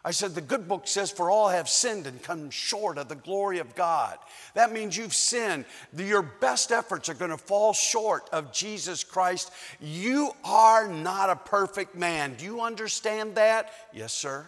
I 0.03 0.13
said, 0.13 0.35
The 0.35 0.41
good 0.41 0.67
book 0.67 0.89
says, 0.89 1.11
For 1.11 1.31
all 1.31 1.51
have 1.51 1.69
sinned 1.69 2.07
and 2.07 2.23
come 2.23 2.49
short 2.49 2.97
of 2.97 3.11
the 3.11 3.17
glory 3.17 3.59
of 3.59 3.75
God. 3.75 4.17
That 4.55 4.73
means 4.73 4.97
you've 4.97 5.13
sinned. 5.13 5.67
Your 5.95 6.23
best 6.23 6.73
efforts 6.73 7.11
are 7.11 7.15
going 7.15 7.31
to 7.31 7.37
fall 7.37 7.75
short 7.75 8.31
of 8.33 8.51
Jesus 8.51 9.05
Christ. 9.05 9.53
You 9.79 10.31
are 10.43 10.89
not 10.89 11.29
a 11.29 11.37
perfect 11.37 11.97
man. 11.97 12.35
Do 12.39 12.47
you 12.47 12.63
understand 12.63 13.35
that? 13.35 13.73
Yes, 13.93 14.15
sir. 14.15 14.47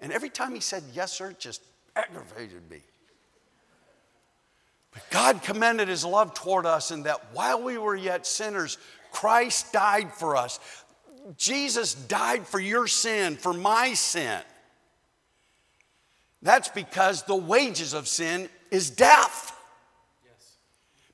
And 0.00 0.10
every 0.10 0.30
time 0.30 0.54
he 0.54 0.60
said, 0.60 0.84
Yes, 0.94 1.12
sir, 1.12 1.36
just 1.38 1.60
aggravated 1.94 2.70
me. 2.70 2.80
But 4.92 5.02
God 5.10 5.42
commended 5.42 5.88
his 5.88 6.04
love 6.04 6.34
toward 6.34 6.66
us 6.66 6.90
in 6.90 7.04
that 7.04 7.32
while 7.32 7.62
we 7.62 7.78
were 7.78 7.96
yet 7.96 8.26
sinners, 8.26 8.78
Christ 9.12 9.72
died 9.72 10.12
for 10.12 10.36
us. 10.36 10.60
Jesus 11.36 11.94
died 11.94 12.46
for 12.46 12.58
your 12.58 12.86
sin, 12.86 13.36
for 13.36 13.52
my 13.52 13.94
sin. 13.94 14.40
That's 16.40 16.68
because 16.68 17.24
the 17.24 17.36
wages 17.36 17.92
of 17.92 18.08
sin 18.08 18.48
is 18.70 18.90
death. 18.90 19.56
Yes. 20.24 20.56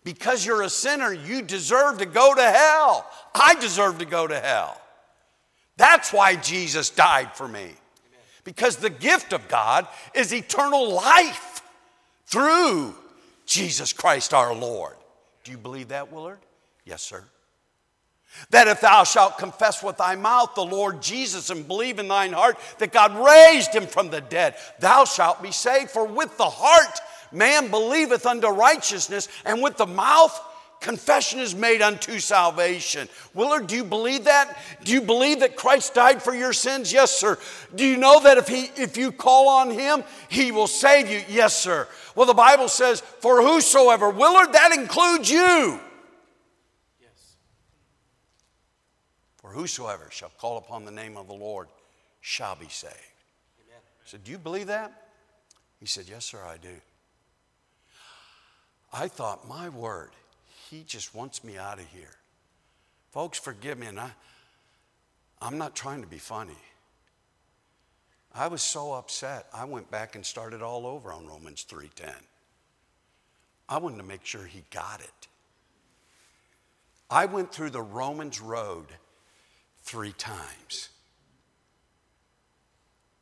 Because 0.05 0.45
you're 0.45 0.63
a 0.63 0.69
sinner, 0.69 1.13
you 1.13 1.43
deserve 1.43 1.99
to 1.99 2.07
go 2.07 2.35
to 2.35 2.43
hell. 2.43 3.11
I 3.35 3.55
deserve 3.57 3.99
to 3.99 4.05
go 4.05 4.27
to 4.27 4.39
hell. 4.39 4.81
That's 5.77 6.13
why 6.13 6.37
Jesus 6.37 6.91
died 6.91 7.35
for 7.35 7.49
me. 7.49 7.71
Because 8.45 8.77
the 8.77 8.91
gift 8.91 9.33
of 9.33 9.49
God 9.49 9.89
is 10.15 10.33
eternal 10.33 10.93
life 10.93 11.63
through 12.27 12.95
Jesus 13.47 13.93
Christ 13.93 14.35
our 14.35 14.55
Lord. 14.55 14.95
Do 15.45 15.53
you 15.53 15.59
believe 15.59 15.89
that, 15.89 16.13
Willard? 16.13 16.39
Yes, 16.85 17.03
sir. 17.03 17.25
That 18.51 18.67
if 18.67 18.81
thou 18.81 19.05
shalt 19.05 19.39
confess 19.39 19.83
with 19.83 19.99
thy 19.99 20.17
mouth 20.17 20.55
the 20.55 20.65
Lord 20.65 21.01
Jesus 21.01 21.51
and 21.51 21.69
believe 21.69 21.99
in 21.99 22.09
thine 22.09 22.33
heart 22.33 22.59
that 22.79 22.93
God 22.93 23.17
raised 23.25 23.73
him 23.73 23.87
from 23.87 24.11
the 24.11 24.21
dead, 24.21 24.57
thou 24.81 25.05
shalt 25.05 25.43
be 25.43 25.53
saved. 25.53 25.91
For 25.91 26.05
with 26.05 26.37
the 26.37 26.49
heart 26.51 26.99
man 27.31 27.71
believeth 27.71 28.27
unto 28.27 28.49
righteousness, 28.49 29.29
and 29.45 29.63
with 29.63 29.77
the 29.77 29.87
mouth 29.87 30.41
confession 30.85 31.41
is 31.41 31.55
made 31.55 31.81
unto 31.81 32.21
salvation. 32.21 33.09
Willard, 33.33 33.67
do 33.67 33.75
you 33.75 33.85
believe 33.85 34.25
that? 34.25 34.59
Do 34.85 34.93
you 34.93 35.01
believe 35.01 35.41
that 35.41 35.57
Christ 35.57 35.95
died 35.95 36.23
for 36.23 36.35
your 36.35 36.53
sins? 36.53 36.93
Yes, 36.93 37.11
sir. 37.11 37.39
Do 37.75 37.85
you 37.85 37.97
know 37.97 38.21
that 38.21 38.37
if, 38.37 38.47
he, 38.47 38.71
if 38.77 38.99
you 38.99 39.11
call 39.11 39.49
on 39.49 39.71
him, 39.71 40.05
he 40.29 40.53
will 40.53 40.67
save 40.67 41.11
you? 41.11 41.23
Yes, 41.27 41.57
sir. 41.57 41.89
Well, 42.15 42.27
the 42.27 42.35
Bible 42.35 42.69
says, 42.69 43.01
for 43.01 43.43
whosoever, 43.43 44.11
Willard, 44.11 44.53
that 44.53 44.77
includes 44.77 45.31
you. 45.31 45.81
Yes. 47.01 47.37
For 49.39 49.49
whosoever 49.49 50.09
shall 50.11 50.33
call 50.39 50.59
upon 50.59 50.85
the 50.85 50.93
name 50.93 51.17
of 51.17 51.27
the 51.27 51.35
Lord 51.35 51.69
shall 52.21 52.57
be 52.57 52.69
saved. 52.69 52.95
Amen. 53.67 53.81
I 53.81 54.05
said, 54.05 54.23
Do 54.23 54.33
you 54.33 54.39
believe 54.39 54.67
that? 54.67 55.09
He 55.81 55.87
said, 55.87 56.05
Yes, 56.09 56.27
sir, 56.27 56.41
I 56.47 56.59
do. 56.59 56.77
I 58.93 59.09
thought, 59.09 59.49
My 59.49 59.71
word, 59.71 60.11
he 60.75 60.83
just 60.83 61.15
wants 61.15 61.45
me 61.45 61.57
out 61.57 61.79
of 61.79 61.87
here. 61.87 62.17
Folks, 63.13 63.39
forgive 63.39 63.79
me, 63.79 63.87
and 63.87 64.01
I, 64.01 64.11
I'm 65.41 65.57
not 65.57 65.77
trying 65.77 66.03
to 66.03 66.09
be 66.09 66.19
funny. 66.19 66.59
I 68.35 68.49
was 68.49 68.63
so 68.63 68.93
upset, 68.93 69.47
I 69.55 69.65
went 69.67 69.91
back 69.91 70.17
and 70.17 70.27
started 70.27 70.63
all 70.63 70.87
over 70.87 71.13
on 71.13 71.27
Romans 71.27 71.65
3:10. 71.69 72.13
I 73.69 73.79
wanted 73.79 73.99
to 73.99 74.03
make 74.03 74.27
sure 74.27 74.45
he 74.45 74.65
got 74.71 75.01
it. 75.01 75.29
I 77.09 77.27
went 77.27 77.53
through 77.53 77.71
the 77.71 77.81
Romans 77.81 78.41
road 78.41 78.87
three 79.83 80.13
times. 80.13 80.89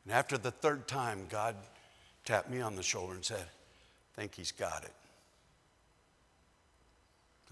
And 0.05 0.15
after 0.15 0.39
the 0.39 0.51
third 0.51 0.89
time, 0.89 1.27
God 1.29 1.55
tapped 2.25 2.51
me 2.51 2.61
on 2.61 2.75
the 2.75 2.83
shoulder 2.83 3.15
and 3.15 3.25
said, 3.25 3.45
think 4.17 4.35
he's 4.35 4.53
got 4.53 4.85
it. 4.85 4.95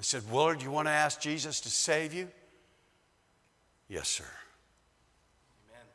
I 0.00 0.02
said, 0.02 0.22
Willard, 0.30 0.62
you 0.62 0.70
want 0.70 0.88
to 0.88 0.92
ask 0.92 1.20
Jesus 1.20 1.60
to 1.60 1.68
save 1.68 2.14
you? 2.14 2.26
Yes, 3.86 4.08
sir. 4.08 4.24
Amen. 5.68 5.86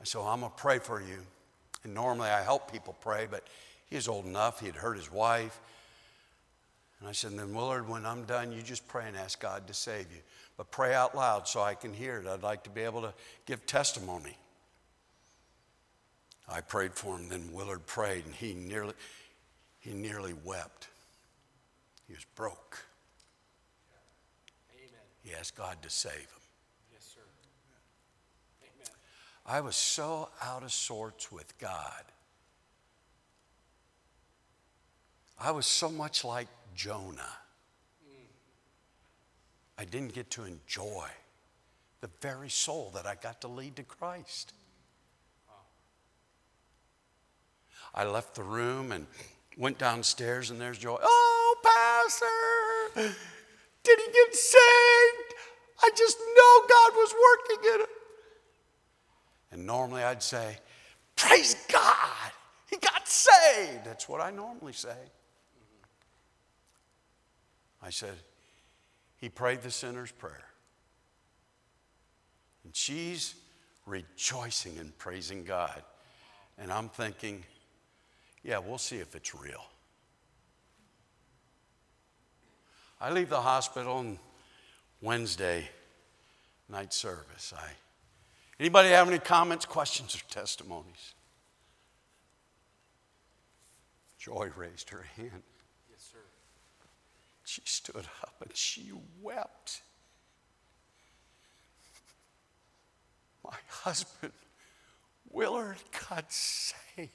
I 0.00 0.04
said, 0.04 0.18
well, 0.18 0.28
I'm 0.28 0.38
going 0.38 0.52
to 0.52 0.56
pray 0.56 0.78
for 0.78 1.00
you. 1.00 1.18
And 1.82 1.92
normally 1.92 2.28
I 2.28 2.42
help 2.42 2.70
people 2.70 2.94
pray, 3.00 3.26
but 3.28 3.44
he 3.86 3.96
was 3.96 4.06
old 4.06 4.24
enough. 4.24 4.60
He 4.60 4.66
had 4.66 4.76
hurt 4.76 4.96
his 4.96 5.10
wife. 5.10 5.58
And 7.00 7.08
I 7.08 7.12
said, 7.12 7.36
then 7.36 7.52
Willard, 7.52 7.88
when 7.88 8.06
I'm 8.06 8.22
done, 8.22 8.52
you 8.52 8.62
just 8.62 8.86
pray 8.86 9.08
and 9.08 9.16
ask 9.16 9.40
God 9.40 9.66
to 9.66 9.74
save 9.74 10.12
you. 10.12 10.20
But 10.56 10.70
pray 10.70 10.94
out 10.94 11.16
loud 11.16 11.48
so 11.48 11.60
I 11.60 11.74
can 11.74 11.92
hear 11.92 12.18
it. 12.18 12.28
I'd 12.28 12.44
like 12.44 12.62
to 12.64 12.70
be 12.70 12.82
able 12.82 13.02
to 13.02 13.12
give 13.46 13.66
testimony. 13.66 14.38
I 16.48 16.60
prayed 16.60 16.94
for 16.94 17.18
him, 17.18 17.30
then 17.30 17.50
Willard 17.52 17.84
prayed, 17.84 18.26
and 18.26 18.34
he 18.34 18.54
nearly, 18.54 18.94
he 19.80 19.92
nearly 19.92 20.34
wept. 20.44 20.86
He 22.06 22.14
was 22.14 22.24
broke. 22.36 22.78
He 25.24 25.34
asked 25.34 25.56
God 25.56 25.78
to 25.82 25.90
save 25.90 26.12
him. 26.12 26.42
Yes, 26.92 27.14
sir. 27.14 27.20
Amen. 28.62 28.88
I 29.46 29.60
was 29.60 29.74
so 29.74 30.28
out 30.42 30.62
of 30.62 30.72
sorts 30.72 31.32
with 31.32 31.56
God. 31.58 32.04
I 35.40 35.50
was 35.50 35.66
so 35.66 35.90
much 35.90 36.24
like 36.24 36.46
Jonah. 36.76 37.36
Mm. 38.06 38.26
I 39.78 39.84
didn't 39.84 40.14
get 40.14 40.30
to 40.32 40.44
enjoy 40.44 41.08
the 42.00 42.10
very 42.20 42.50
soul 42.50 42.92
that 42.94 43.06
I 43.06 43.14
got 43.14 43.40
to 43.40 43.48
lead 43.48 43.76
to 43.76 43.82
Christ. 43.82 44.52
I 47.94 48.04
left 48.04 48.34
the 48.34 48.42
room 48.42 48.92
and 48.92 49.06
went 49.56 49.78
downstairs, 49.78 50.50
and 50.50 50.60
there's 50.60 50.78
Joy. 50.78 50.98
Oh, 51.00 51.56
Pastor, 52.92 53.14
did 53.84 53.98
he 53.98 54.06
get 54.06 54.34
saved? 54.34 55.34
I 55.82 55.90
just 55.96 56.18
know 56.18 56.66
God 56.68 56.92
was 56.94 57.14
working 57.30 57.74
in 57.74 57.80
him. 57.80 57.86
And 59.52 59.66
normally 59.66 60.02
I'd 60.02 60.22
say, 60.22 60.58
Praise 61.16 61.54
God, 61.70 62.32
he 62.68 62.76
got 62.76 63.06
saved. 63.06 63.84
That's 63.84 64.08
what 64.08 64.20
I 64.20 64.30
normally 64.30 64.72
say. 64.72 64.96
I 67.82 67.90
said, 67.90 68.14
He 69.16 69.28
prayed 69.28 69.62
the 69.62 69.70
sinner's 69.70 70.10
prayer. 70.10 70.44
And 72.64 72.74
she's 72.74 73.34
rejoicing 73.86 74.78
and 74.78 74.96
praising 74.98 75.44
God. 75.44 75.82
And 76.58 76.72
I'm 76.72 76.88
thinking, 76.88 77.44
yeah, 78.42 78.58
we'll 78.58 78.78
see 78.78 78.96
if 78.96 79.14
it's 79.14 79.34
real. 79.34 79.64
I 83.04 83.10
leave 83.10 83.28
the 83.28 83.42
hospital 83.42 83.96
on 83.96 84.18
Wednesday 85.02 85.68
night 86.70 86.94
service. 86.94 87.52
I, 87.54 87.68
anybody 88.58 88.88
have 88.88 89.06
any 89.06 89.18
comments, 89.18 89.66
questions, 89.66 90.16
or 90.16 90.20
testimonies? 90.32 91.12
Joy 94.18 94.48
raised 94.56 94.88
her 94.88 95.04
hand. 95.18 95.42
Yes, 95.90 96.12
sir. 96.12 96.18
She 97.44 97.60
stood 97.66 98.06
up 98.22 98.36
and 98.40 98.56
she 98.56 98.90
wept. 99.20 99.82
My 103.44 103.58
husband, 103.68 104.32
Willard, 105.30 105.76
got 106.08 106.32
saved. 106.32 107.10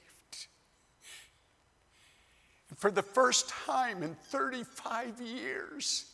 For 2.80 2.90
the 2.90 3.02
first 3.02 3.50
time 3.50 4.02
in 4.02 4.14
35 4.14 5.20
years, 5.20 6.06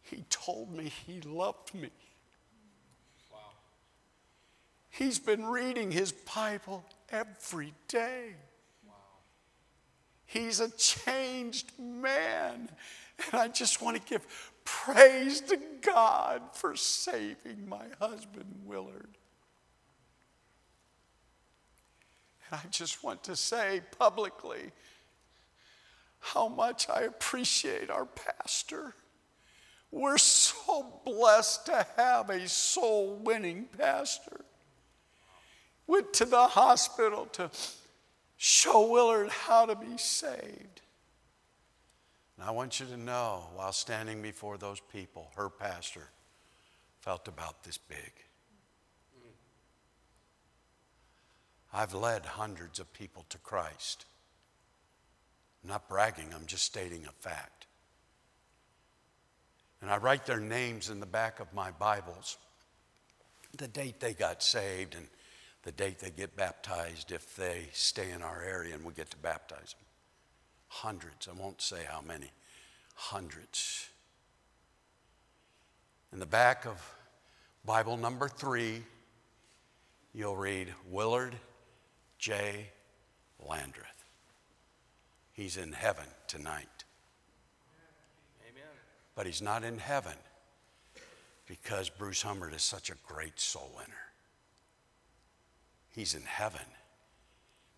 he 0.00 0.24
told 0.30 0.72
me 0.72 0.92
he 1.08 1.20
loved 1.22 1.74
me. 1.74 1.90
Wow. 3.32 3.38
He's 4.90 5.18
been 5.18 5.44
reading 5.44 5.90
his 5.90 6.12
Bible 6.12 6.84
every 7.08 7.74
day. 7.88 8.36
He's 10.24 10.60
a 10.60 10.70
changed 10.70 11.72
man. 11.80 12.68
And 13.32 13.40
I 13.40 13.48
just 13.48 13.82
want 13.82 13.96
to 13.96 14.02
give 14.08 14.24
praise 14.64 15.40
to 15.40 15.58
God 15.82 16.42
for 16.52 16.76
saving 16.76 17.68
my 17.68 17.86
husband, 17.98 18.54
Willard. 18.64 19.18
And 22.48 22.60
I 22.64 22.68
just 22.70 23.02
want 23.02 23.24
to 23.24 23.34
say 23.34 23.80
publicly 23.98 24.70
how 26.20 26.48
much 26.48 26.88
I 26.88 27.02
appreciate 27.02 27.90
our 27.90 28.06
pastor. 28.06 28.94
We're 29.90 30.18
so 30.18 31.00
blessed 31.04 31.66
to 31.66 31.86
have 31.96 32.30
a 32.30 32.48
soul 32.48 33.16
winning 33.24 33.68
pastor. 33.76 34.44
Went 35.86 36.12
to 36.14 36.24
the 36.24 36.46
hospital 36.46 37.26
to 37.32 37.50
show 38.36 38.88
Willard 38.88 39.30
how 39.30 39.66
to 39.66 39.74
be 39.74 39.98
saved. 39.98 40.82
And 42.36 42.46
I 42.46 42.52
want 42.52 42.78
you 42.78 42.86
to 42.86 42.96
know, 42.96 43.48
while 43.54 43.72
standing 43.72 44.22
before 44.22 44.56
those 44.56 44.80
people, 44.80 45.30
her 45.36 45.50
pastor 45.50 46.08
felt 47.00 47.26
about 47.26 47.64
this 47.64 47.76
big. 47.76 48.12
I've 51.72 51.94
led 51.94 52.24
hundreds 52.24 52.78
of 52.78 52.92
people 52.92 53.26
to 53.28 53.38
Christ. 53.38 54.06
I'm 55.62 55.70
not 55.70 55.88
bragging, 55.88 56.32
I'm 56.34 56.46
just 56.46 56.64
stating 56.64 57.06
a 57.06 57.12
fact. 57.12 57.66
And 59.80 59.90
I 59.90 59.96
write 59.96 60.26
their 60.26 60.40
names 60.40 60.90
in 60.90 61.00
the 61.00 61.06
back 61.06 61.40
of 61.40 61.52
my 61.54 61.70
Bibles, 61.70 62.38
the 63.56 63.68
date 63.68 64.00
they 64.00 64.12
got 64.12 64.42
saved 64.42 64.94
and 64.94 65.06
the 65.62 65.72
date 65.72 65.98
they 65.98 66.10
get 66.10 66.36
baptized 66.36 67.12
if 67.12 67.36
they 67.36 67.68
stay 67.72 68.10
in 68.10 68.22
our 68.22 68.42
area 68.42 68.74
and 68.74 68.84
we 68.84 68.92
get 68.92 69.10
to 69.10 69.16
baptize 69.18 69.74
them. 69.74 69.86
Hundreds, 70.68 71.28
I 71.28 71.38
won't 71.38 71.60
say 71.60 71.84
how 71.88 72.00
many, 72.00 72.30
hundreds. 72.94 73.88
In 76.12 76.18
the 76.18 76.26
back 76.26 76.66
of 76.66 76.94
Bible 77.64 77.96
number 77.96 78.28
three, 78.28 78.82
you'll 80.14 80.36
read 80.36 80.72
Willard 80.88 81.36
J. 82.18 82.66
Landreth. 83.46 83.99
He's 85.40 85.56
in 85.56 85.72
heaven 85.72 86.04
tonight. 86.26 86.84
Amen. 88.46 88.62
But 89.14 89.24
he's 89.24 89.40
not 89.40 89.64
in 89.64 89.78
heaven 89.78 90.12
because 91.46 91.88
Bruce 91.88 92.20
Humbert 92.20 92.52
is 92.52 92.60
such 92.60 92.90
a 92.90 92.94
great 93.08 93.40
soul 93.40 93.72
winner. 93.74 94.12
He's 95.88 96.14
in 96.14 96.24
heaven 96.24 96.66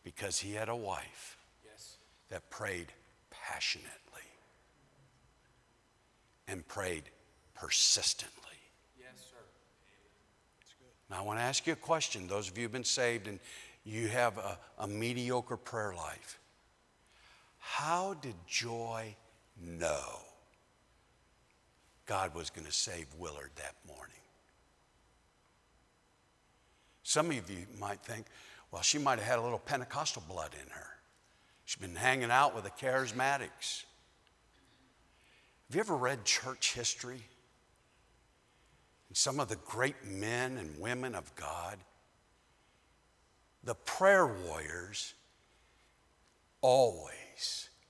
because 0.02 0.40
he 0.40 0.54
had 0.54 0.68
a 0.68 0.74
wife 0.74 1.36
Yes. 1.64 1.98
that 2.30 2.50
prayed 2.50 2.88
passionately 3.30 4.26
and 6.48 6.66
prayed 6.66 7.04
persistently. 7.54 8.58
Yes, 8.98 9.20
sir. 9.30 9.36
Amen. 9.36 10.62
It's 10.62 10.72
good. 10.80 11.14
Now, 11.14 11.20
I 11.20 11.24
want 11.24 11.38
to 11.38 11.44
ask 11.44 11.64
you 11.68 11.74
a 11.74 11.76
question. 11.76 12.26
Those 12.26 12.50
of 12.50 12.58
you 12.58 12.64
who've 12.64 12.72
been 12.72 12.82
saved 12.82 13.28
and 13.28 13.38
you 13.84 14.08
have 14.08 14.36
a, 14.38 14.58
a 14.80 14.88
mediocre 14.88 15.56
prayer 15.56 15.94
life, 15.94 16.40
how 17.64 18.14
did 18.14 18.34
Joy 18.48 19.14
know 19.56 20.02
God 22.06 22.34
was 22.34 22.50
going 22.50 22.66
to 22.66 22.72
save 22.72 23.06
Willard 23.16 23.52
that 23.54 23.76
morning? 23.86 24.16
Some 27.04 27.30
of 27.30 27.48
you 27.48 27.66
might 27.78 28.00
think, 28.00 28.26
well, 28.72 28.82
she 28.82 28.98
might 28.98 29.20
have 29.20 29.28
had 29.28 29.38
a 29.38 29.42
little 29.42 29.60
Pentecostal 29.60 30.24
blood 30.28 30.50
in 30.60 30.68
her. 30.70 30.88
She's 31.64 31.80
been 31.80 31.94
hanging 31.94 32.32
out 32.32 32.52
with 32.52 32.64
the 32.64 32.70
charismatics. 32.70 33.84
Have 35.68 35.76
you 35.76 35.80
ever 35.80 35.96
read 35.96 36.24
church 36.24 36.74
history? 36.74 37.22
And 39.08 39.16
some 39.16 39.38
of 39.38 39.48
the 39.48 39.56
great 39.56 40.04
men 40.04 40.58
and 40.58 40.80
women 40.80 41.14
of 41.14 41.32
God? 41.36 41.78
The 43.62 43.76
prayer 43.76 44.26
warriors 44.26 45.14
always 46.60 47.21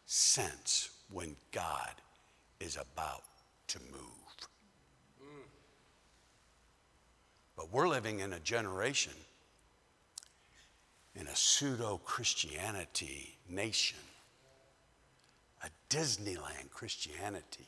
sense 0.07 0.91
when 1.11 1.37
God 1.53 1.93
is 2.61 2.77
about 2.77 3.23
to 3.69 3.79
move. 3.91 4.13
But 7.57 7.73
we're 7.73 7.89
living 7.89 8.21
in 8.21 8.33
a 8.33 8.41
generation, 8.41 9.13
in 11.15 11.27
a 11.27 11.37
pseudo 11.37 12.01
Christianity 12.05 13.39
nation, 13.49 13.99
a 15.63 15.69
Disneyland 15.89 16.71
Christianity 16.71 17.67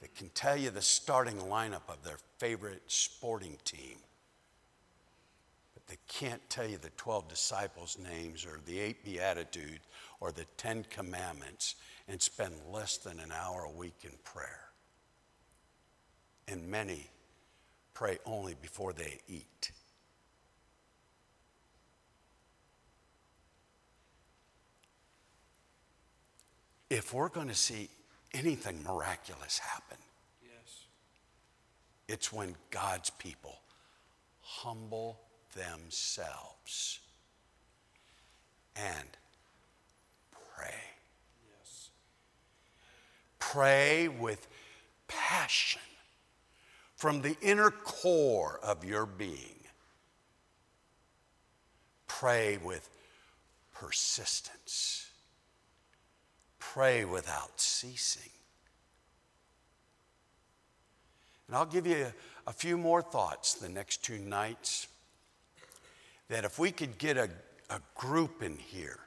that 0.00 0.14
can 0.14 0.28
tell 0.30 0.56
you 0.56 0.70
the 0.70 0.82
starting 0.82 1.38
lineup 1.38 1.88
of 1.88 2.02
their 2.04 2.18
favorite 2.38 2.82
sporting 2.88 3.56
team. 3.64 3.96
But 5.72 5.86
they 5.86 5.98
can't 6.08 6.42
tell 6.50 6.66
you 6.66 6.76
the 6.76 6.90
12 6.90 7.28
disciples' 7.28 7.96
names 7.98 8.44
or 8.44 8.60
the 8.66 8.78
eight 8.78 9.04
beatitudes 9.04 9.84
or 10.20 10.32
the 10.32 10.46
10 10.56 10.86
commandments 10.90 11.76
and 12.08 12.20
spend 12.20 12.54
less 12.70 12.96
than 12.96 13.18
an 13.20 13.32
hour 13.32 13.62
a 13.62 13.70
week 13.70 13.98
in 14.04 14.12
prayer. 14.24 14.68
And 16.48 16.68
many 16.68 17.08
pray 17.94 18.18
only 18.24 18.54
before 18.54 18.92
they 18.92 19.20
eat. 19.28 19.70
If 26.88 27.12
we're 27.12 27.28
going 27.28 27.48
to 27.48 27.54
see 27.54 27.88
anything 28.32 28.82
miraculous 28.84 29.58
happen, 29.58 29.98
Yes. 30.42 30.84
it's 32.08 32.32
when 32.32 32.54
God's 32.70 33.10
people 33.10 33.58
humble 34.40 35.20
themselves 35.54 37.00
and 38.76 39.08
pray. 40.56 40.74
Yes. 41.58 41.90
Pray 43.38 44.08
with 44.08 44.46
passion 45.08 45.82
from 46.96 47.22
the 47.22 47.36
inner 47.42 47.70
core 47.70 48.58
of 48.62 48.84
your 48.84 49.06
being. 49.06 49.60
Pray 52.06 52.58
with 52.62 52.88
persistence. 53.74 55.10
Pray 56.58 57.04
without 57.04 57.60
ceasing. 57.60 58.30
And 61.46 61.56
I'll 61.56 61.66
give 61.66 61.86
you 61.86 62.06
a, 62.06 62.50
a 62.50 62.52
few 62.52 62.76
more 62.76 63.02
thoughts 63.02 63.54
the 63.54 63.68
next 63.68 64.02
two 64.02 64.18
nights. 64.18 64.88
That 66.28 66.44
if 66.44 66.58
we 66.58 66.72
could 66.72 66.98
get 66.98 67.16
a, 67.16 67.28
a 67.70 67.80
group 67.94 68.42
in 68.42 68.56
here 68.56 68.98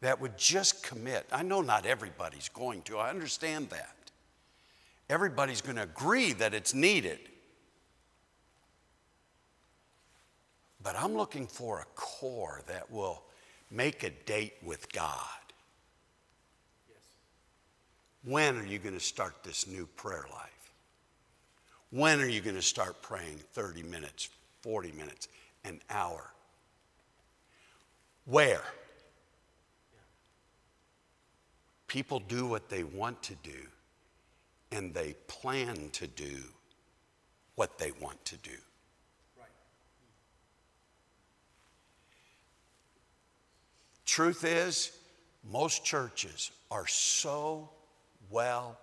that 0.00 0.20
would 0.20 0.38
just 0.38 0.82
commit, 0.82 1.26
I 1.32 1.42
know 1.42 1.60
not 1.60 1.86
everybody's 1.86 2.48
going 2.48 2.82
to, 2.82 2.98
I 2.98 3.10
understand 3.10 3.70
that. 3.70 3.96
Everybody's 5.10 5.60
going 5.60 5.76
to 5.76 5.82
agree 5.82 6.32
that 6.34 6.54
it's 6.54 6.74
needed. 6.74 7.18
But 10.82 10.96
I'm 10.96 11.16
looking 11.16 11.46
for 11.46 11.80
a 11.80 11.84
core 11.96 12.62
that 12.68 12.90
will 12.90 13.22
make 13.70 14.04
a 14.04 14.10
date 14.10 14.54
with 14.62 14.90
God. 14.92 15.12
Yes. 16.88 16.98
When 18.24 18.56
are 18.58 18.66
you 18.66 18.78
going 18.78 18.94
to 18.94 19.00
start 19.00 19.42
this 19.42 19.66
new 19.66 19.86
prayer 19.96 20.26
life? 20.32 20.72
When 21.90 22.20
are 22.20 22.28
you 22.28 22.40
going 22.40 22.56
to 22.56 22.62
start 22.62 23.00
praying 23.02 23.40
30 23.54 23.82
minutes, 23.82 24.28
40 24.62 24.92
minutes, 24.92 25.28
an 25.64 25.80
hour? 25.90 26.30
Where? 28.26 28.62
People 31.88 32.20
do 32.20 32.46
what 32.46 32.68
they 32.68 32.84
want 32.84 33.22
to 33.24 33.34
do, 33.42 33.66
and 34.70 34.94
they 34.94 35.14
plan 35.26 35.90
to 35.92 36.06
do 36.06 36.36
what 37.54 37.78
they 37.78 37.90
want 38.00 38.22
to 38.26 38.36
do. 38.36 38.50
Right. 39.38 39.48
Truth 44.04 44.44
is, 44.44 44.92
most 45.50 45.84
churches 45.84 46.50
are 46.70 46.86
so 46.86 47.70
well 48.30 48.78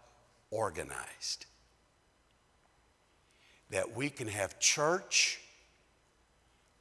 organized 0.50 1.46
that 3.70 3.96
we 3.96 4.10
can 4.10 4.28
have 4.28 4.60
church 4.60 5.40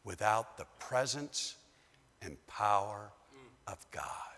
without 0.04 0.56
the 0.56 0.66
presence 0.78 1.56
and 2.22 2.36
power 2.46 3.10
of 3.66 3.84
God. 3.90 4.33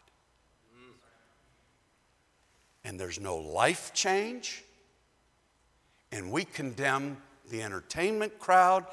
And 2.87 3.01
there's 3.01 3.18
no 3.18 3.37
life 3.37 3.93
change, 3.95 4.62
and 6.12 6.30
we 6.30 6.45
condemn 6.45 7.16
the 7.51 7.61
entertainment 7.62 8.39
crowd 8.39 8.87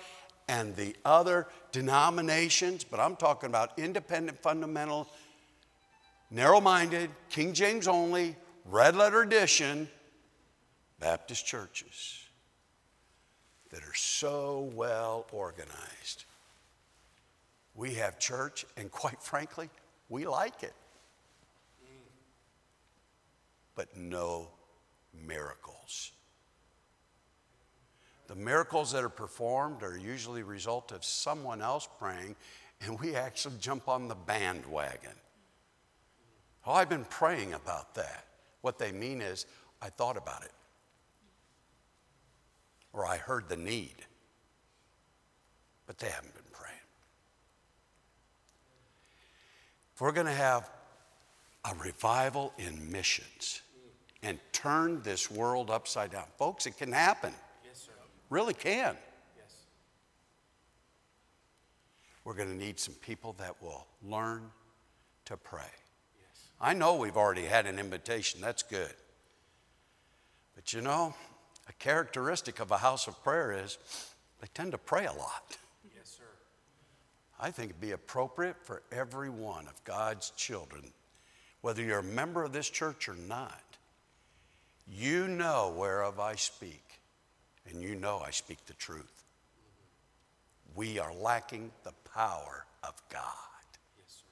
and 0.48 0.76
the 0.76 0.96
other 1.06 1.46
denominations, 1.72 2.84
but 2.84 3.00
I'm 3.00 3.16
talking 3.16 3.50
about 3.50 3.78
independent, 3.78 4.39
fundamental, 4.39 5.08
narrow 6.32 6.60
minded, 6.60 7.12
King 7.30 7.54
James 7.54 7.88
only, 7.88 8.36
red 8.66 8.96
letter 8.96 9.22
edition 9.22 9.88
Baptist 11.00 11.46
churches 11.46 12.20
that 13.70 13.84
are 13.84 13.94
so 13.94 14.72
well 14.74 15.28
organized. 15.32 16.26
We 17.76 17.94
have 17.96 18.18
church, 18.18 18.66
and 18.76 18.89
quite 18.89 19.22
frankly, 19.22 19.70
we 20.10 20.26
like 20.26 20.64
it. 20.64 20.74
But 23.76 23.97
no 23.97 24.49
miracles. 25.13 26.11
The 28.28 28.36
miracles 28.36 28.91
that 28.93 29.03
are 29.03 29.09
performed 29.09 29.84
are 29.84 29.97
usually 29.97 30.43
result 30.43 30.91
of 30.91 31.03
someone 31.03 31.61
else 31.61 31.88
praying, 31.99 32.36
and 32.82 32.99
we 32.99 33.15
actually 33.15 33.55
jump 33.59 33.88
on 33.88 34.07
the 34.07 34.15
bandwagon. 34.15 35.15
Oh, 36.65 36.74
I've 36.74 36.89
been 36.89 37.05
praying 37.05 37.53
about 37.53 37.95
that. 37.95 38.26
What 38.61 38.80
they 38.80 38.91
mean 38.91 39.21
is, 39.21 39.45
I 39.82 39.89
thought 39.89 40.15
about 40.15 40.43
it 40.43 40.51
or 42.93 43.05
I 43.05 43.17
heard 43.17 43.49
the 43.49 43.57
need. 43.57 43.95
But 45.88 45.97
they 45.97 46.07
haven't 46.07 46.34
been 46.34 46.43
praying. 46.51 46.78
If 49.95 50.01
we're 50.01 50.11
going 50.11 50.28
to 50.28 50.32
have 50.32 50.69
a 51.66 51.74
revival 51.76 52.53
in 52.57 52.91
missions 52.91 53.61
and 54.22 54.39
turn 54.51 55.01
this 55.01 55.30
world 55.30 55.70
upside 55.70 56.11
down, 56.11 56.26
folks, 56.38 56.66
it 56.66 56.78
can 56.78 56.91
happen. 56.91 57.34
Yes, 57.66 57.84
sir. 57.86 57.91
Really 58.30 58.53
can. 58.53 58.95
Yes. 59.38 59.55
We're 62.24 62.34
going 62.34 62.49
to 62.49 62.55
need 62.55 62.80
some 62.80 62.95
people 62.95 63.36
that 63.39 63.61
will 63.61 63.86
learn 64.01 64.49
to 65.26 65.38
pray. 65.38 65.61
Yes. 66.18 66.47
I 66.59 66.74
know 66.74 66.95
we've 66.95 67.18
already 67.18 67.43
had 67.43 67.66
an 67.66 67.80
invitation, 67.80 68.41
that's 68.41 68.64
good. 68.64 68.93
But 70.55 70.74
you 70.74 70.82
know, 70.82 71.14
a 71.68 71.74
characteristic 71.74 72.59
of 72.59 72.72
a 72.72 72.78
house 72.78 73.07
of 73.07 73.22
prayer 73.24 73.51
is 73.51 73.78
they 74.41 74.47
tend 74.53 74.72
to 74.72 74.78
pray 74.78 75.05
a 75.05 75.14
lot. 75.14 75.57
Yes, 75.95 76.18
sir. 76.18 76.24
I 77.39 77.51
think 77.51 77.72
it'd 77.72 77.82
be 77.82 77.91
appropriate 77.91 78.57
for 78.61 78.84
every 78.91 79.30
one 79.30 79.68
of 79.68 79.84
God's 79.84 80.32
children, 80.32 80.93
whether 81.64 81.82
you're 81.82 81.99
a 81.99 82.03
member 82.03 82.43
of 82.43 82.53
this 82.53 82.70
church 82.70 83.09
or 83.09 83.16
not, 83.16 83.64
you 84.88 85.28
know 85.28 85.74
whereof 85.76 86.20
I 86.20 86.36
speak, 86.36 86.84
and 87.68 87.82
you 87.82 87.95
know 87.95 88.22
I 88.24 88.30
speak 88.30 88.64
the 88.68 88.74
truth. 88.74 89.24
We 90.76 90.99
are 90.99 91.14
lacking 91.14 91.72
the 91.84 91.93
power 92.14 92.66
of 92.84 93.01
God. 93.09 93.24
Yes, 93.97 94.07
sir. 94.09 94.26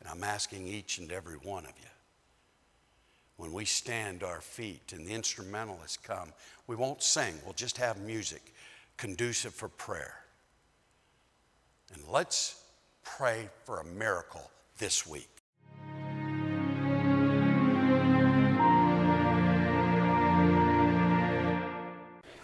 And 0.00 0.08
I'm 0.08 0.24
asking 0.24 0.66
each 0.66 0.98
and 0.98 1.12
every 1.12 1.36
one 1.36 1.64
of 1.64 1.72
you 1.80 1.88
when 3.42 3.52
we 3.52 3.64
stand 3.64 4.22
our 4.22 4.40
feet 4.40 4.92
and 4.92 5.04
the 5.04 5.12
instrumentalists 5.12 5.96
come, 5.96 6.32
we 6.68 6.76
won't 6.76 7.02
sing, 7.02 7.34
we'll 7.44 7.54
just 7.54 7.76
have 7.76 8.00
music 8.00 8.54
conducive 8.96 9.52
for 9.52 9.68
prayer. 9.68 10.14
And 11.92 12.02
let's 12.08 12.62
pray 13.02 13.48
for 13.64 13.80
a 13.80 13.84
miracle 13.84 14.48
this 14.78 15.06
week. 15.06 15.31